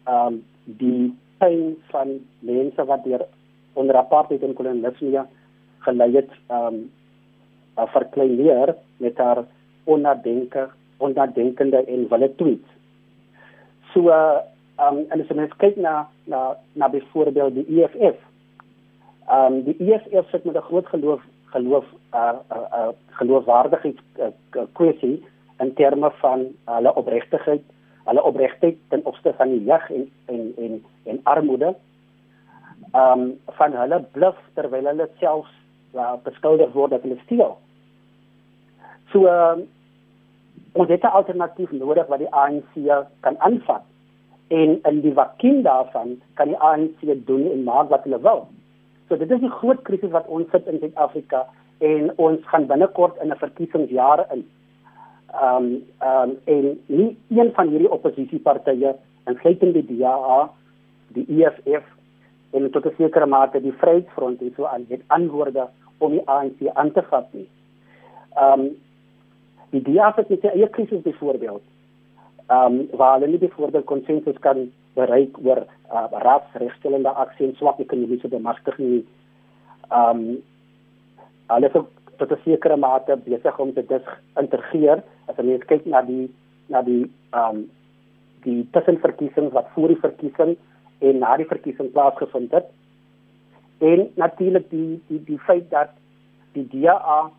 ehm 0.06 0.28
um, 0.28 0.44
die 0.66 1.12
pyn 1.38 1.76
van 1.92 2.20
mense 2.40 2.86
wat 2.86 3.04
deur 3.04 3.26
onder 3.74 3.98
apartheid 4.00 4.44
en 4.44 4.54
kolonialisme 4.54 5.26
gelei 5.86 6.16
het 6.16 6.32
um 6.50 6.78
uh, 7.78 7.88
verkleineer 7.92 8.76
met 8.98 9.18
haar 9.18 9.44
onnadenke 9.84 10.70
onnadenkende 10.98 11.84
en 11.84 12.08
wille 12.10 12.30
tweets. 12.36 12.70
So 13.94 14.08
uh, 14.10 14.40
um 14.80 15.04
en 15.10 15.22
as 15.22 15.34
ons 15.36 15.58
kyk 15.58 15.78
na 15.78 16.08
na 16.24 16.56
na 16.74 16.90
byvoorbeeld 16.90 17.56
die 17.60 17.84
EFF. 17.84 18.18
Um 19.32 19.64
die 19.68 19.78
EFF 19.80 20.30
sit 20.32 20.46
met 20.46 20.56
'n 20.56 20.68
groot 20.70 20.88
geloof 20.88 21.22
geloof 21.56 21.86
uh 22.14 22.36
uh, 22.52 22.68
uh 22.80 22.92
geloofwaardigheid 23.20 24.00
uh, 24.20 24.64
kwessie 24.74 25.24
in 25.60 25.74
terme 25.74 26.12
van 26.22 26.48
hulle 26.66 26.96
opregtigheid 26.96 27.64
hulle 28.06 28.24
opregtheid 28.24 28.78
ten 28.90 29.06
opsigte 29.06 29.34
van 29.38 29.50
die 29.50 29.64
jag 29.64 29.90
en 29.90 30.10
en 30.26 30.54
en 30.58 30.84
en 31.04 31.20
armoede. 31.24 31.76
Ehm 32.94 33.22
um, 33.22 33.40
van 33.58 33.74
hulle 33.74 34.04
bluf 34.12 34.38
terwyl 34.54 34.86
hulle 34.86 35.10
self 35.20 35.48
uh, 35.94 36.14
beskuldig 36.24 36.72
word 36.74 36.92
dat 36.92 37.02
hulle 37.02 37.20
steel. 37.24 37.58
So 39.12 39.28
um, 39.28 39.68
ons 40.74 40.90
het 40.90 41.04
'n 41.04 41.18
alternatief 41.20 41.72
nodig 41.72 42.08
wat 42.08 42.20
die 42.20 42.34
ANC 42.34 42.74
kan 43.20 43.40
aanvat 43.40 43.84
en 44.48 44.80
in 44.84 45.02
die 45.02 45.14
vakuum 45.14 45.62
daarvan 45.62 46.22
kan 46.34 46.48
die 46.48 46.58
ANC 46.58 47.00
doen 47.26 47.52
en 47.52 47.64
maak 47.64 47.90
wat 47.90 48.04
hulle 48.04 48.22
wil. 48.22 48.48
So 49.08 49.18
dit 49.18 49.32
is 49.32 49.42
'n 49.42 49.58
groot 49.60 49.82
krisis 49.82 50.12
wat 50.12 50.28
ons 50.28 50.50
sit 50.52 50.68
in 50.68 50.80
Suid-Afrika 50.80 51.46
en 51.78 52.18
ons 52.18 52.40
gaan 52.46 52.68
binnekort 52.68 53.22
in 53.22 53.32
'n 53.32 53.38
verkiesingsjaar 53.38 54.26
in. 54.34 54.50
Ehm 55.42 55.66
um, 55.66 55.84
ehm 56.00 56.30
um, 56.30 56.38
en 56.44 56.80
nie 56.86 57.18
een 57.30 57.52
van 57.54 57.68
hierdie 57.68 57.92
oppositiepartye, 57.92 58.96
insluitend 59.26 59.74
die 59.74 59.86
DA, 59.98 60.50
die 61.16 61.26
EFF 61.28 61.86
en 62.52 62.72
tot 62.72 62.86
'n 62.86 62.96
sekere 62.98 63.26
mate 63.26 63.62
die 63.62 63.74
Vryheidsfront 63.82 64.42
en 64.42 64.54
so 64.56 64.66
aan 64.66 64.86
het 64.90 65.02
antwoorde 65.08 65.68
om 65.98 66.12
die 66.12 66.28
ANC 66.28 66.68
aan 66.74 66.92
te 66.92 67.04
vat 67.10 67.28
nie. 67.34 67.50
Ehm 68.36 68.60
um, 68.60 68.76
die 69.70 69.82
DA 69.82 70.14
het 70.16 70.30
net 70.30 70.44
'n 70.44 70.48
eie 70.58 70.70
krisis 70.70 71.02
byvoorbeeld. 71.02 71.64
Ehm 72.48 72.74
um, 72.74 72.88
waar 72.92 73.20
hulle 73.20 73.28
nie 73.28 73.38
byvoorbeeld 73.38 73.86
konsensus 73.86 74.40
kan 74.40 74.72
bereik 74.94 75.38
oor 75.44 75.66
uh, 75.92 76.06
rasregstellende 76.12 77.10
aksie 77.10 77.48
en 77.48 77.56
swak 77.56 77.80
ekonomiese 77.80 78.28
bemagtiging. 78.28 79.06
Ehm 79.90 80.10
um, 80.10 80.44
hulle 81.48 81.66
is 81.66 81.82
tot 82.18 82.32
'n 82.32 82.42
sekere 82.44 82.78
mate 82.78 83.18
besig 83.18 83.60
om 83.60 83.74
dit 83.74 83.92
integreer 84.40 85.04
as 85.28 85.38
jy 85.38 85.58
kyk 85.68 85.86
na 85.86 86.02
die 86.02 86.30
na 86.70 86.82
die 86.82 87.04
ehm 87.32 87.56
um, 87.56 87.66
die 88.46 88.62
tussenverkiesings 88.72 89.54
wat 89.54 89.70
voor 89.74 89.90
die 89.90 90.02
verkiesing 90.02 90.56
en 91.00 91.20
na 91.20 91.38
die 91.38 91.48
verkiesing 91.50 91.92
plaasgevind 91.92 92.52
het. 92.54 92.68
En 93.82 94.06
natuurlik 94.16 94.70
die 94.70 95.02
die 95.08 95.22
die 95.30 95.40
feit 95.48 95.70
dat 95.70 95.90
die 96.54 96.68
DA 96.74 97.32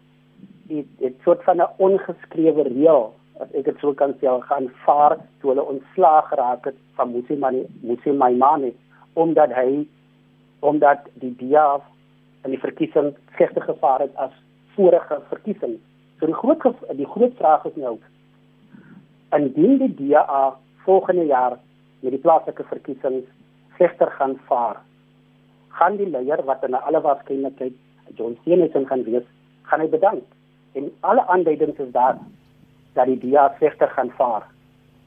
dit 0.69 0.89
dit 0.99 1.15
soort 1.25 1.45
van 1.45 1.63
'n 1.63 1.71
ongeskrewe 1.77 2.63
reël 2.63 3.13
as 3.41 3.53
ek 3.53 3.65
dit 3.65 3.79
sou 3.81 3.95
kan 3.95 4.15
sê 4.21 4.33
gaan 4.49 4.69
vaar 4.85 5.17
toe 5.41 5.51
hulle 5.51 5.65
ontslaag 5.75 6.29
geraak 6.29 6.65
het 6.65 6.79
van 6.97 7.13
Musimani 7.13 7.67
Musimani 7.83 8.75
omdat 9.15 9.53
hy 9.53 9.87
omdat 10.61 11.09
die 11.15 11.35
DA 11.37 11.81
in 12.45 12.51
die 12.51 12.61
verkiesing 12.61 13.15
slegter 13.37 13.63
gevaar 13.63 14.01
het 14.01 14.15
as 14.17 14.33
vorige 14.75 15.21
verkiesings. 15.29 15.81
So 16.21 16.27
die 16.27 16.35
groot 16.35 16.63
die 16.97 17.07
groot 17.07 17.35
vraag 17.41 17.65
is 17.65 17.77
nou 17.81 17.97
indien 19.37 19.79
die 19.79 19.95
DA 19.99 20.57
volgende 20.85 21.27
jaar 21.27 21.59
met 22.01 22.15
die 22.15 22.21
plaaslike 22.23 22.65
verkiesings 22.71 23.27
slegter 23.77 24.11
gaan 24.19 24.37
vaar, 24.49 24.79
gaan 25.77 25.99
die 25.99 26.09
leier 26.09 26.41
wat 26.49 26.65
in 26.65 26.79
alle 26.79 27.03
waarskynlikheid 27.05 27.75
John 28.17 28.39
Steenhuisen 28.41 28.87
gaan 28.87 29.05
wees, 29.05 29.27
gaan 29.69 29.83
hy 29.83 29.89
bedank. 29.93 30.25
En 30.79 30.89
alle 31.01 31.27
aanduidings 31.27 31.79
is 31.83 31.93
daar 31.93 32.19
dat 32.95 33.11
die 33.11 33.19
DA 33.25 33.49
slegter 33.59 33.93
gaan 33.99 34.13
vaar. 34.17 34.47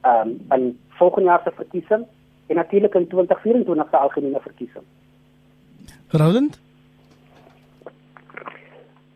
Ehm 0.01 0.35
um, 0.51 0.59
in 0.59 0.79
volgende 0.99 1.29
jaar 1.29 1.41
se 1.43 1.51
verkiesing 1.55 2.05
en 2.47 2.55
natuurlik 2.55 2.95
in 2.95 3.07
2024 3.07 3.89
se 3.89 3.97
algemene 3.97 4.39
verkiesing. 4.39 4.85
Roland 6.09 6.59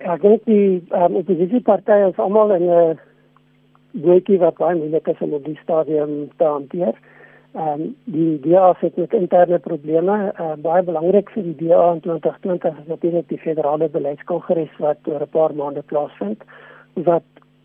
ek 0.03 0.21
dink 0.21 0.45
die 0.45 0.83
um, 0.91 1.15
oppositiepartye 1.21 2.09
is 2.09 2.19
almal 2.19 2.51
in 2.51 2.69
'n 2.69 2.99
breekie 4.03 4.39
wat 4.39 4.57
baie 4.57 4.75
moeilik 4.75 5.07
is 5.07 5.21
om 5.21 5.33
op 5.33 5.45
die 5.45 5.59
stadium 5.63 6.29
te 6.37 6.43
hanteer. 6.43 6.95
Ehm 7.53 7.81
um, 7.81 7.95
die 8.05 8.39
DA 8.41 8.73
het 8.79 8.95
met 8.97 9.13
interne 9.13 9.59
probleme. 9.59 10.33
Uh, 10.39 10.53
baie 10.57 10.83
belangrik 10.83 11.29
vir 11.29 11.43
die 11.43 11.67
DA 11.67 11.91
in 11.93 11.99
2020 12.01 12.79
is 12.79 12.87
natuurlik 12.87 13.27
die 13.29 13.37
federale 13.37 13.89
beleidskongres 13.89 14.73
wat 14.79 14.97
oor 15.07 15.21
'n 15.21 15.29
paar 15.29 15.53
maande 15.55 15.81
plaasvind 15.81 16.43
wat 16.93 17.23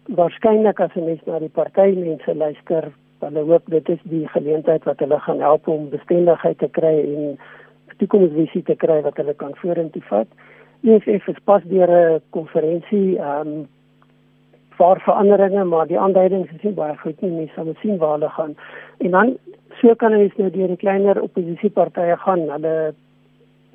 waarskynlik 0.09 0.81
as 0.81 0.95
mens 0.95 1.21
na 1.27 1.39
die 1.39 1.53
partymense 1.53 2.35
luister, 2.35 2.93
hulle 3.21 3.43
hoop 3.51 3.65
dit 3.67 3.89
is 3.89 4.01
die 4.03 4.29
geleentheid 4.29 4.85
wat 4.85 5.01
hulle 5.05 5.19
gaan 5.21 5.41
help 5.41 5.69
om 5.69 5.91
bestendigheid 5.91 6.59
te 6.59 6.69
kry 6.69 6.95
en 7.01 7.25
'n 7.29 7.97
toekomsvisie 7.99 8.63
te 8.63 8.75
kry 8.75 9.01
wat 9.03 9.17
hulle 9.17 9.35
kan 9.35 9.55
vorentoe 9.55 10.03
vat. 10.03 10.29
EFF 10.85 11.29
is 11.29 11.41
pas 11.45 11.63
deur 11.65 11.91
'n 11.91 12.21
konferensie 12.31 13.19
ehm 13.19 13.49
um, 13.49 13.69
vir 14.79 15.01
veranderinge, 15.03 15.65
maar 15.65 15.87
die 15.87 15.99
aanduidings 15.99 16.51
is 16.55 16.63
nie 16.63 16.73
baie 16.73 16.97
goed 16.97 17.21
nie. 17.21 17.31
Mens 17.31 17.55
sal 17.55 17.75
sien 17.83 17.99
waar 17.99 18.13
hulle 18.17 18.29
gaan. 18.29 18.55
En 18.99 19.11
dan 19.11 19.37
so 19.81 19.95
kan 19.95 20.15
ons 20.15 20.37
nou 20.37 20.51
deur 20.51 20.69
die 20.69 20.77
kleiner 20.77 21.21
oppositiepartye 21.23 22.17
gaan. 22.17 22.45
Hulle 22.51 22.95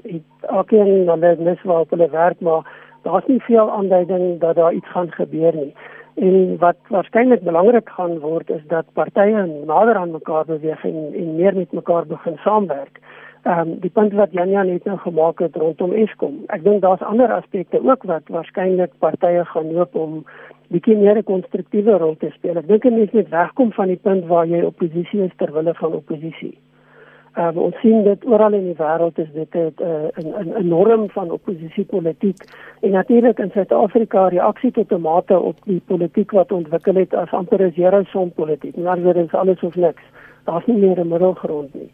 het 0.04 0.48
alkeen 0.48 1.08
hulle 1.10 1.36
mis 1.40 1.62
waar 1.64 1.84
op 1.86 1.90
hulle 1.96 2.10
werk, 2.10 2.40
maar 2.40 2.64
daar's 3.04 3.28
nie 3.28 3.42
veel 3.42 3.72
aanduiding 3.72 4.40
dat 4.40 4.56
daar 4.56 4.74
iets 4.74 4.90
gaan 4.96 5.12
gebeur 5.12 5.56
nie. 5.56 5.74
En 6.16 6.58
wat 6.62 6.78
waarskynlik 6.94 7.44
belangrik 7.44 7.90
gaan 7.90 8.20
word 8.20 8.50
is 8.50 8.62
dat 8.68 8.86
partye 8.94 9.46
nader 9.66 9.96
aan 9.96 10.12
mekaar 10.12 10.46
beweeg 10.46 10.84
en, 10.86 11.12
en 11.14 11.36
meer 11.36 11.56
met 11.56 11.72
mekaar 11.72 12.06
begin 12.06 12.38
saamwerk. 12.44 13.00
Ehm 13.44 13.60
um, 13.60 13.80
die 13.80 13.90
punt 13.90 14.14
wat 14.14 14.32
Janja 14.32 14.62
net 14.64 14.86
nou 14.88 14.98
gemaak 14.98 15.40
het 15.40 15.56
rondom 15.56 15.92
Eskom. 15.92 16.36
Ek 16.48 16.62
dink 16.64 16.82
daar's 16.82 17.02
ander 17.04 17.32
aspekte 17.32 17.82
ook 17.84 18.04
wat 18.08 18.30
waarskynlik 18.32 18.92
partye 19.04 19.42
gaan 19.46 19.72
loop 19.76 19.96
om 19.96 20.22
bietjie 20.72 20.96
meer 20.98 21.18
'n 21.18 21.24
konstruktiewe 21.24 21.98
rol 21.98 22.16
te 22.18 22.30
speel. 22.36 22.58
Ek 22.58 22.68
dink 22.68 22.84
mense 22.84 23.16
moet 23.16 23.30
wegkom 23.30 23.72
van 23.72 23.88
die 23.88 24.00
punt 24.04 24.26
waar 24.26 24.48
jy 24.48 24.62
oppositie 24.62 25.24
is 25.24 25.36
ter 25.38 25.52
wille 25.54 25.74
van 25.74 25.94
oppositie. 25.94 26.58
Uh, 27.38 27.50
ons 27.56 27.76
sien 27.82 28.04
dit 28.04 28.26
oral 28.26 28.54
in 28.54 28.66
die 28.66 28.78
wêreld 28.78 29.20
is 29.20 29.32
dit 29.34 29.56
'n 29.56 29.74
'n 30.24 30.54
'n 30.60 30.68
norm 30.68 31.10
van 31.10 31.32
oppositiepolitiek 31.32 32.38
en 32.82 32.92
natuurlik 32.92 33.40
in 33.40 33.52
Suid-Afrika 33.52 34.28
reaksie 34.28 34.72
tot 34.72 34.90
tomate 34.90 35.40
op 35.40 35.58
die 35.66 35.82
politiek 35.86 36.32
wat 36.32 36.52
ontwikkel 36.52 36.96
het 36.96 37.14
as 37.14 37.32
amper 37.32 37.68
jare 37.76 38.04
son 38.06 38.32
politiek. 38.32 38.76
Nou 38.76 39.14
dit 39.14 39.34
alles 39.34 39.64
of 39.64 39.76
niks. 39.76 40.02
Daar's 40.46 40.66
nie 40.66 40.78
meer 40.78 41.00
'n 41.00 41.08
middelgrond 41.08 41.74
nie. 41.74 41.92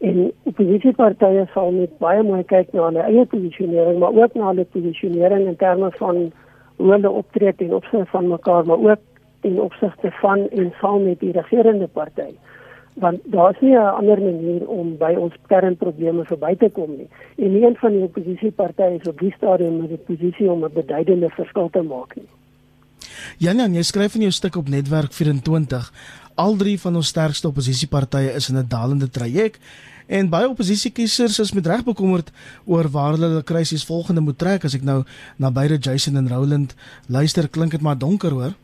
En 0.00 0.32
oppositiepartye 0.48 1.46
sal 1.54 1.70
met 1.70 1.98
baie 1.98 2.22
mooi 2.22 2.44
kyk 2.44 2.72
na 2.72 2.86
hulle 2.88 3.02
eie 3.02 3.24
posisionering, 3.26 3.98
maar 3.98 4.16
ook 4.16 4.34
na 4.34 4.46
hulle 4.52 4.64
posisionering 4.64 5.46
in 5.46 5.56
terme 5.56 5.90
van 5.98 6.32
hoe 6.76 6.92
hulle 6.92 7.10
optree 7.10 7.54
ten 7.54 7.74
opsigte 7.74 8.06
van 8.10 8.28
mekaar, 8.28 8.66
maar 8.66 8.78
ook 8.78 9.02
ten 9.40 9.60
opsigte 9.60 10.10
van 10.20 10.48
en 10.48 10.72
saam 10.80 11.04
met 11.04 11.20
die 11.20 11.32
regerende 11.32 11.86
party 11.86 12.32
want 13.00 13.20
daar 13.24 13.50
is 13.50 13.60
nie 13.60 13.74
'n 13.76 13.96
ander 14.00 14.18
manier 14.20 14.68
om 14.68 14.96
by 14.96 15.14
ons 15.18 15.34
kernprobleme 15.46 16.24
verby 16.24 16.56
te 16.56 16.70
kom 16.70 16.90
nie. 16.96 17.08
En 17.36 17.52
nie 17.52 17.64
een 17.66 17.76
van 17.76 17.92
die 17.92 18.02
oppositiepartye 18.02 18.98
is 19.00 19.08
op 19.08 19.18
die 19.18 19.32
stadium 19.36 19.78
in 19.84 19.92
'n 19.92 20.04
posisie 20.06 20.50
om 20.50 20.64
'n 20.64 20.72
beduidende 20.72 21.28
verskil 21.28 21.68
te 21.70 21.82
maak 21.82 22.16
nie. 22.16 22.28
Janjan, 23.38 23.74
jy 23.74 23.82
skryf 23.82 24.14
in 24.14 24.20
jou 24.20 24.30
stuk 24.32 24.56
op 24.56 24.68
Netwerk 24.68 25.12
24, 25.12 25.92
al 26.40 26.56
drie 26.56 26.78
van 26.80 26.96
ons 26.96 27.12
sterkste 27.12 27.48
oppositiepartye 27.50 28.34
is 28.38 28.48
in 28.48 28.56
'n 28.58 28.68
dalende 28.68 29.10
traject 29.10 29.60
en 30.06 30.28
baie 30.28 30.48
oppositiekiesers 30.48 31.38
is 31.38 31.52
met 31.52 31.66
reg 31.66 31.84
bekommerd 31.84 32.30
oor 32.64 32.88
waar 32.90 33.12
hulle 33.12 33.28
hulle 33.28 33.42
krisis 33.42 33.84
volgende 33.84 34.20
moet 34.20 34.38
trek 34.38 34.64
as 34.64 34.74
ek 34.74 34.82
nou 34.82 35.04
na 35.36 35.50
beide 35.50 35.78
Jason 35.78 36.16
en 36.16 36.28
Roland 36.28 36.74
luister, 37.06 37.48
klink 37.48 37.70
dit 37.70 37.80
maar 37.80 37.98
donker 37.98 38.30
hoor. 38.30 38.54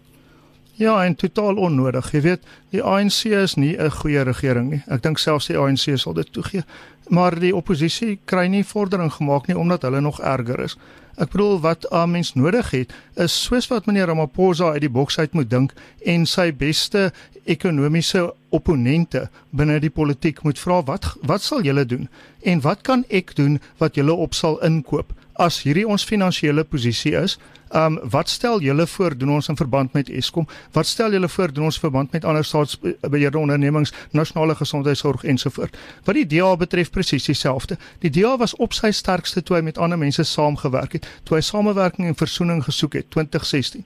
Ja, 0.77 1.05
en 1.05 1.15
totaal 1.15 1.57
onnodig. 1.57 2.11
Jy 2.12 2.21
weet, 2.21 2.43
die 2.71 2.83
ANC 2.83 3.25
is 3.25 3.55
nie 3.57 3.77
'n 3.79 3.91
goeie 3.91 4.23
regering 4.23 4.71
nie. 4.71 4.83
Ek 4.87 5.03
dink 5.03 5.19
selfs 5.19 5.47
die 5.47 5.57
ANC 5.57 5.99
sal 5.99 6.12
dit 6.12 6.33
toegee. 6.33 6.65
Maar 7.09 7.39
die 7.41 7.55
oppositie 7.57 8.19
kry 8.25 8.47
nie 8.47 8.65
vordering 8.65 9.12
gemaak 9.12 9.47
nie 9.47 9.57
omdat 9.57 9.83
hulle 9.83 10.01
nog 10.01 10.21
erger 10.21 10.61
is. 10.61 10.77
Ek 11.16 11.31
bedoel 11.33 11.61
wat 11.61 11.87
'n 11.90 12.11
mens 12.11 12.35
nodig 12.35 12.70
het 12.70 12.92
is 13.14 13.42
soos 13.44 13.66
wat 13.66 13.87
meneer 13.87 14.07
Ramaphosa 14.07 14.72
uit 14.72 14.81
die 14.81 14.90
boks 14.90 15.18
uit 15.18 15.33
moet 15.33 15.50
dink 15.50 15.72
en 16.05 16.26
sy 16.26 16.52
beste 16.52 17.12
ekonomiese 17.44 18.35
opponente 18.48 19.31
binne 19.50 19.81
die 19.81 19.90
politiek 19.90 20.42
moet 20.42 20.59
vra 20.59 20.83
wat 20.83 21.16
wat 21.22 21.42
sal 21.42 21.62
julle 21.62 21.87
doen? 21.87 22.09
En 22.42 22.61
wat 22.61 22.81
kan 22.81 23.05
ek 23.09 23.35
doen 23.37 23.61
wat 23.79 23.94
julle 23.94 24.12
op 24.12 24.35
sal 24.35 24.62
inkoop 24.62 25.12
as 25.38 25.62
hierdie 25.62 25.87
ons 25.88 26.05
finansiële 26.05 26.64
posisie 26.64 27.14
is 27.16 27.38
Um 27.75 27.99
wat 28.11 28.29
stel 28.29 28.61
julle 28.61 28.87
voor 28.87 29.16
doen 29.18 29.31
ons 29.31 29.49
in 29.49 29.57
verband 29.57 29.92
met 29.92 30.09
Eskom? 30.09 30.46
Wat 30.72 30.87
stel 30.87 31.12
julle 31.12 31.29
voor 31.29 31.53
doen 31.53 31.64
ons 31.64 31.79
verband 31.79 32.12
met 32.12 32.25
ander 32.25 32.44
staatsbeheerde 32.44 33.38
ondernemings, 33.38 33.92
nasionale 34.11 34.55
gesondheidsorg 34.55 35.25
ensovoort? 35.25 35.77
Wat 36.05 36.14
die 36.14 36.27
DA 36.27 36.57
betref 36.57 36.90
presies 36.90 37.25
dieselfde. 37.25 37.77
Die 37.99 38.11
DA 38.11 38.37
was 38.37 38.55
op 38.57 38.72
sy 38.72 38.90
sterkste 38.90 39.42
toe 39.42 39.57
hy 39.57 39.62
met 39.62 39.79
ander 39.79 39.99
mense 39.99 40.22
saamgewerk 40.22 40.92
het, 40.92 41.09
toe 41.22 41.37
hy 41.37 41.42
samewerking 41.42 42.07
en 42.07 42.14
versoening 42.14 42.62
gesoek 42.64 43.01
het 43.01 43.11
2016 43.11 43.85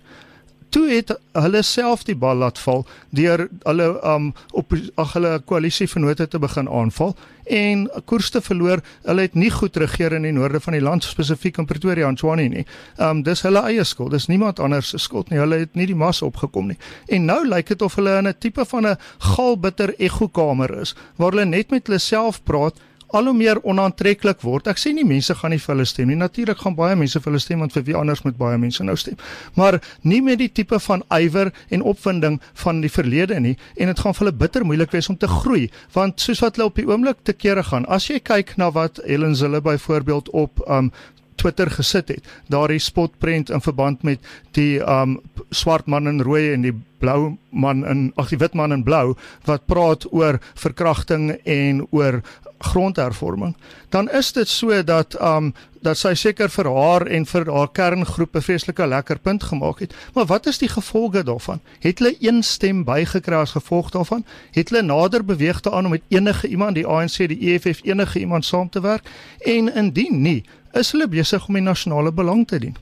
toe 0.70 0.86
het 0.90 1.12
hulle 1.32 1.62
self 1.66 2.04
die 2.08 2.16
bal 2.16 2.36
laat 2.42 2.58
val 2.58 2.86
deur 3.10 3.48
hulle 3.64 3.88
um 4.06 4.30
op 4.56 4.74
ag 4.94 5.12
hulle 5.18 5.38
koalisievennote 5.46 6.28
te 6.28 6.38
begin 6.38 6.68
aanval 6.68 7.16
en 7.50 7.88
koers 8.06 8.30
te 8.30 8.40
verloor. 8.40 8.82
Hulle 9.02 9.24
het 9.26 9.34
nie 9.34 9.50
goed 9.50 9.76
regeer 9.76 10.14
in 10.14 10.26
die 10.28 10.34
noorde 10.34 10.60
van 10.62 10.76
die 10.76 10.82
land 10.82 11.04
spesifiek 11.04 11.58
in 11.58 11.66
Pretoria 11.66 12.08
en 12.08 12.18
Tshwane 12.18 12.46
nie. 12.52 12.66
Um 13.02 13.24
dis 13.26 13.42
hulle 13.46 13.64
eie 13.66 13.84
skuld. 13.84 14.14
Dis 14.14 14.28
niemand 14.30 14.60
anders 14.62 14.92
se 14.92 15.00
skuld 15.02 15.30
nie. 15.30 15.40
Hulle 15.40 15.62
het 15.64 15.74
nie 15.78 15.88
die 15.90 15.98
mas 15.98 16.22
opgekom 16.22 16.70
nie. 16.70 16.78
En 17.08 17.26
nou 17.26 17.40
lyk 17.48 17.72
dit 17.74 17.82
of 17.82 17.96
hulle 17.98 18.18
in 18.18 18.28
'n 18.28 18.38
tipe 18.38 18.64
van 18.64 18.86
'n 18.86 18.98
galbitter 19.18 19.94
ekkokamer 19.98 20.80
is 20.80 20.94
waar 21.16 21.30
hulle 21.30 21.44
net 21.44 21.70
met 21.70 21.86
hulle 21.86 21.98
self 21.98 22.42
praat 22.44 22.78
al 23.12 23.30
hoe 23.30 23.34
meer 23.36 23.60
onaantreklik 23.66 24.42
word. 24.46 24.68
Ek 24.70 24.80
sê 24.80 24.92
nie 24.94 25.04
mense 25.06 25.34
gaan 25.34 25.54
nie 25.54 25.60
vir 25.60 25.74
hulle 25.74 25.86
stem 25.88 26.10
nie. 26.10 26.18
Natuurlik 26.18 26.62
gaan 26.62 26.76
baie 26.78 26.96
mense 26.98 27.20
vir 27.20 27.32
hulle 27.32 27.42
stem 27.42 27.64
want 27.64 27.74
vir 27.76 27.86
wie 27.88 27.96
anders 27.98 28.24
moet 28.26 28.38
baie 28.40 28.58
mense 28.60 28.84
nou 28.86 28.96
stem. 29.00 29.18
Maar 29.58 29.80
nie 30.02 30.20
met 30.24 30.40
die 30.40 30.50
tipe 30.60 30.80
van 30.86 31.04
ywer 31.16 31.52
en 31.70 31.82
opwinding 31.82 32.40
van 32.64 32.82
die 32.84 32.92
verlede 32.92 33.40
nie 33.40 33.56
en 33.76 33.92
dit 33.92 34.02
gaan 34.02 34.16
vir 34.16 34.26
hulle 34.26 34.38
bitter 34.42 34.66
moeilik 34.66 34.92
wees 34.94 35.10
om 35.12 35.18
te 35.20 35.30
groei 35.30 35.68
want 35.94 36.20
soos 36.20 36.42
wat 36.44 36.58
hulle 36.58 36.70
op 36.70 36.80
die 36.80 36.88
oomblik 36.88 37.24
te 37.24 37.36
kere 37.36 37.64
gaan. 37.66 37.88
As 37.88 38.10
jy 38.10 38.20
kyk 38.20 38.56
na 38.60 38.70
wat 38.74 39.02
Helen 39.06 39.36
Zille 39.36 39.60
byvoorbeeld 39.64 40.30
op 40.30 40.62
um 40.68 40.92
Twitter 41.40 41.70
gesit 41.72 42.08
het. 42.12 42.26
Daardie 42.52 42.78
spotprent 42.78 43.50
in 43.50 43.62
verband 43.64 44.02
met 44.04 44.20
die 44.56 44.80
um 44.84 45.20
swart 45.50 45.86
man 45.86 46.08
in 46.08 46.20
rooi 46.20 46.52
en 46.52 46.66
die 46.66 46.74
blou 47.00 47.36
man 47.50 47.80
in 47.88 48.10
ag 48.20 48.28
die 48.28 48.38
wit 48.42 48.54
man 48.54 48.76
in 48.76 48.84
blou 48.84 49.14
wat 49.48 49.64
praat 49.70 50.04
oor 50.12 50.38
verkrachting 50.54 51.30
en 51.48 51.86
oor 51.90 52.20
grondhervorming, 52.60 53.56
dan 53.88 54.10
is 54.10 54.32
dit 54.32 54.48
so 54.48 54.84
dat 54.84 55.16
um 55.20 55.54
dat 55.80 55.96
sy 55.96 56.12
seker 56.14 56.50
vir 56.52 56.68
haar 56.68 57.06
en 57.08 57.24
vir 57.24 57.46
haar 57.48 57.70
kerngroep 57.72 58.36
'n 58.36 58.42
vreeslike 58.44 58.86
lekker 58.86 59.18
punt 59.18 59.42
gemaak 59.42 59.78
het. 59.80 59.94
Maar 60.14 60.26
wat 60.26 60.46
is 60.46 60.58
die 60.58 60.68
gevolge 60.68 61.22
daarvan? 61.24 61.60
Het 61.80 61.98
hulle 61.98 62.16
een 62.20 62.42
stem 62.42 62.84
bygekry 62.84 63.34
as 63.34 63.56
gevolg 63.56 63.90
daarvan? 63.90 64.24
Het 64.52 64.68
hulle 64.68 64.82
nader 64.82 65.24
beweeg 65.24 65.60
te 65.60 65.70
aan 65.70 65.84
om 65.84 65.90
met 65.90 66.02
enige 66.08 66.48
iemand, 66.48 66.74
die 66.74 66.86
ANC, 66.86 67.16
die 67.16 67.52
EFF, 67.52 67.80
enige 67.82 68.18
iemand 68.18 68.44
saam 68.44 68.68
te 68.68 68.80
werk? 68.80 69.08
En 69.38 69.74
indien 69.74 70.22
nie, 70.22 70.44
is 70.72 70.90
hulle 70.92 71.08
besig 71.08 71.48
om 71.48 71.54
die 71.54 71.62
nasionale 71.62 72.12
belang 72.12 72.46
te 72.46 72.58
dien? 72.58 72.76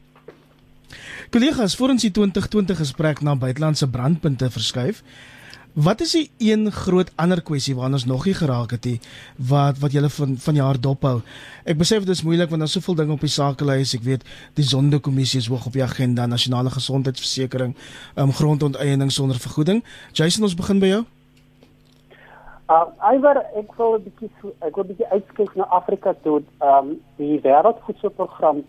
Kollegas, 1.31 1.77
voor 1.77 1.89
ons 1.89 2.03
die 2.03 2.11
2020 2.11 2.77
gesprek 2.77 3.21
na 3.21 3.37
buitelandse 3.37 3.89
brandpunte 3.89 4.51
verskuif, 4.51 5.03
Wat 5.79 6.01
is 6.01 6.13
die 6.17 6.31
een 6.43 6.73
groot 6.75 7.11
ander 7.15 7.39
kwessie 7.43 7.75
waarna 7.79 7.95
ons 8.01 8.05
nog 8.11 8.25
nie 8.27 8.35
geraak 8.35 8.73
het 8.75 8.87
nie 8.89 8.97
wat 9.51 9.77
wat 9.79 9.93
julle 9.95 10.09
van 10.11 10.33
van 10.45 10.57
jaar 10.59 10.79
dophou? 10.87 11.21
Ek 11.63 11.79
besef 11.79 12.03
dit 12.03 12.17
is 12.17 12.23
moeilik 12.27 12.51
want 12.51 12.65
daar's 12.65 12.75
soveel 12.75 12.97
dinge 12.99 13.15
op 13.15 13.23
die 13.23 13.31
sakelys. 13.31 13.93
Ek 13.95 14.03
weet 14.03 14.25
die 14.59 14.65
sondekommissie 14.67 15.39
is 15.39 15.47
hoog 15.47 15.69
op 15.71 15.77
die 15.79 15.85
agenda, 15.85 16.27
nasionale 16.27 16.73
gesondheidsversekering, 16.75 17.77
um, 18.17 18.33
grondonteiening 18.33 19.13
sonder 19.15 19.39
vergoeding. 19.39 19.85
Jason, 20.19 20.49
ons 20.49 20.59
begin 20.59 20.83
by 20.83 20.91
jou. 20.91 21.05
Uh, 22.67 23.15
Iver, 23.15 23.39
ek 23.63 23.71
wil 23.79 24.01
'n 24.01 24.03
bietjie 24.09 24.51
ek 24.67 24.75
wil 24.75 24.85
'n 24.85 24.91
bietjie 24.91 25.11
uitkyk 25.15 25.55
na 25.55 25.71
Afrika 25.79 26.15
toe. 26.27 26.43
Ehm 26.59 26.91
um, 26.91 27.01
die 27.23 27.39
wêreldvoedselprogram 27.47 28.65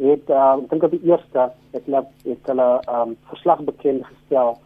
het 0.00 0.32
uh, 0.32 0.56
ek 0.56 0.72
dink 0.72 0.88
op 0.88 0.96
die 0.96 1.04
eerste 1.04 1.52
het 1.76 1.84
hulle 1.84 2.06
het 2.24 2.48
hulle 2.48 2.72
ehm 2.88 3.12
um, 3.12 3.16
verslag 3.28 3.60
bekend 3.60 4.08
gestel 4.08 4.56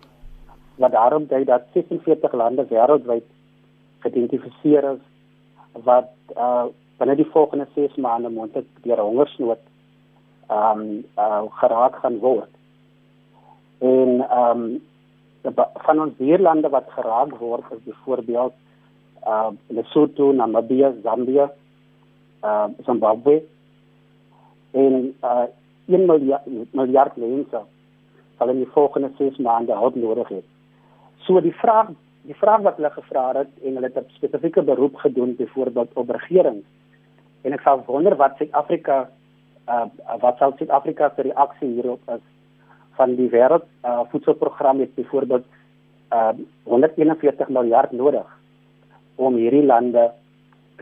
wat 0.77 0.93
daarom 0.93 1.27
dui 1.27 1.45
dat 1.45 1.63
46 1.73 2.33
lande 2.33 2.67
wêreldwyd 2.71 3.27
geïdentifiseer 4.05 4.91
is 4.95 5.03
wat 5.85 6.11
uh 6.37 6.65
binne 6.99 7.17
die 7.19 7.31
volgende 7.35 7.67
6 7.75 7.97
maande 7.99 8.31
moontlik 8.31 8.67
deur 8.83 9.01
hongersnood 9.03 9.63
ehm 10.49 10.81
um, 10.81 11.05
uh 11.19 11.43
geraak 11.61 11.97
gaan 12.03 12.19
word. 12.19 12.51
En 13.79 14.21
ehm 14.29 14.65
um, 15.45 15.55
van 15.87 16.01
ons 16.01 16.17
dierlande 16.17 16.69
wat 16.69 16.95
geraak 16.97 17.35
word 17.39 17.73
is 17.73 17.83
byvoorbeeld 17.85 18.55
uh 19.27 19.51
Lesotho, 19.67 20.33
Namibië, 20.33 20.93
Zambia, 21.03 21.51
uh 22.43 22.67
Zimbabwe 22.87 23.43
en 24.71 25.15
uh 25.23 25.47
1 25.87 26.07
miljard 26.07 26.47
miljard 26.71 27.17
mense 27.17 27.61
sal 28.39 28.49
in 28.49 28.63
die 28.63 28.73
volgende 28.73 29.11
6 29.19 29.37
maande 29.37 29.73
hulp 29.73 29.95
nodig 29.95 30.29
hê. 30.29 30.43
So 31.25 31.41
die 31.41 31.55
vraag 31.57 31.93
die 32.25 32.37
vraag 32.37 32.63
wat 32.65 32.79
hulle 32.81 32.91
gevra 32.93 33.25
het 33.37 33.51
en 33.63 33.77
hulle 33.77 33.91
het 33.93 33.97
'n 34.01 34.17
spesifieke 34.17 34.63
beroep 34.63 34.95
gedoen 34.97 35.37
byvoorbeeld 35.37 35.93
op 35.93 36.11
regerings. 36.11 36.65
En 37.43 37.53
ek 37.53 37.61
sal 37.61 37.85
wonder 37.87 38.17
wat 38.17 38.37
Suid-Afrika 38.37 39.09
uh 39.69 39.87
wat 40.21 40.39
sou 40.39 40.53
Suid-Afrika 40.57 41.13
se 41.17 41.23
reaksie 41.23 41.69
hierop 41.69 42.01
is 42.09 42.25
van 42.97 43.15
die 43.17 43.29
wêreld 43.29 43.65
uh 43.85 44.01
voedselprogram 44.11 44.81
het 44.81 44.95
byvoorbeeld 44.95 45.45
uh 46.13 46.33
141 46.63 47.49
miljard 47.49 47.93
nodig 47.93 48.27
om 49.17 49.35
hierdie 49.35 49.65
lande 49.65 50.13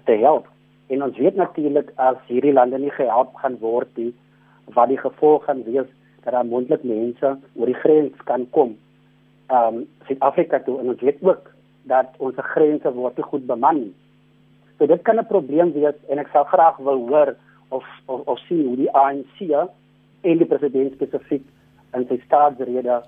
te 0.05 0.12
help. 0.12 0.46
En 0.87 1.02
ons 1.02 1.16
weet 1.16 1.35
natuurlik 1.35 1.92
as 1.96 2.16
hierdie 2.26 2.52
lande 2.52 2.78
nie 2.78 2.90
gehelp 2.90 3.35
gaan 3.35 3.59
word 3.59 3.96
nie, 3.96 4.14
wat 4.64 4.88
die 4.88 4.98
gevolg 4.98 5.44
gaan 5.44 5.62
wees 5.62 5.87
dat 6.22 6.33
daar 6.33 6.46
moontlik 6.46 6.83
mense 6.83 7.38
oor 7.55 7.66
die 7.66 7.83
grens 7.83 8.16
kan 8.24 8.50
kom 8.50 8.76
um 9.53 9.83
Suid-Afrika 10.09 10.62
toe 10.65 10.79
en 10.81 10.93
ons 10.95 11.05
weet 11.05 11.21
ook 11.21 11.51
dat 11.91 12.15
ons 12.19 12.35
grense 12.55 12.93
word 12.95 13.17
te 13.19 13.23
goed 13.23 13.47
beman. 13.47 13.85
So 14.79 14.87
dit 14.87 15.03
kan 15.03 15.19
'n 15.19 15.27
probleem 15.27 15.73
wees 15.73 15.99
en 16.09 16.19
ek 16.19 16.29
sal 16.33 16.45
graag 16.45 16.77
wil 16.77 17.09
hoor 17.09 17.37
of 17.69 17.85
of, 18.07 18.21
of 18.27 18.38
sien 18.49 18.67
hoe 18.67 18.77
die 18.77 18.93
ANC 18.93 19.38
en 20.21 20.38
die 20.38 20.47
president 20.47 20.93
spesifiek 20.93 21.45
in 21.95 22.07
sy 22.09 22.21
staatsrede 22.25 23.03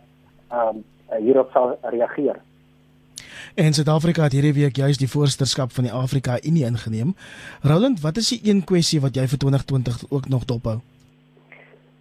um 0.52 0.84
hierop 1.18 1.50
sal 1.52 1.78
reageer. 1.82 2.36
En 3.54 3.72
Suid-Afrika 3.72 4.22
het 4.22 4.32
hierdie 4.32 4.52
week 4.52 4.76
juis 4.76 4.98
die 4.98 5.08
voorsitterskap 5.08 5.72
van 5.72 5.84
die 5.84 5.92
Afrika 5.92 6.38
Unie 6.42 6.64
ingeneem. 6.64 7.14
Roland, 7.62 8.00
wat 8.00 8.16
is 8.16 8.28
die 8.28 8.40
een 8.50 8.64
kwessie 8.64 9.00
wat 9.00 9.14
jy 9.14 9.26
vir 9.30 9.38
2020 9.38 10.10
ook 10.10 10.28
nog 10.28 10.44
dophou? 10.44 10.80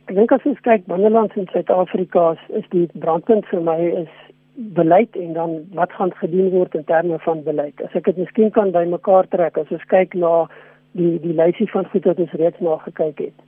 Ek 0.10 0.16
dink 0.16 0.32
as 0.32 0.46
ons 0.50 0.60
kyk 0.66 0.88
binnelands 0.90 1.36
in 1.36 1.46
Suid-Afrika 1.52 2.34
is 2.58 2.66
die 2.74 2.88
brandpunt 2.94 3.46
vir 3.52 3.62
my 3.62 3.78
is 4.04 4.23
beleid 4.56 5.16
en 5.16 5.34
dan 5.34 5.56
wat 5.74 5.92
gaan 5.92 6.14
gedoen 6.14 6.50
word 6.50 6.76
in 6.76 6.84
terme 6.84 7.20
van 7.20 7.44
beleid. 7.44 7.82
As 7.82 7.94
ek 7.98 8.06
dit 8.06 8.18
miskien 8.18 8.52
kan 8.54 8.72
bymekaar 8.72 9.28
trek 9.28 9.58
as 9.58 9.72
ons 9.74 9.86
kyk 9.90 10.14
na 10.14 10.48
die 10.94 11.18
die 11.24 11.34
lysie 11.34 11.70
van 11.72 11.88
goed 11.90 12.06
wat 12.06 12.20
ons 12.22 12.36
reeds 12.42 12.60
na 12.62 12.78
gekyk 12.86 13.24
het. 13.28 13.48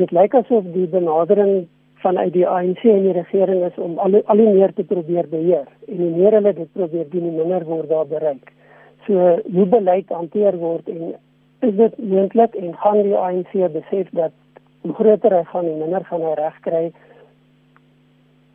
Dit 0.00 0.12
lyk 0.12 0.34
asof 0.34 0.64
die 0.72 0.86
benadering 0.88 1.68
vanuit 2.00 2.32
die 2.32 2.46
ANC 2.46 2.80
en 2.84 3.04
die 3.04 3.16
regering 3.16 3.64
is 3.66 3.76
om 3.76 3.98
al 3.98 4.20
al 4.24 4.42
meer 4.56 4.72
te 4.74 4.84
probeer 4.84 5.28
beheer 5.28 5.66
en 5.88 6.00
hoe 6.04 6.10
meer 6.16 6.38
hulle 6.38 6.52
dit 6.54 6.72
probeer 6.72 7.08
doen, 7.10 7.28
hoe 7.28 7.38
minder 7.42 7.64
word 7.68 7.88
daar 7.88 8.06
bereik. 8.06 8.52
So 9.06 9.36
hoe 9.52 9.66
beleid 9.66 10.08
hanteer 10.08 10.56
word 10.56 10.88
en 10.88 11.14
is 11.66 11.74
dit 11.76 11.98
moontlik 11.98 12.54
en 12.54 12.76
gaan 12.84 13.02
die 13.02 13.16
ANC 13.16 13.52
besef 13.52 14.08
dat 14.12 14.32
hoe 14.80 14.94
groter 14.94 15.34
hy 15.34 15.44
gaan, 15.52 15.66
hoe 15.66 15.78
minder 15.84 16.04
gaan 16.04 16.24
hy 16.24 16.34
regkry 16.40 16.84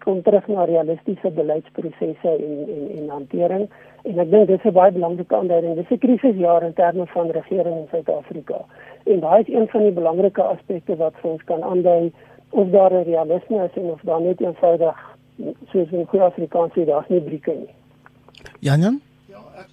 kom 0.04 0.22
terug 0.22 0.48
na 0.48 0.66
realistiese 0.70 1.32
beleidsprosesse 1.32 2.32
en 2.48 2.56
en 2.76 2.84
en 2.98 3.10
hantering 3.10 3.68
en 4.04 4.20
ek 4.24 4.32
dink 4.32 4.48
dis 4.48 4.66
'n 4.66 4.76
baie 4.80 4.92
belangrike 4.92 5.36
aanduiding. 5.36 5.76
Dis 5.76 5.92
'n 5.92 6.04
krisisjaar 6.06 6.64
in 6.64 6.74
terme 6.74 7.06
van 7.08 7.30
regering 7.30 7.76
in 7.78 7.88
Suid-Afrika. 7.92 8.60
En 9.04 9.20
daai 9.20 9.42
is 9.42 9.54
een 9.54 9.68
van 9.68 9.82
die 9.82 9.92
belangrike 9.92 10.44
aspekte 10.44 10.96
wat 10.96 11.14
vir 11.22 11.32
ons 11.32 11.44
kan 11.44 11.64
aandui 11.64 12.12
of 12.50 12.70
daar 12.70 12.94
'n 12.94 13.04
realisme 13.04 13.64
is 13.64 13.76
en 13.82 13.92
of 13.92 14.02
daar 14.04 14.22
net 14.22 14.42
eenvoudig 14.42 14.98
soos 15.72 15.92
in 15.92 16.06
goeie 16.06 16.24
Afrikaans 16.24 16.74
sê 16.74 16.86
daar's 16.86 17.10
nie 17.10 17.22
brieke 17.22 17.52
nie. 17.52 17.74
Janjan? 18.60 19.02
Ja, 19.28 19.40
ek 19.58 19.68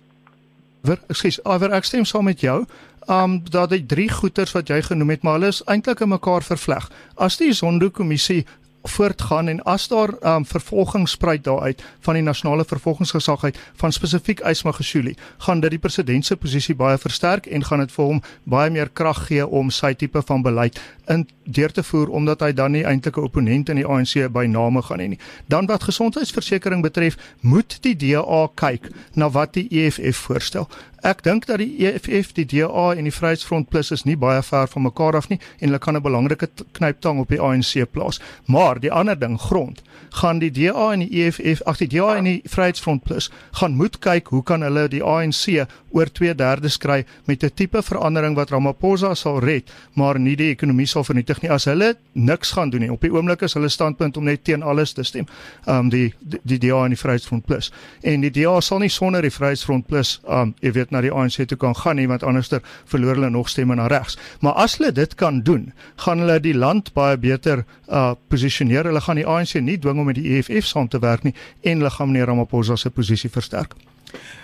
Ver, 0.82 0.98
skus, 1.08 1.40
Iver, 1.44 1.72
ek 1.76 1.84
stem 1.84 2.04
saam 2.04 2.24
met 2.24 2.40
jou. 2.40 2.64
Um 3.10 3.40
daar 3.50 3.68
die 3.68 3.86
drie 3.86 4.08
goeters 4.08 4.52
wat 4.52 4.68
jy 4.68 4.80
genoem 4.82 5.10
het, 5.10 5.22
maar 5.22 5.38
hulle 5.38 5.50
is 5.52 5.62
eintlik 5.66 6.00
in 6.00 6.08
mekaar 6.08 6.42
vervleg. 6.42 6.90
As 7.16 7.36
die 7.36 7.52
Zondo-kommissie 7.52 8.46
voortgaan 8.82 9.48
en 9.48 9.62
as 9.62 9.88
daar 9.88 10.14
um, 10.22 10.46
vervolging 10.46 11.08
spruit 11.08 11.44
daaruit 11.44 11.82
van 12.00 12.14
die 12.14 12.22
nasionale 12.22 12.64
vervolgingsgesag 12.64 13.44
uit 13.44 13.58
van 13.74 13.92
spesifiek 13.92 14.40
Ysmagashuli 14.40 15.16
gaan 15.38 15.60
dit 15.60 15.70
die 15.70 15.78
president 15.78 16.26
se 16.26 16.36
posisie 16.36 16.74
baie 16.74 16.98
versterk 16.98 17.46
en 17.46 17.64
gaan 17.64 17.78
dit 17.78 17.92
vir 17.92 18.04
hom 18.04 18.22
baie 18.44 18.70
meer 18.70 18.88
krag 18.88 19.26
gee 19.26 19.46
om 19.46 19.70
sy 19.70 19.92
tipe 19.94 20.22
van 20.26 20.42
beleid 20.42 20.80
in 21.10 21.26
deur 21.44 21.72
te 21.72 21.82
voer 21.82 22.08
omdat 22.08 22.40
hy 22.44 22.52
dan 22.52 22.72
nie 22.72 22.84
eintlik 22.86 23.16
'n 23.16 23.26
opponent 23.26 23.68
in 23.68 23.76
die 23.76 23.86
ANC 23.86 24.32
by 24.32 24.46
name 24.46 24.82
gaan 24.82 25.00
hê 25.00 25.08
nie. 25.08 25.18
Dan 25.48 25.66
wat 25.66 25.82
gesondheidsversekering 25.82 26.82
betref, 26.82 27.16
moet 27.40 27.78
die 27.82 27.96
DA 27.96 28.48
kyk 28.54 28.90
na 29.14 29.30
wat 29.30 29.52
die 29.54 29.68
EFF 29.70 30.16
voorstel. 30.16 30.68
Ek 31.02 31.22
dink 31.24 31.46
dat 31.46 31.58
die 31.58 31.86
EFF, 31.86 32.32
die 32.36 32.44
DA 32.44 32.90
en 32.92 33.04
die 33.08 33.14
Vryheidsfront 33.14 33.70
Plus 33.72 33.90
is 33.90 34.04
nie 34.04 34.16
baie 34.20 34.42
ver 34.42 34.68
van 34.68 34.82
mekaar 34.82 35.16
af 35.16 35.28
nie 35.30 35.38
en 35.58 35.68
hulle 35.68 35.78
kan 35.78 35.96
'n 35.96 36.02
belangrike 36.02 36.48
knyptang 36.72 37.20
op 37.20 37.28
die 37.28 37.40
ANC 37.40 37.86
plaas. 37.92 38.20
Maar 38.46 38.80
die 38.80 38.92
ander 38.92 39.18
ding, 39.18 39.38
grond, 39.40 39.82
gaan 40.10 40.38
die 40.38 40.50
DA 40.50 40.92
en 40.92 40.98
die 40.98 41.24
EFF, 41.24 41.62
ag 41.66 41.78
die 41.78 41.88
DA 41.88 42.16
en 42.16 42.24
die 42.24 42.42
Vryheidsfront 42.44 43.02
Plus 43.02 43.30
gaan 43.52 43.76
moet 43.76 43.98
kyk 43.98 44.28
hoe 44.28 44.42
kan 44.42 44.62
hulle 44.62 44.88
die 44.88 45.02
ANC 45.02 45.66
oor 45.90 46.06
2/3 46.06 46.78
kry 46.78 47.04
met 47.26 47.44
'n 47.44 47.50
tipe 47.54 47.82
verandering 47.82 48.34
wat 48.36 48.50
Ramaphosa 48.50 49.14
sal 49.14 49.38
red, 49.38 49.70
maar 49.94 50.18
nie 50.18 50.36
die 50.36 50.50
ekonomie 50.50 50.86
sal 50.86 51.04
vernietig 51.04 51.42
nie 51.42 51.50
as 51.50 51.64
hulle 51.64 51.96
niks 52.12 52.50
gaan 52.52 52.70
doen 52.70 52.80
nie. 52.80 52.92
Op 52.92 53.00
die 53.00 53.12
oomblik 53.12 53.42
is 53.42 53.54
hulle 53.54 53.68
standpunt 53.68 54.16
om 54.16 54.24
net 54.24 54.44
teen 54.44 54.62
alles 54.62 54.92
te 54.92 55.02
stem. 55.02 55.26
Um 55.66 55.88
die 55.88 56.14
die, 56.20 56.40
die 56.44 56.58
DA 56.58 56.84
en 56.84 56.90
die 56.90 56.98
Vryheidsfront 56.98 57.46
Plus. 57.46 57.72
En 58.02 58.20
die 58.20 58.30
DA 58.30 58.60
sal 58.60 58.78
nie 58.78 58.88
sonder 58.88 59.22
die 59.22 59.30
Vryheidsfront 59.30 59.86
Plus 59.86 60.20
um 60.28 60.54
jy 60.60 60.72
weet 60.72 60.89
na 60.90 61.00
die 61.04 61.12
ANC 61.12 61.46
toe 61.48 61.58
kan 61.58 61.76
gaan 61.76 61.96
nie 61.96 62.08
want 62.08 62.24
anderster 62.26 62.62
verloor 62.84 63.14
hulle 63.18 63.30
nog 63.30 63.48
stemme 63.48 63.74
na 63.74 63.86
regs. 63.86 64.18
Maar 64.40 64.52
as 64.64 64.78
hulle 64.78 64.92
dit 64.92 65.14
kan 65.14 65.42
doen, 65.42 65.72
gaan 66.04 66.24
hulle 66.24 66.40
die 66.40 66.54
land 66.54 66.92
baie 66.94 67.18
beter 67.18 67.64
uh 67.88 68.14
posisioneer. 68.28 68.84
Hulle 68.84 69.00
gaan 69.00 69.18
die 69.20 69.26
ANC 69.26 69.54
nie 69.60 69.78
dwing 69.78 69.98
om 69.98 70.10
met 70.10 70.18
die 70.18 70.38
EFF 70.38 70.66
saam 70.66 70.88
te 70.88 70.98
werk 70.98 71.22
nie 71.22 71.34
en 71.62 71.78
hulle 71.82 71.90
gaan 71.90 72.12
meneer 72.12 72.26
Ramaphosa 72.26 72.76
se 72.76 72.90
posisie 72.90 73.30
versterk. 73.30 73.74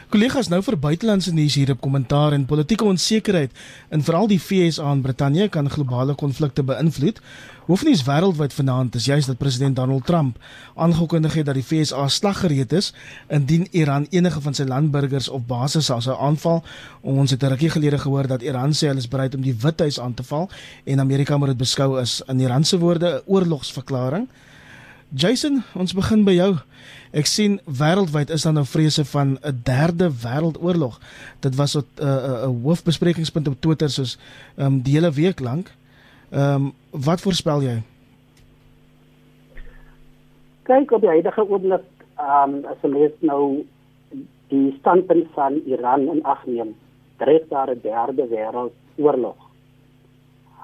Kollegas 0.07 0.47
nou 0.47 0.61
vir 0.63 0.77
buitelandse 0.79 1.33
nuus 1.35 1.57
hier 1.59 1.73
op 1.73 1.81
kommentaar 1.83 2.33
en 2.33 2.45
politieke 2.47 2.85
onsekerheid 2.87 3.51
in 3.91 4.05
veral 4.07 4.29
die 4.31 4.39
FSA 4.39 4.93
en 4.93 5.01
Brittanje 5.03 5.49
kan 5.51 5.67
globale 5.71 6.15
konflikte 6.15 6.63
beïnvloed. 6.63 7.19
Hoofnuus 7.67 8.05
wêreldwyd 8.07 8.55
vanaand 8.55 8.95
is 8.95 9.09
juist 9.11 9.27
dat 9.27 9.41
president 9.41 9.77
Donald 9.77 10.07
Trump 10.07 10.39
aangekondig 10.75 11.35
het 11.35 11.49
dat 11.51 11.59
die 11.59 11.67
FSA 11.67 12.07
slaggereed 12.09 12.73
is 12.73 12.93
indien 13.27 13.67
Iran 13.75 14.07
enige 14.11 14.41
van 14.41 14.55
sy 14.55 14.69
landburgers 14.71 15.29
op 15.29 15.49
basis 15.51 15.91
sou 15.91 16.15
aanval. 16.15 16.63
Ons 17.03 17.35
het 17.35 17.43
'n 17.43 17.51
rukkie 17.57 17.71
gelede 17.71 17.99
gehoor 17.99 18.27
dat 18.27 18.43
Iran 18.43 18.71
sê 18.71 18.87
hulle 18.87 19.03
is 19.03 19.09
bereid 19.09 19.35
om 19.35 19.43
die 19.43 19.57
Withuis 19.59 20.01
aan 20.01 20.15
te 20.15 20.23
val 20.23 20.49
en 20.85 21.01
Amerika 21.01 21.37
moet 21.37 21.49
dit 21.49 21.59
beskou 21.59 21.99
as 21.99 22.23
in 22.29 22.41
Iran 22.41 22.65
se 22.65 22.79
woorde 22.79 23.09
'n 23.09 23.23
oorlogsverklaring. 23.27 24.29
Jason, 25.15 25.65
ons 25.75 25.93
begin 25.93 26.25
by 26.25 26.33
jou. 26.33 26.57
Ek 27.17 27.25
sien 27.25 27.55
wêreldwyd 27.65 28.29
is 28.35 28.45
daar 28.45 28.53
nou 28.59 28.67
vrese 28.69 29.05
van 29.09 29.39
'n 29.41 29.61
derde 29.65 30.09
wêreldoorlog. 30.25 31.01
Dit 31.41 31.55
was 31.57 31.75
'n 31.77 31.85
uh, 32.01 32.07
uh, 32.07 32.49
hoofbesprekingspunt 32.63 33.49
op 33.49 33.61
Twitter 33.61 33.91
soos 33.91 34.19
um, 34.59 34.81
die 34.83 34.93
hele 34.93 35.11
week 35.11 35.41
lank. 35.41 35.73
Ehm 36.31 36.55
um, 36.55 36.73
wat 36.91 37.21
voorspel 37.21 37.63
jy? 37.63 37.83
Kyk 40.63 40.91
op 40.93 41.01
die 41.01 41.09
huidige 41.09 41.49
oomblik 41.49 41.89
ehm 42.17 42.55
um, 42.55 42.65
as 42.65 42.77
ons 42.83 43.13
nou 43.21 43.65
die 44.49 44.77
standpunt 44.79 45.27
van 45.35 45.61
Iran 45.65 46.09
en 46.09 46.23
afneem, 46.23 46.75
dreig 47.17 47.49
daar 47.49 47.71
'n 47.71 47.81
derde 47.83 48.29
wêreldoorlog. 48.29 49.41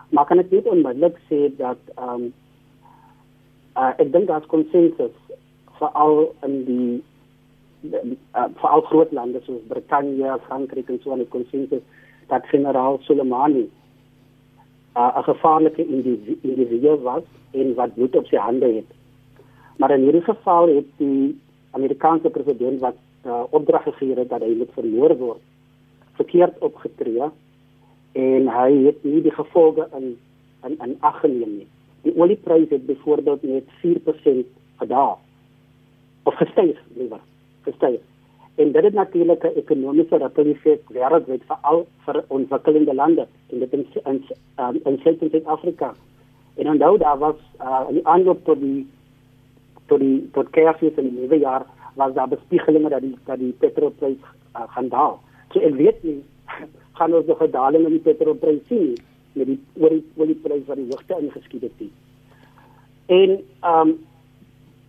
Maar 0.09 0.27
kan 0.27 0.38
ek 0.38 0.51
net 0.51 0.67
onmiddellik 0.67 1.17
sê 1.31 1.57
dat 1.57 1.81
ehm 1.97 2.09
um, 2.09 2.33
uh, 3.77 3.93
ek 3.97 4.12
dink 4.12 4.27
daar's 4.27 4.47
konsensus 4.47 5.22
veral 5.83 6.18
in 6.47 6.57
die 6.68 7.03
uh, 7.90 8.49
veral 8.61 8.85
groot 8.90 9.12
lande 9.12 9.42
soos 9.45 9.61
Brittanje, 9.68 10.38
Frankryk 10.47 10.88
en 10.88 11.01
so 11.03 11.14
'n 11.14 11.29
konsensus 11.29 11.83
dat 12.29 12.47
generaal 12.55 12.99
Soleimani 13.03 13.68
uh, 14.97 15.12
'n 15.18 15.25
gevaarlike 15.31 15.87
individu 16.42 16.97
was 17.03 17.23
en 17.51 17.75
wat 17.75 17.95
bloed 17.95 18.16
op 18.16 18.27
sy 18.27 18.37
hande 18.37 18.73
het. 18.79 18.90
Maar 19.77 19.90
in 19.90 20.03
hierdie 20.03 20.25
geval 20.33 20.68
het 20.68 20.88
die 20.97 21.40
Amerikaanse 21.71 22.31
president 22.31 22.81
wat 22.81 22.97
uh, 23.27 23.42
opdrag 23.51 23.83
gegee 23.83 24.14
het 24.14 24.29
dat 24.29 24.40
hy 24.40 24.55
moet 24.57 24.73
vermoor 24.73 25.16
word, 25.16 25.42
verkeerd 26.12 26.59
opgetree 26.59 27.31
en 28.12 28.49
hy 28.49 28.71
het 28.87 29.05
nie 29.05 29.23
die 29.23 29.35
gevolge 29.35 29.88
in 29.99 30.18
in 30.66 30.77
in 30.85 30.97
ag 31.01 31.21
geneem 31.21 31.57
nie 31.59 31.68
die 32.03 32.14
olieprys 32.18 32.68
het 32.71 32.87
byvoorbeeld 32.87 33.42
net 33.42 33.64
4% 33.81 34.47
gedaal 34.83 35.21
of 36.23 36.35
gestyg 36.35 36.79
liewer 36.95 37.21
gestyg 37.63 38.01
en 38.55 38.73
dit 38.73 38.85
het 38.85 38.95
natuurlik 38.95 39.43
'n 39.45 39.57
ekonomiese 39.57 40.17
ripple-effek 40.17 40.81
wêreldwyd 40.89 41.43
veral 41.47 41.87
vir 42.05 42.25
ontwikkelende 42.29 42.95
lande 42.95 43.27
en 43.51 43.59
dit 43.59 43.73
in 43.73 43.87
in 44.05 44.25
um, 44.59 44.81
in 44.85 44.99
Suid-Afrika. 45.03 45.95
En 46.55 46.79
nou 46.79 46.99
daar 46.99 47.19
was 47.19 47.37
uh, 47.61 47.81
in 47.89 47.95
die 47.95 48.07
aanloop 48.07 48.45
tot 48.45 48.61
die 48.61 48.87
tot 49.87 50.01
die 50.01 50.29
tot 50.33 50.51
kersfees 50.51 50.97
in 50.97 51.09
die 51.09 51.21
nuwe 51.21 51.39
jaar 51.39 51.67
was 51.95 52.15
daar 52.15 52.29
bespiegelinge 52.29 52.89
dat 52.89 53.01
die 53.01 53.17
dat 53.25 53.39
die 53.39 53.53
petrolprys 53.53 54.17
uh, 54.57 54.63
gaan 54.69 54.89
daal. 54.89 55.21
So 55.53 55.61
ek 55.61 55.75
weet 55.75 56.03
nie 56.03 56.23
gaan 56.99 57.15
ons 57.15 57.27
nog 57.27 57.43
'n 57.43 57.51
daling 57.51 57.85
in 57.85 57.91
die 57.91 58.07
petrolprys 58.13 58.61
sien 58.69 58.97
met 59.33 59.47
die 59.47 59.61
oor 59.81 59.89
die 59.89 60.05
oor 60.17 60.27
die 60.27 60.41
prys 60.43 60.67
wat 60.67 60.77
die 60.77 60.89
hoogte 60.91 61.17
ingeskiet 61.19 61.63
het. 61.63 61.89
En 63.07 63.41
ehm 63.61 63.89
um, 63.89 63.99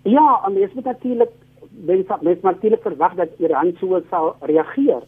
ja, 0.03 0.41
en 0.45 0.53
mens 0.53 0.73
moet 0.73 0.85
natuurlik 0.85 1.31
mens 1.69 2.07
mens 2.21 2.41
natuurlik 2.41 2.81
verwag 2.81 3.15
dat 3.15 3.29
Iran 3.37 3.73
so 3.79 4.01
sal 4.09 4.35
reageer. 4.41 5.03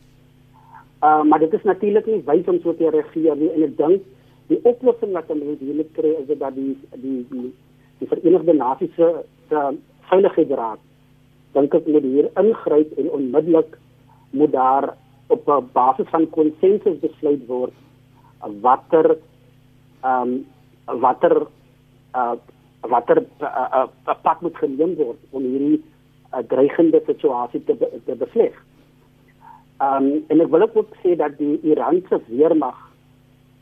Uh, 1.03 1.23
maar 1.23 1.39
dit 1.39 1.53
is 1.53 1.63
natuurlik 1.63 2.05
nie 2.05 2.23
wys 2.25 2.47
om 2.47 2.59
so 2.63 2.75
te 2.75 2.89
reageer 2.89 3.35
nie 3.35 3.51
en 3.51 3.63
ek 3.67 3.77
dink 3.77 4.05
die 4.49 4.59
oplossing 4.63 5.11
wat 5.13 5.29
ons 5.33 5.59
hier 5.59 5.75
moet 5.75 5.91
kry 5.97 6.13
is 6.21 6.27
dat 6.39 6.55
die 6.55 6.73
die 7.01 7.19
die 7.29 7.51
die 7.99 8.07
Verenigde 8.07 8.53
Nasies 8.53 8.93
se 8.95 9.61
Veiligheidsraad 10.09 10.81
dink 11.57 11.75
ek 11.77 11.87
moet 11.87 12.07
hier 12.07 12.29
ingryp 12.41 12.97
en 12.97 13.11
onmiddellik 13.19 13.77
moet 14.31 14.51
daar 14.55 14.89
op 15.27 15.49
basis 15.73 16.09
van 16.13 16.29
konsensus 16.29 16.99
besluit 17.03 17.45
word 17.51 17.75
watter 18.61 19.15
ehm 20.01 20.35
um, 20.35 20.99
watter 21.01 21.41
uh 22.15 22.35
watter 22.89 23.21
'n 23.21 23.27
uh, 23.41 23.87
uh, 24.07 24.15
pad 24.21 24.41
moet 24.41 24.57
geneem 24.57 24.95
word 24.95 25.19
om 25.29 25.43
hierdie 25.43 25.83
uh, 26.33 26.43
dreigende 26.47 27.01
situasie 27.05 27.63
te 27.63 27.73
be, 27.73 27.89
te 28.05 28.15
bevleg. 28.15 28.55
Ehm 29.77 30.03
um, 30.03 30.23
en 30.27 30.41
ek 30.41 30.51
wil 30.51 30.61
ook 30.61 30.95
sê 31.03 31.15
dat 31.15 31.37
die 31.37 31.59
Iranse 31.61 32.21
weermag 32.27 32.77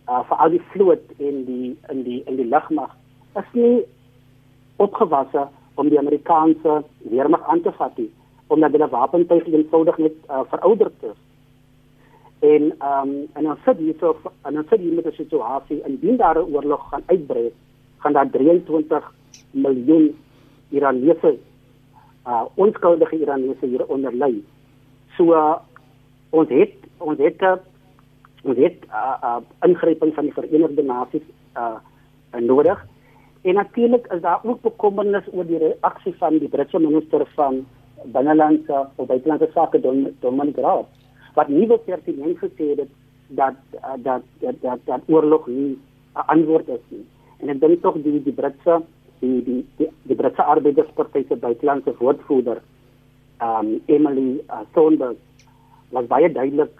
uh 0.08 0.22
vir 0.30 0.38
al 0.38 0.50
die 0.50 0.64
vloot 0.72 1.06
en 1.18 1.46
die 1.46 1.78
in 1.90 2.04
die 2.04 2.22
in 2.28 2.36
die 2.36 2.50
lugmag 2.50 2.92
is 3.40 3.50
nie 3.54 3.86
opgewasse 4.78 5.48
om 5.76 5.90
die 5.90 6.00
Amerikaanse 6.00 6.84
weermag 7.10 7.44
aan 7.48 7.62
te 7.62 7.72
vat 7.72 7.98
nie 7.98 8.12
omdat 8.48 8.72
hulle 8.76 8.90
wapentuig 8.90 9.48
eenvoudig 9.48 9.98
net 9.98 10.18
uh, 10.30 10.44
verouderd 10.52 11.08
is 11.12 11.20
en 12.44 12.74
ehm 12.78 13.10
um, 13.10 13.28
en 13.34 13.44
dan 13.44 13.58
sit 13.66 13.78
hier 13.78 13.96
so 14.00 14.16
en 14.42 14.54
dan 14.54 14.66
sit 14.70 14.80
hier 14.80 14.94
met 14.94 15.06
'n 15.06 15.16
situasie 15.22 15.82
indien 15.88 16.18
daar 16.18 16.38
'n 16.38 16.54
oorlog 16.56 16.90
gaan 16.90 17.04
uitbrei 17.06 17.52
gaan 18.04 18.14
daar 18.14 18.30
23 18.30 19.12
miljoen 19.52 20.12
Iranese 20.70 21.38
uh 22.28 22.44
onskuldige 22.56 23.20
Iranese 23.20 23.66
hier 23.66 23.86
onder 23.88 24.14
lê. 24.14 24.34
So 25.18 25.34
uh, 25.34 25.60
ons 26.30 26.50
het 26.50 26.74
ons 26.98 27.20
het 27.20 27.42
uh, 27.42 27.56
ons 28.44 28.58
het 28.58 28.86
uh, 28.90 29.16
uh 29.24 29.40
ingryping 29.68 30.14
van 30.16 30.28
die 30.30 30.34
Verenigde 30.34 30.84
Nasies 30.84 31.28
uh 31.56 31.78
nodig. 32.40 32.80
En 33.42 33.54
natuurlik 33.54 34.08
is 34.16 34.22
daar 34.22 34.40
ook 34.44 34.62
bekommernis 34.62 35.28
oor 35.32 35.46
die 35.46 35.60
reaksie 35.60 36.14
van 36.18 36.38
die 36.40 36.48
Britse 36.48 36.80
minister 36.80 37.28
van 37.36 37.66
binnelandse 38.06 38.88
of 38.96 39.08
buitelandse 39.08 39.50
sake 39.54 39.80
Dominic 40.20 40.58
Raab 40.58 40.88
wat 41.34 41.50
nie 41.50 41.68
wil 41.68 41.82
pertinent 41.86 42.38
gesê 42.38 42.70
het 42.78 42.90
dat 43.28 43.58
uh, 43.80 43.98
dat 43.98 44.22
dat, 44.40 44.80
dat 44.86 45.02
oorlog 45.08 45.48
nie 45.48 45.78
'n 46.16 46.26
antwoord 46.36 46.68
is 46.68 46.86
nie. 46.88 47.06
En 47.44 47.52
ek 47.52 47.60
dink 47.60 47.82
tog 47.84 47.98
die 48.04 48.22
die 48.24 48.36
Britse 48.36 48.80
die 49.20 49.42
die 49.44 49.60
die, 49.80 49.90
die 50.08 50.16
Britse 50.16 50.46
Arbeiderspartyt 50.54 51.28
se 51.28 51.36
buitelandse 51.36 51.92
woordvoerder 52.00 52.62
um 53.44 53.74
Emily 53.92 54.40
uh, 54.48 54.64
Thornberg 54.76 55.20
was 55.92 56.08
baie 56.08 56.32
duidelik 56.32 56.72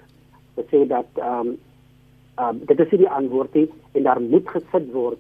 gesê 0.56 0.86
dat 0.88 1.20
um 1.20 1.58
um 2.40 2.62
dit 2.70 2.80
is 2.80 2.96
die 2.96 3.10
antwoord 3.10 3.54
nie, 3.60 3.68
en 3.94 4.08
daar 4.08 4.22
moet 4.22 4.48
gesit 4.56 4.88
word 4.96 5.20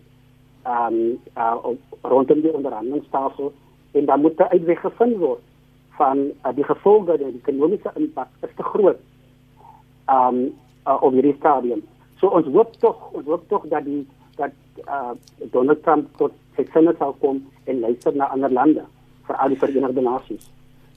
um 0.64 1.20
uh, 1.36 1.76
rondom 2.08 2.42
die 2.42 2.56
onderhandelingstafel 2.56 3.52
en 4.00 4.06
dan 4.06 4.22
moet 4.22 4.40
'n 4.40 4.54
uitweg 4.56 4.80
gevind 4.80 5.18
word 5.18 5.44
van 6.00 6.18
uh, 6.46 6.56
die 6.56 6.64
gevolge 6.72 7.18
die 7.18 7.36
ekonomiese 7.36 7.92
impak 7.96 8.32
is 8.48 8.56
te 8.56 8.64
groot 8.64 9.00
um 10.08 10.56
uh, 10.88 10.98
op 11.04 11.12
hierdie 11.12 11.36
stadium. 11.40 11.84
So 12.20 12.32
ons 12.32 12.48
hoop 12.48 12.72
tog, 12.80 13.12
ons 13.12 13.26
hoop 13.28 13.44
tog 13.52 13.68
dat 13.68 13.84
die 13.84 14.08
dat 14.36 14.52
uh, 14.88 15.14
Donald 15.52 15.84
Trump 15.84 16.10
tot 16.18 16.34
sy 16.56 16.66
sinne 16.74 16.96
sal 17.00 17.16
kom 17.22 17.42
en 17.66 17.80
luister 17.80 18.16
na 18.16 18.32
ander 18.34 18.52
lande, 18.52 18.84
veral 19.28 19.54
die 19.54 19.60
Verenigde 19.62 20.02
Nasies. 20.02 20.50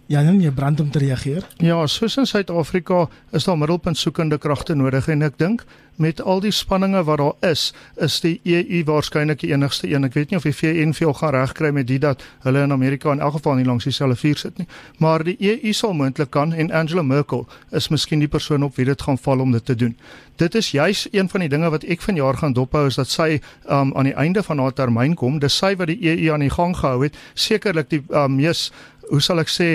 Ja, 0.06 0.20
dan 0.22 0.38
jy 0.38 0.52
brand 0.54 0.80
om 0.80 0.90
te 0.94 1.00
reageer. 1.02 1.42
Ja, 1.58 1.80
soos 1.90 2.14
in 2.16 2.28
Suid-Afrika 2.30 3.08
is 3.34 3.44
daar 3.44 3.56
middelpunt 3.58 3.98
soekende 3.98 4.38
kragte 4.38 4.76
nodig 4.78 5.08
en 5.10 5.26
ek 5.26 5.34
dink 5.42 5.64
met 5.98 6.20
al 6.22 6.40
die 6.44 6.52
spanninge 6.54 7.00
wat 7.08 7.18
daar 7.18 7.50
is, 7.50 7.72
is 8.04 8.20
die 8.22 8.36
EU 8.44 8.84
waarskynlik 8.86 9.40
die 9.42 9.50
enigste 9.50 9.88
een. 9.90 10.06
Ek 10.06 10.14
weet 10.14 10.30
nie 10.30 10.38
of 10.38 10.46
die 10.46 10.54
VN 10.54 10.92
veel 10.94 11.14
gaan 11.16 11.34
regkry 11.34 11.72
met 11.74 11.88
dit 11.88 12.00
dat 12.04 12.22
hulle 12.44 12.62
in 12.68 12.74
Amerika 12.76 13.10
in 13.16 13.24
elk 13.24 13.40
geval 13.40 13.58
nie 13.58 13.66
langs 13.66 13.88
dieselfde 13.88 14.18
vuur 14.20 14.38
sit 14.38 14.62
nie. 14.62 14.68
Maar 15.02 15.24
die 15.26 15.36
EU 15.40 15.72
sal 15.74 15.96
moontlik 15.96 16.30
kan 16.30 16.52
en 16.52 16.70
Angela 16.70 17.02
Merkel 17.02 17.46
is 17.72 17.88
miskien 17.90 18.22
die 18.22 18.30
persoon 18.30 18.62
op 18.62 18.76
wie 18.76 18.86
dit 18.86 19.02
gaan 19.02 19.18
val 19.18 19.42
om 19.42 19.58
dit 19.58 19.64
te 19.64 19.74
doen. 19.74 19.96
Dit 20.36 20.54
is 20.54 20.70
juis 20.70 21.06
een 21.10 21.28
van 21.28 21.40
die 21.40 21.48
dinge 21.48 21.70
wat 21.70 21.84
ek 21.84 22.02
vanjaar 22.04 22.36
gaan 22.36 22.52
dophou 22.52 22.86
is 22.86 22.98
dat 23.00 23.08
sy 23.08 23.38
um, 23.70 23.94
aan 23.96 24.10
die 24.10 24.14
einde 24.14 24.42
van 24.42 24.58
haar 24.58 24.72
termyn 24.76 25.14
kom. 25.14 25.38
Dis 25.40 25.56
sy 25.56 25.74
wat 25.76 25.88
die 25.88 26.00
EU 26.12 26.32
aan 26.34 26.44
die 26.44 26.52
gang 26.52 26.76
gehou 26.76 27.02
het. 27.06 27.16
Sekerlik 27.34 27.88
die 27.90 28.02
um, 28.10 28.36
mees 28.36 28.70
hoe 29.08 29.20
sal 29.22 29.40
ek 29.40 29.52
sê 29.52 29.68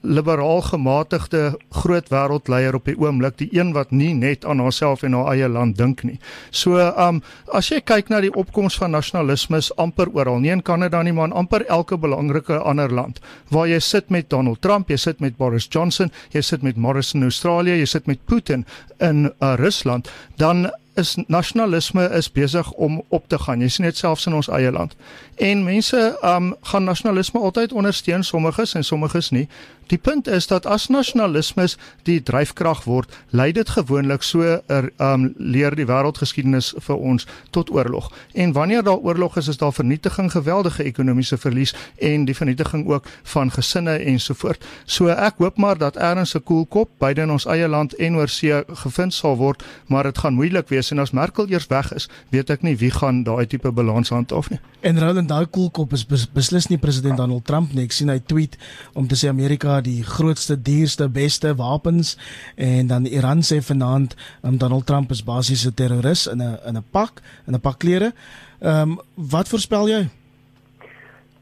liberaal 0.00 0.62
gematigde 0.62 1.58
groot 1.70 2.08
wêreldleier 2.12 2.74
op 2.74 2.86
die 2.86 2.96
oomblik, 2.98 3.36
die 3.38 3.48
een 3.52 3.72
wat 3.74 3.90
nie 3.90 4.12
net 4.14 4.44
aan 4.44 4.62
haarself 4.62 5.02
en 5.02 5.16
haar 5.18 5.32
eie 5.34 5.48
land 5.48 5.76
dink 5.78 6.04
nie. 6.06 6.18
So, 6.50 6.78
um 6.78 7.22
as 7.52 7.70
jy 7.72 7.80
kyk 7.80 8.12
na 8.12 8.20
die 8.22 8.32
opkoms 8.32 8.78
van 8.78 8.94
nasionalisme 8.94 9.60
amper 9.76 10.10
oral, 10.14 10.38
nie 10.38 10.52
in 10.54 10.62
Kanada 10.62 11.02
nie, 11.02 11.12
maar 11.12 11.30
in 11.32 11.36
amper 11.36 11.66
elke 11.66 11.98
belangrike 11.98 12.58
ander 12.62 12.92
land, 12.92 13.20
waar 13.50 13.66
jy 13.68 13.80
sit 13.82 14.10
met 14.10 14.30
Donald 14.30 14.62
Trump, 14.62 14.90
jy 14.90 14.96
sit 14.96 15.20
met 15.20 15.36
Boris 15.36 15.66
Johnson, 15.70 16.12
jy 16.32 16.42
sit 16.42 16.62
met 16.62 16.76
Morrison 16.76 17.22
in 17.22 17.30
Australië, 17.32 17.78
jy 17.80 17.86
sit 17.86 18.06
met 18.06 18.24
Putin 18.26 18.66
in 19.00 19.32
uh, 19.40 19.54
Rusland, 19.58 20.10
dan 20.36 20.68
is 20.98 21.16
nasionalisme 21.26 22.08
is 22.10 22.30
besig 22.32 22.70
om 22.72 23.02
op 23.08 23.28
te 23.28 23.38
gaan. 23.38 23.60
Jy 23.62 23.68
sien 23.68 23.86
dit 23.86 23.96
selfs 23.96 24.26
in 24.26 24.34
ons 24.34 24.48
eie 24.50 24.70
land. 24.74 24.96
En 25.38 25.62
mense 25.64 26.00
um 26.26 26.50
gaan 26.70 26.88
nasionalisme 26.88 27.40
altyd 27.40 27.72
ondersteun, 27.72 28.24
sommiges 28.26 28.74
en 28.74 28.84
sommiges 28.84 29.30
nie. 29.30 29.46
Die 29.88 29.98
punt 29.98 30.26
is 30.28 30.46
dat 30.46 30.66
as 30.66 30.88
nasionalisme 30.92 31.64
die 32.04 32.18
dryfkrag 32.22 32.84
word, 32.84 33.12
lei 33.30 33.52
dit 33.56 33.68
gewoonlik 33.72 34.22
so 34.22 34.44
er, 34.44 34.90
um 35.00 35.30
leer 35.38 35.72
die 35.76 35.86
wêreldgeskiedenis 35.88 36.74
vir 36.84 36.96
ons 36.96 37.24
tot 37.56 37.70
oorlog. 37.72 38.10
En 38.34 38.52
wanneer 38.52 38.84
daar 38.84 39.00
oorlog 39.00 39.38
is, 39.40 39.48
is 39.48 39.56
daar 39.56 39.72
vernietiging, 39.72 40.28
geweldige 40.32 40.84
ekonomiese 40.84 41.38
verlies 41.40 41.72
en 41.96 42.26
die 42.28 42.36
vernietiging 42.36 42.84
ook 42.88 43.08
van 43.32 43.50
gesinne 43.50 43.96
ensovoort. 43.98 44.64
So 44.84 45.08
ek 45.08 45.40
hoop 45.40 45.56
maar 45.56 45.78
dat 45.78 45.96
ergens 45.96 46.34
'n 46.34 46.42
koelkop 46.42 46.90
beide 46.98 47.22
in 47.22 47.30
ons 47.30 47.46
eie 47.46 47.68
land 47.68 47.94
en 47.94 48.16
oor 48.16 48.28
see 48.28 48.62
gevind 48.68 49.14
sal 49.14 49.36
word, 49.36 49.64
maar 49.86 50.02
dit 50.02 50.18
gaan 50.18 50.34
moeilik 50.34 50.68
wees 50.68 50.90
en 50.90 50.98
as 50.98 51.10
Merkel 51.10 51.48
eers 51.48 51.66
weg 51.66 51.92
is, 51.92 52.08
weet 52.30 52.50
ek 52.50 52.62
nie 52.62 52.76
wie 52.76 52.90
gaan 52.90 53.22
daai 53.22 53.46
tipe 53.46 53.72
balans 53.72 54.08
handhaaf 54.08 54.50
nie. 54.50 54.60
En 54.80 54.98
Roland 54.98 55.28
daai 55.28 55.46
koelkop 55.46 55.92
is 55.92 56.06
bes, 56.06 56.26
beslis 56.32 56.68
nie 56.68 56.78
president 56.78 57.16
Donald 57.16 57.44
Trump 57.44 57.72
nie. 57.74 57.84
Ek 57.84 57.92
sien 57.92 58.08
hy 58.08 58.20
tweet 58.26 58.58
om 58.94 59.06
te 59.08 59.16
sê 59.16 59.28
Amerika 59.28 59.77
die 59.82 60.02
grootste, 60.02 60.62
duurste, 60.62 61.08
beste 61.08 61.54
wapens 61.54 62.16
en 62.56 62.86
dan 62.86 63.06
Iran 63.06 63.42
sê 63.42 63.60
vanaand 63.62 64.16
um, 64.42 64.58
Donald 64.58 64.86
Trump 64.86 65.10
is 65.10 65.24
basies 65.24 65.66
'n 65.66 65.74
terroris 65.74 66.26
in 66.26 66.42
'n 66.42 66.58
in 66.66 66.76
'n 66.76 66.84
pak, 66.90 67.22
in 67.46 67.54
'n 67.54 67.60
pak 67.60 67.78
klere. 67.78 68.12
Ehm 68.60 68.90
um, 68.90 68.98
wat 69.14 69.48
voorspel 69.48 69.88
jy? 69.88 70.08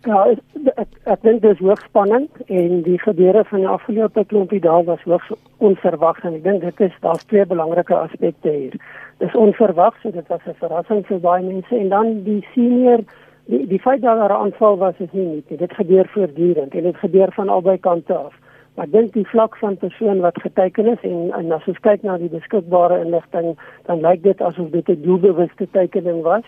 Ja, 0.06 0.20
ek 0.30 0.38
ek, 0.76 0.88
ek 1.04 1.22
dink 1.22 1.42
dit 1.42 1.50
is 1.50 1.62
hoogs 1.64 1.84
spannend 1.88 2.30
en 2.46 2.82
die 2.86 2.98
gebeure 3.02 3.44
van 3.48 3.58
die 3.64 3.68
afgelope 3.68 4.22
klompie 4.30 4.60
dae 4.60 4.84
was 4.86 5.02
hoogs 5.02 5.32
onverwags 5.58 6.22
en 6.22 6.36
ek 6.38 6.44
dink 6.44 6.60
dit 6.60 6.80
is 6.86 6.94
daar's 7.00 7.24
twee 7.26 7.46
belangrike 7.46 7.94
aspekte 7.94 8.52
hier. 8.52 8.76
Dis 9.18 9.34
onverwags 9.34 10.04
en 10.04 10.14
dit 10.14 10.28
was 10.28 10.46
'n 10.46 10.54
verrassing 10.60 11.02
vir 11.06 11.20
baie 11.20 11.42
mense 11.42 11.74
en 11.76 11.88
dan 11.88 12.22
die 12.22 12.46
senior 12.54 13.02
die 13.46 13.66
die 13.66 13.80
feit 13.80 14.02
dat 14.02 14.18
daar 14.18 14.30
'n 14.30 14.42
aanval 14.44 14.76
was 14.78 14.98
is 14.98 15.12
nie 15.12 15.26
net 15.26 15.58
dit 15.58 15.72
gebeur 15.72 16.08
voortdurend 16.08 16.74
en 16.74 16.82
dit 16.82 16.96
gebeur 16.96 17.32
van 17.32 17.48
albei 17.48 17.78
kante 17.78 18.14
af. 18.14 18.34
Maar 18.74 18.84
ek 18.84 18.92
dink 18.92 19.12
die 19.12 19.28
vlak 19.28 19.56
van 19.56 19.76
persoon 19.76 20.20
wat 20.20 20.40
geteken 20.40 20.86
is 20.86 21.00
en, 21.00 21.32
en 21.32 21.52
as 21.52 21.66
ons 21.66 21.78
kyk 21.78 22.02
na 22.02 22.18
die 22.18 22.28
beskikbare 22.28 23.04
inligting 23.04 23.58
dan 23.86 24.00
lyk 24.00 24.22
dit 24.22 24.40
asof 24.40 24.70
dit 24.70 24.88
'n 24.88 25.02
doelbewuste 25.02 25.68
tekening 25.70 26.22
was. 26.22 26.44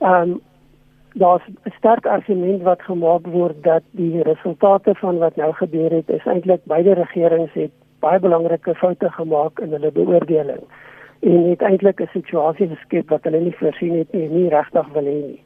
Ehm 0.00 0.30
um, 0.30 0.40
daar's 1.14 1.42
'n 1.46 1.72
sterk 1.78 2.06
argument 2.06 2.62
wat 2.62 2.82
gemaak 2.82 3.26
word 3.26 3.62
dat 3.62 3.82
die 3.90 4.22
resultate 4.22 4.94
van 4.94 5.18
wat 5.18 5.36
nou 5.36 5.52
gebeur 5.52 5.90
het 5.90 6.08
is 6.08 6.26
eintlik 6.26 6.60
beide 6.64 6.92
regerings 6.92 7.52
het 7.52 7.70
baie 7.98 8.20
belangrike 8.20 8.74
foute 8.74 9.10
gemaak 9.10 9.58
in 9.58 9.70
hulle 9.70 9.92
beoordeling 9.92 10.62
en 11.20 11.48
het 11.50 11.62
eintlik 11.62 12.00
'n 12.00 12.08
situasie 12.12 12.68
geskep 12.68 13.08
wat 13.08 13.24
hulle 13.24 13.40
nie 13.40 13.56
voorsien 13.56 13.98
het 13.98 14.12
nie, 14.12 14.28
nie 14.28 14.48
regtig 14.48 14.88
wil 14.92 15.04
hê 15.04 15.20
nie. 15.26 15.40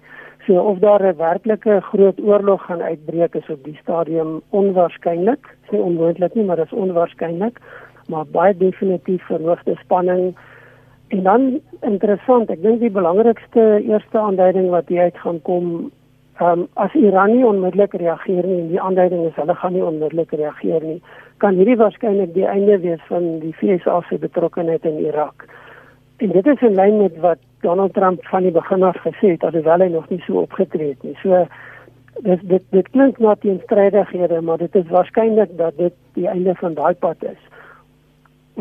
So 0.48 0.60
of 0.64 0.78
daar 0.80 1.04
'n 1.04 1.16
werklike 1.16 1.80
groot 1.80 2.20
oorlog 2.20 2.64
gaan 2.64 2.82
uitbreek 2.82 3.34
is 3.34 3.48
op 3.48 3.64
die 3.64 3.78
stadium 3.82 4.40
onwaarskynlik. 4.48 5.42
Dit 5.42 5.64
is 5.64 5.70
nie 5.70 5.80
onmoontlik 5.80 6.34
nie, 6.34 6.44
maar 6.44 6.56
dit 6.56 6.64
is 6.64 6.78
onwaarskynlik, 6.78 7.60
maar 8.08 8.24
baie 8.26 8.56
definitief 8.56 9.22
verhoogde 9.26 9.76
spanning 9.76 10.34
En 11.08 11.22
dan 11.22 11.60
interessant, 11.80 12.50
ek 12.52 12.60
dink 12.60 12.82
die 12.84 12.92
belangrikste 12.92 13.62
eerste 13.80 14.20
aanduiding 14.20 14.68
wat 14.74 14.90
hier 14.92 15.08
uit 15.08 15.20
gaan 15.24 15.40
kom, 15.46 15.70
ehm 16.38 16.64
um, 16.64 16.66
as 16.76 16.92
Iran 16.94 17.32
nie 17.32 17.46
onmiddellik 17.46 17.94
reageer 17.96 18.46
nie, 18.46 18.58
en 18.60 18.68
die 18.68 18.80
aanduiding 18.80 19.24
is 19.26 19.38
hulle 19.40 19.56
gaan 19.56 19.72
nie 19.72 19.84
onmiddellik 19.84 20.34
reageer 20.36 20.84
nie, 20.84 20.98
kan 21.42 21.56
hierdie 21.56 21.78
waarskynlik 21.80 22.34
die 22.34 22.44
einde 22.46 22.76
wees 22.84 23.00
van 23.08 23.38
die 23.40 23.54
VS 23.56 23.88
se 24.08 24.18
betrokkeheid 24.20 24.84
in 24.84 25.00
Irak. 25.06 25.48
En 26.18 26.34
dit 26.36 26.46
is 26.46 26.62
in 26.68 26.76
lyn 26.76 27.00
met 27.00 27.16
wat 27.24 27.40
Donald 27.60 27.94
Trump 27.94 28.24
van 28.26 28.42
die 28.42 28.52
begin 28.54 28.82
af 28.82 28.96
gesê 29.02 29.34
het, 29.34 29.44
alhoewel 29.44 29.80
hy 29.80 29.90
nog 29.92 30.08
nie 30.08 30.22
so 30.26 30.44
opgetree 30.46 30.94
het 30.94 31.02
nie. 31.02 31.16
So 31.22 31.46
dit 32.22 32.42
dit 32.48 32.64
dit 32.70 32.88
klink 32.90 33.18
na 33.18 33.34
teenstrydighede, 33.34 34.40
maar 34.40 34.58
dit 34.58 34.74
is 34.74 34.90
waarskynlik 34.90 35.56
dat 35.58 35.76
dit 35.76 35.94
die 36.18 36.28
einde 36.28 36.54
van 36.58 36.74
daai 36.74 36.94
pad 36.94 37.22
is 37.22 37.40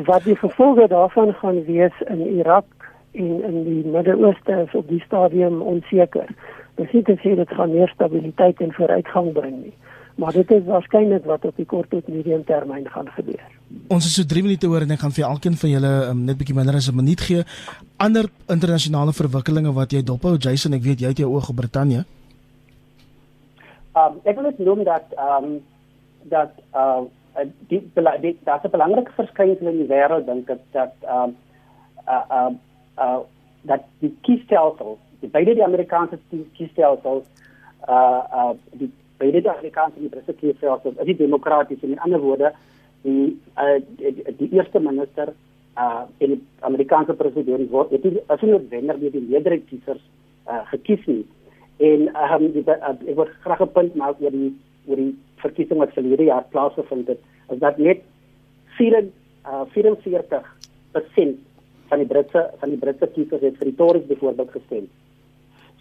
wat 0.05 0.23
die 0.23 0.35
gevolge 0.35 0.87
daarvan 0.87 1.33
gaan 1.33 1.63
wees 1.65 1.93
in 2.05 2.37
Irak 2.37 2.65
en 3.11 3.43
in 3.43 3.63
die 3.63 3.85
Midde-Ooste 3.85 4.51
is 4.51 4.75
op 4.75 4.87
die 4.87 5.01
stadium 5.01 5.61
onseker. 5.61 6.29
Dit 6.75 6.89
sê 6.93 7.01
dit 7.01 7.19
sê 7.19 7.33
dit 7.35 7.49
gaan 7.49 7.73
meer 7.73 7.89
stabiliteit 7.89 8.61
en 8.61 8.73
vooruitgang 8.73 9.31
bring 9.33 9.55
nie. 9.63 9.73
Maar 10.17 10.33
dit 10.33 10.51
is 10.51 10.63
waarskynlik 10.65 11.25
wat 11.29 11.45
op 11.45 11.55
die 11.55 11.65
kort 11.65 11.89
tot 11.89 12.07
medium 12.09 12.43
termyn 12.45 12.87
gaan 12.89 13.09
gebeur. 13.13 13.43
Ons 13.93 14.07
is 14.09 14.15
so 14.17 14.25
3 14.25 14.41
minute 14.41 14.67
oor 14.67 14.81
en 14.81 14.95
ek 14.95 15.03
gaan 15.03 15.13
vir 15.13 15.27
elkeen 15.27 15.57
van 15.61 15.69
julle 15.69 15.91
um, 16.09 16.23
net 16.25 16.39
bietjie 16.39 16.55
minder 16.57 16.77
as 16.79 16.89
'n 16.89 16.95
minuut 16.95 17.21
gee. 17.21 17.43
Ander 17.97 18.25
internasionale 18.49 19.13
verwikkelinge 19.13 19.73
wat 19.73 19.91
jy 19.91 20.01
dophou, 20.03 20.37
Jason, 20.37 20.73
ek 20.73 20.81
weet 20.81 20.99
jy 20.99 21.13
het 21.13 21.21
jou 21.21 21.29
oog 21.33 21.49
op 21.49 21.55
Brittanje. 21.61 22.05
Um 23.93 24.17
ek 24.23 24.35
wil 24.35 24.49
net 24.49 24.59
noem 24.59 24.83
dat 24.83 25.05
um 25.29 25.61
dat 26.23 26.53
uh 26.73 27.05
die, 27.69 27.81
die 28.21 28.37
daar's 28.43 28.63
'n 28.63 28.73
belangrike 28.73 29.11
verskynsel 29.15 29.67
in 29.67 29.77
die 29.77 29.91
wêreld 29.93 30.25
dink 30.25 30.49
ek 30.49 30.61
dat 30.71 30.93
ehm 31.01 31.31
uh, 32.09 32.23
uh 32.37 32.51
uh 32.97 33.19
dat 33.61 33.83
die 33.99 34.17
kiesstelsel, 34.21 34.97
die 35.19 35.29
beide 35.29 35.53
die 35.53 35.65
Amerikaanse 35.65 36.17
kiesstelsel 36.53 37.25
uh 37.87 38.21
uh 38.33 38.53
die 38.71 38.91
beide 39.17 39.41
die 39.41 39.49
Amerikaanse 39.49 39.99
die 39.99 40.09
Britse 40.09 40.33
kiesstelsel, 40.33 40.95
is 40.97 41.05
die 41.05 41.17
demokratiese 41.17 41.85
in 41.85 41.99
ander 41.99 42.21
woorde 42.21 42.53
die 43.03 43.37
uh 43.57 43.79
die, 43.99 44.23
die 44.39 44.49
eerste 44.57 44.79
minister 44.79 45.33
uh 45.77 46.05
in 46.17 46.35
die 46.35 46.41
Amerikaanse 46.59 47.13
president 47.13 47.71
word 47.71 47.91
het 47.95 48.03
nie 48.03 48.21
as 48.27 48.41
hulle 48.41 48.61
wenner 48.69 48.99
deur 48.99 49.13
die 49.15 49.25
meerderheid 49.29 49.65
kiesers 49.69 50.03
uh 50.47 50.63
gekies 50.71 51.05
nie. 51.07 51.25
En 51.77 52.07
um, 52.09 52.45
ek 52.57 53.15
wil 53.15 53.29
graag 53.43 53.61
'n 53.61 53.73
punt 53.73 53.95
maak 53.95 54.21
oor 54.21 54.31
die 54.31 54.53
oor 54.87 55.01
die 55.01 55.13
verkiesing 55.43 55.79
wat 55.79 55.93
verlede 55.93 56.29
jaar 56.29 56.45
plaasgevind 56.53 57.07
het, 57.07 57.19
is 57.53 57.59
dat 57.59 57.77
net 57.77 58.01
44 58.77 59.11
uh, 59.45 59.65
44% 59.73 61.37
van 61.89 61.99
die 62.01 62.07
Britse 62.07 62.49
van 62.59 62.69
die 62.69 62.79
Britse 62.81 63.07
kiesers 63.13 63.41
het 63.41 63.57
vir 63.57 63.69
die 63.69 63.75
Tories 63.75 64.07
byvoorbeeld 64.07 64.51
gestem. 64.51 64.87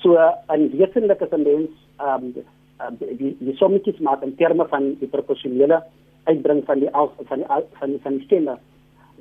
So 0.02 0.14
uh, 0.14 0.36
in 0.54 0.70
wesenlik 0.76 1.20
is 1.20 1.32
'n 1.32 1.42
mens 1.42 1.70
um 1.98 2.34
um 2.80 2.96
die 3.00 3.36
die 3.40 3.56
sommetjies 3.56 4.00
maak 4.04 4.22
in 4.22 4.34
terme 4.36 4.66
van 4.68 4.94
die 5.00 5.08
proporsionele 5.08 5.82
uitbring 6.24 6.64
van 6.66 6.80
die 6.80 6.90
al, 6.90 7.12
van 7.28 7.38
die 7.42 7.48
van 7.78 7.94
die 7.94 8.00
van 8.02 8.18
die 8.18 8.24
stemme 8.24 8.58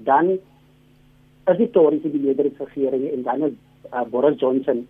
dan 0.07 0.37
as 1.45 1.57
die 1.57 1.69
Tories 1.71 2.03
die 2.03 2.19
meerderheidsregering 2.19 3.07
en 3.11 3.23
dan 3.23 3.43
is 3.49 3.55
uh, 3.93 4.03
Boris 4.11 4.39
Johnson 4.39 4.87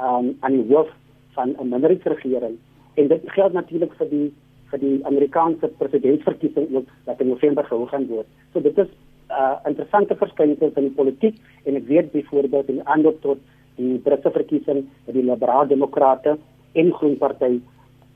um 0.00 0.34
aan 0.40 0.56
die 0.56 0.66
hoof 0.74 0.90
van 1.36 1.54
'n 1.58 1.68
minderheidsregering 1.68 2.56
en 2.94 3.08
dit 3.08 3.30
geld 3.36 3.52
natuurlik 3.52 3.94
vir 4.00 4.08
die 4.10 4.32
vir 4.70 4.78
die 4.78 4.96
Amerikaanse 5.06 5.68
presidentsverkiesing 5.78 6.68
ook 6.74 6.90
wat 7.06 7.20
in 7.20 7.28
November 7.28 7.64
gehou 7.64 7.86
gaan 7.90 8.06
word. 8.06 8.26
So 8.52 8.60
dit 8.60 8.78
is 8.78 8.86
'n 8.86 9.32
uh, 9.42 9.56
interessante 9.66 10.14
verskynsel 10.14 10.72
in 10.74 10.88
die 10.88 10.98
politiek 11.00 11.36
en 11.64 11.76
ek 11.76 11.86
weet 11.86 12.12
byvoorbeeld 12.12 12.68
in 12.68 12.86
aanloop 12.86 13.20
tot 13.22 13.38
die 13.76 13.98
Britse 13.98 14.30
verkiesing 14.30 14.88
dat 15.06 15.14
die 15.14 15.22
Liberale 15.22 15.68
Demokrate 15.68 16.38
en 16.72 16.92
Groen 16.92 17.16
Party 17.18 17.60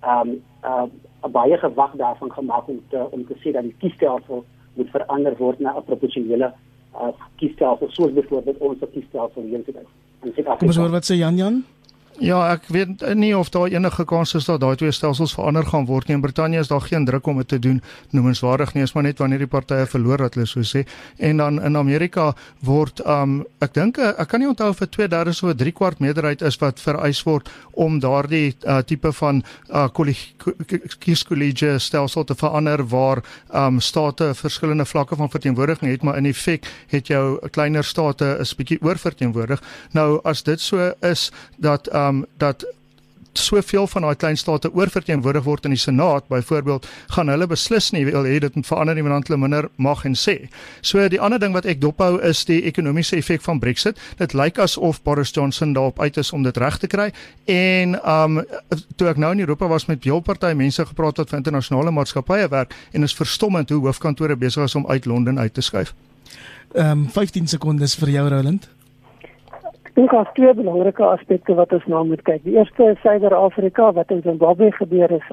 ehm 0.05 0.29
um, 0.29 0.41
uh, 0.65 1.31
baie 1.33 1.57
gewag 1.57 1.93
daarvan 1.97 2.33
gemaak 2.33 2.69
om 2.69 2.81
te 2.89 3.07
om 3.11 3.27
te 3.27 3.35
sê 3.43 3.53
dat 3.53 3.63
die 3.63 3.75
kiesstelsel 3.79 4.45
moet 4.75 4.91
verander 4.91 5.37
word 5.39 5.61
na 5.61 5.77
'n 5.77 5.85
proporsionele 5.85 6.53
uh, 6.95 7.13
kiesstelsel 7.37 7.89
soos 7.91 8.13
byvoorbeeld 8.13 8.59
ons 8.59 8.79
kiesstelsel 8.93 9.43
hier 9.43 9.55
in 9.55 9.65
Suid-Afrika. 9.65 10.57
Kom 10.57 10.69
ons 10.69 10.77
hoor 10.77 10.91
wat 10.91 11.07
sê 11.11 11.17
Jan 11.17 11.37
Jan. 11.37 11.65
Ja, 12.23 12.53
ek 12.53 12.69
weet 12.71 13.01
nie 13.19 13.33
of 13.35 13.49
daar 13.51 13.73
enige 13.73 14.05
kans 14.07 14.35
is 14.39 14.45
dat 14.47 14.61
daai 14.63 14.77
twee 14.79 14.93
stelsels 14.95 15.33
verander 15.35 15.67
gaan 15.67 15.87
word 15.89 16.07
nie. 16.07 16.15
In 16.15 16.23
Brittanje 16.23 16.61
is 16.63 16.69
daar 16.71 16.85
geen 16.87 17.05
druk 17.05 17.27
om 17.27 17.41
dit 17.43 17.49
te 17.49 17.59
doen 17.59 17.81
noemenswaardig 18.15 18.75
nie, 18.75 18.85
is 18.87 18.93
maar 18.95 19.03
net 19.03 19.19
wanneer 19.19 19.43
die 19.43 19.51
partye 19.51 19.87
verloor 19.91 20.23
wat 20.23 20.39
hulle 20.39 20.47
so 20.47 20.63
sê. 20.63 20.85
En 21.19 21.43
dan 21.43 21.59
in 21.59 21.77
Amerika 21.77 22.29
word 22.63 23.03
um 23.03 23.41
ek 23.65 23.75
dink 23.75 23.99
ek 23.99 24.29
kan 24.31 24.41
nie 24.41 24.49
onthou 24.49 24.69
of 24.71 24.79
dit 24.79 24.95
2/3 24.95 25.35
so 25.35 25.55
3 25.55 25.73
kwart 25.75 25.99
meerderheid 25.99 26.43
is 26.43 26.59
wat 26.63 26.79
vereis 26.81 27.23
word 27.27 27.51
om 27.73 27.99
daardie 27.99 28.55
uh, 28.63 28.79
tipe 28.87 29.13
van 29.13 29.43
uh 29.73 29.89
kieskollegie 30.99 31.79
stelsel 31.79 32.25
te 32.25 32.35
verander 32.35 32.87
waar 32.87 33.25
um 33.51 33.81
state 33.81 34.35
verskillende 34.35 34.85
vlakke 34.85 35.17
van 35.17 35.31
verteenwoordiging 35.31 35.91
het, 35.91 36.03
maar 36.03 36.17
in 36.17 36.27
effek 36.27 36.71
het 36.89 37.09
jou 37.09 37.39
kleiner 37.51 37.85
state 37.85 38.37
is 38.41 38.55
bietjie 38.55 38.79
oorverteenwoordig. 38.83 39.63
Nou 39.91 40.21
as 40.25 40.43
dit 40.43 40.61
so 40.61 40.93
is 41.03 41.33
dat 41.59 41.89
uh, 41.93 42.04
um 42.09 42.25
dat 42.39 42.65
soveel 43.39 43.87
van 43.87 44.03
daai 44.03 44.17
klein 44.17 44.37
state 44.37 44.71
oorverteenwoordig 44.75 45.45
word 45.45 45.65
in 45.65 45.75
die 45.75 45.81
Senaat 45.81 46.29
byvoorbeeld 46.29 46.87
gaan 47.17 47.29
hulle 47.29 47.47
beslis 47.51 47.91
nie 47.95 48.05
wil 48.07 48.27
hê 48.29 48.39
dit 48.43 48.55
moet 48.55 48.67
verander 48.67 48.95
nie 48.95 49.05
want 49.05 49.29
hulle 49.29 49.41
minder 49.41 49.69
mag 49.77 50.05
en 50.05 50.15
sê. 50.19 50.37
So 50.81 51.03
die 51.09 51.21
ander 51.21 51.41
ding 51.43 51.55
wat 51.57 51.67
ek 51.67 51.81
dophou 51.83 52.21
is 52.23 52.45
die 52.49 52.63
ekonomiese 52.69 53.17
effek 53.19 53.43
van 53.43 53.59
Brexit. 53.59 53.99
Dit 54.19 54.35
lyk 54.35 54.59
asof 54.63 55.03
Boris 55.03 55.35
Johnson 55.35 55.75
daarop 55.75 56.01
uit 56.01 56.17
is 56.21 56.33
om 56.33 56.43
dit 56.43 56.57
reg 56.57 56.79
te 56.79 56.91
kry 56.91 57.11
en 57.51 57.99
um 57.99 58.43
toe 58.97 59.11
ek 59.11 59.21
nou 59.21 59.33
in 59.35 59.45
Europa 59.45 59.69
was 59.69 59.89
met 59.91 60.05
heel 60.05 60.21
party 60.21 60.55
mense 60.55 60.87
gepraat 60.87 61.19
wat 61.23 61.31
vir 61.31 61.41
internasionale 61.43 61.95
maatskappye 61.95 62.49
werk 62.51 62.75
en 62.93 63.03
is 63.03 63.15
verstommend 63.15 63.71
hoe 63.71 63.83
hoofkantore 63.87 64.37
besig 64.37 64.65
is 64.65 64.75
om 64.75 64.87
uit 64.87 65.07
Londen 65.07 65.39
uit 65.39 65.55
te 65.55 65.63
skuif. 65.63 65.95
Um 66.75 67.09
15 67.11 67.49
sekondes 67.49 67.95
vir 67.99 68.11
jou 68.17 68.29
Roland 68.29 68.69
dink 69.95 70.11
daar's 70.11 70.33
twee 70.35 70.55
belangrike 70.55 71.05
aspekte 71.05 71.55
wat 71.55 71.73
ons 71.73 71.87
na 71.87 72.03
moet 72.03 72.23
kyk. 72.23 72.43
Die 72.45 72.57
eerste 72.57 72.85
is 72.85 73.01
Suider-Afrika 73.01 73.93
wat 73.93 74.11
in 74.11 74.23
Zimbabwe 74.23 74.73
gebeur 74.73 75.11
is 75.11 75.29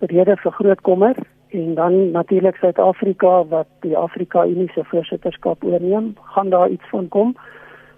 rede 0.00 0.36
vir 0.36 0.52
groot 0.52 0.80
kommer 0.80 1.16
en 1.48 1.74
dan 1.74 2.10
natuurlik 2.10 2.56
Suid-Afrika 2.56 3.44
wat 3.48 3.68
die 3.80 3.96
Afrika 3.96 4.44
Unie 4.46 4.68
se 4.74 4.84
voorsitterskap 4.84 5.64
oorneem, 5.64 6.14
gaan 6.34 6.50
daar 6.50 6.68
iets 6.68 6.88
van 6.90 7.08
kom. 7.08 7.36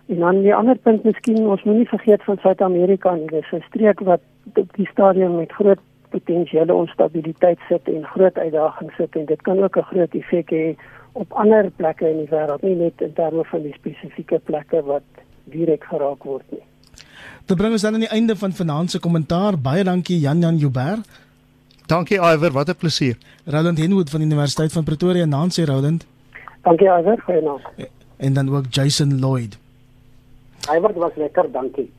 En 0.06 0.18
dan 0.18 0.40
die 0.40 0.54
ander 0.54 0.76
punt 0.76 1.04
miskien 1.04 1.46
ons 1.46 1.62
moenie 1.62 1.88
vergeet 1.88 2.22
van 2.24 2.38
Suid-Amerika 2.38 3.14
nie. 3.14 3.26
Dis 3.26 3.52
'n 3.52 3.64
streek 3.68 4.00
wat 4.00 4.20
op 4.54 4.76
die 4.76 4.86
stadium 4.86 5.36
met 5.36 5.52
groot 5.52 5.80
potensiële 6.10 6.74
onstabiliteit 6.74 7.58
sit 7.68 7.88
en 7.88 8.04
groot 8.04 8.38
uitdagings 8.38 8.96
sit 8.96 9.16
en 9.16 9.24
dit 9.24 9.42
kan 9.42 9.62
ook 9.62 9.76
'n 9.76 9.90
groot 9.92 10.14
effek 10.14 10.50
hê 10.50 10.76
op 11.12 11.32
ander 11.32 11.70
plekke 11.76 12.10
in 12.10 12.16
die 12.16 12.30
wêreld, 12.30 12.62
nie 12.62 12.74
net 12.74 13.00
in 13.00 13.12
terme 13.12 13.44
van 13.44 13.62
die 13.62 13.72
spesifieke 13.72 14.38
plekke 14.44 14.82
wat 14.82 15.02
direk 15.50 15.84
geraak 15.84 16.24
word 16.24 16.44
nie. 16.50 16.62
Dit 17.46 17.56
bring 17.56 17.72
ons 17.72 17.82
dan 17.82 17.94
aan 17.94 18.04
die 18.04 18.12
einde 18.12 18.36
van 18.36 18.52
vanaand 18.52 18.90
se 18.90 18.98
kommentaar. 18.98 19.56
Baie 19.58 19.84
dankie 19.84 20.18
Jan 20.20 20.40
Jan 20.40 20.56
Joubert. 20.56 21.06
Dankie 21.88 22.18
Iwer, 22.20 22.52
wat 22.52 22.68
'n 22.68 22.76
plesier. 22.76 23.16
Roland 23.44 23.78
Henwood 23.78 24.10
van 24.10 24.20
die 24.20 24.28
Universiteit 24.28 24.72
van 24.72 24.84
Pretoria, 24.84 25.24
Nancy 25.24 25.64
Roland. 25.64 26.06
Dankie 26.62 26.86
Iwer, 26.86 27.20
goeienaand. 27.20 27.62
En 28.16 28.32
dan 28.32 28.56
ook 28.56 28.64
Jason 28.70 29.18
Lloyd. 29.18 29.58
Iwer 30.74 30.92
was 30.92 31.12
lekker, 31.16 31.52
dankie. 31.52 31.90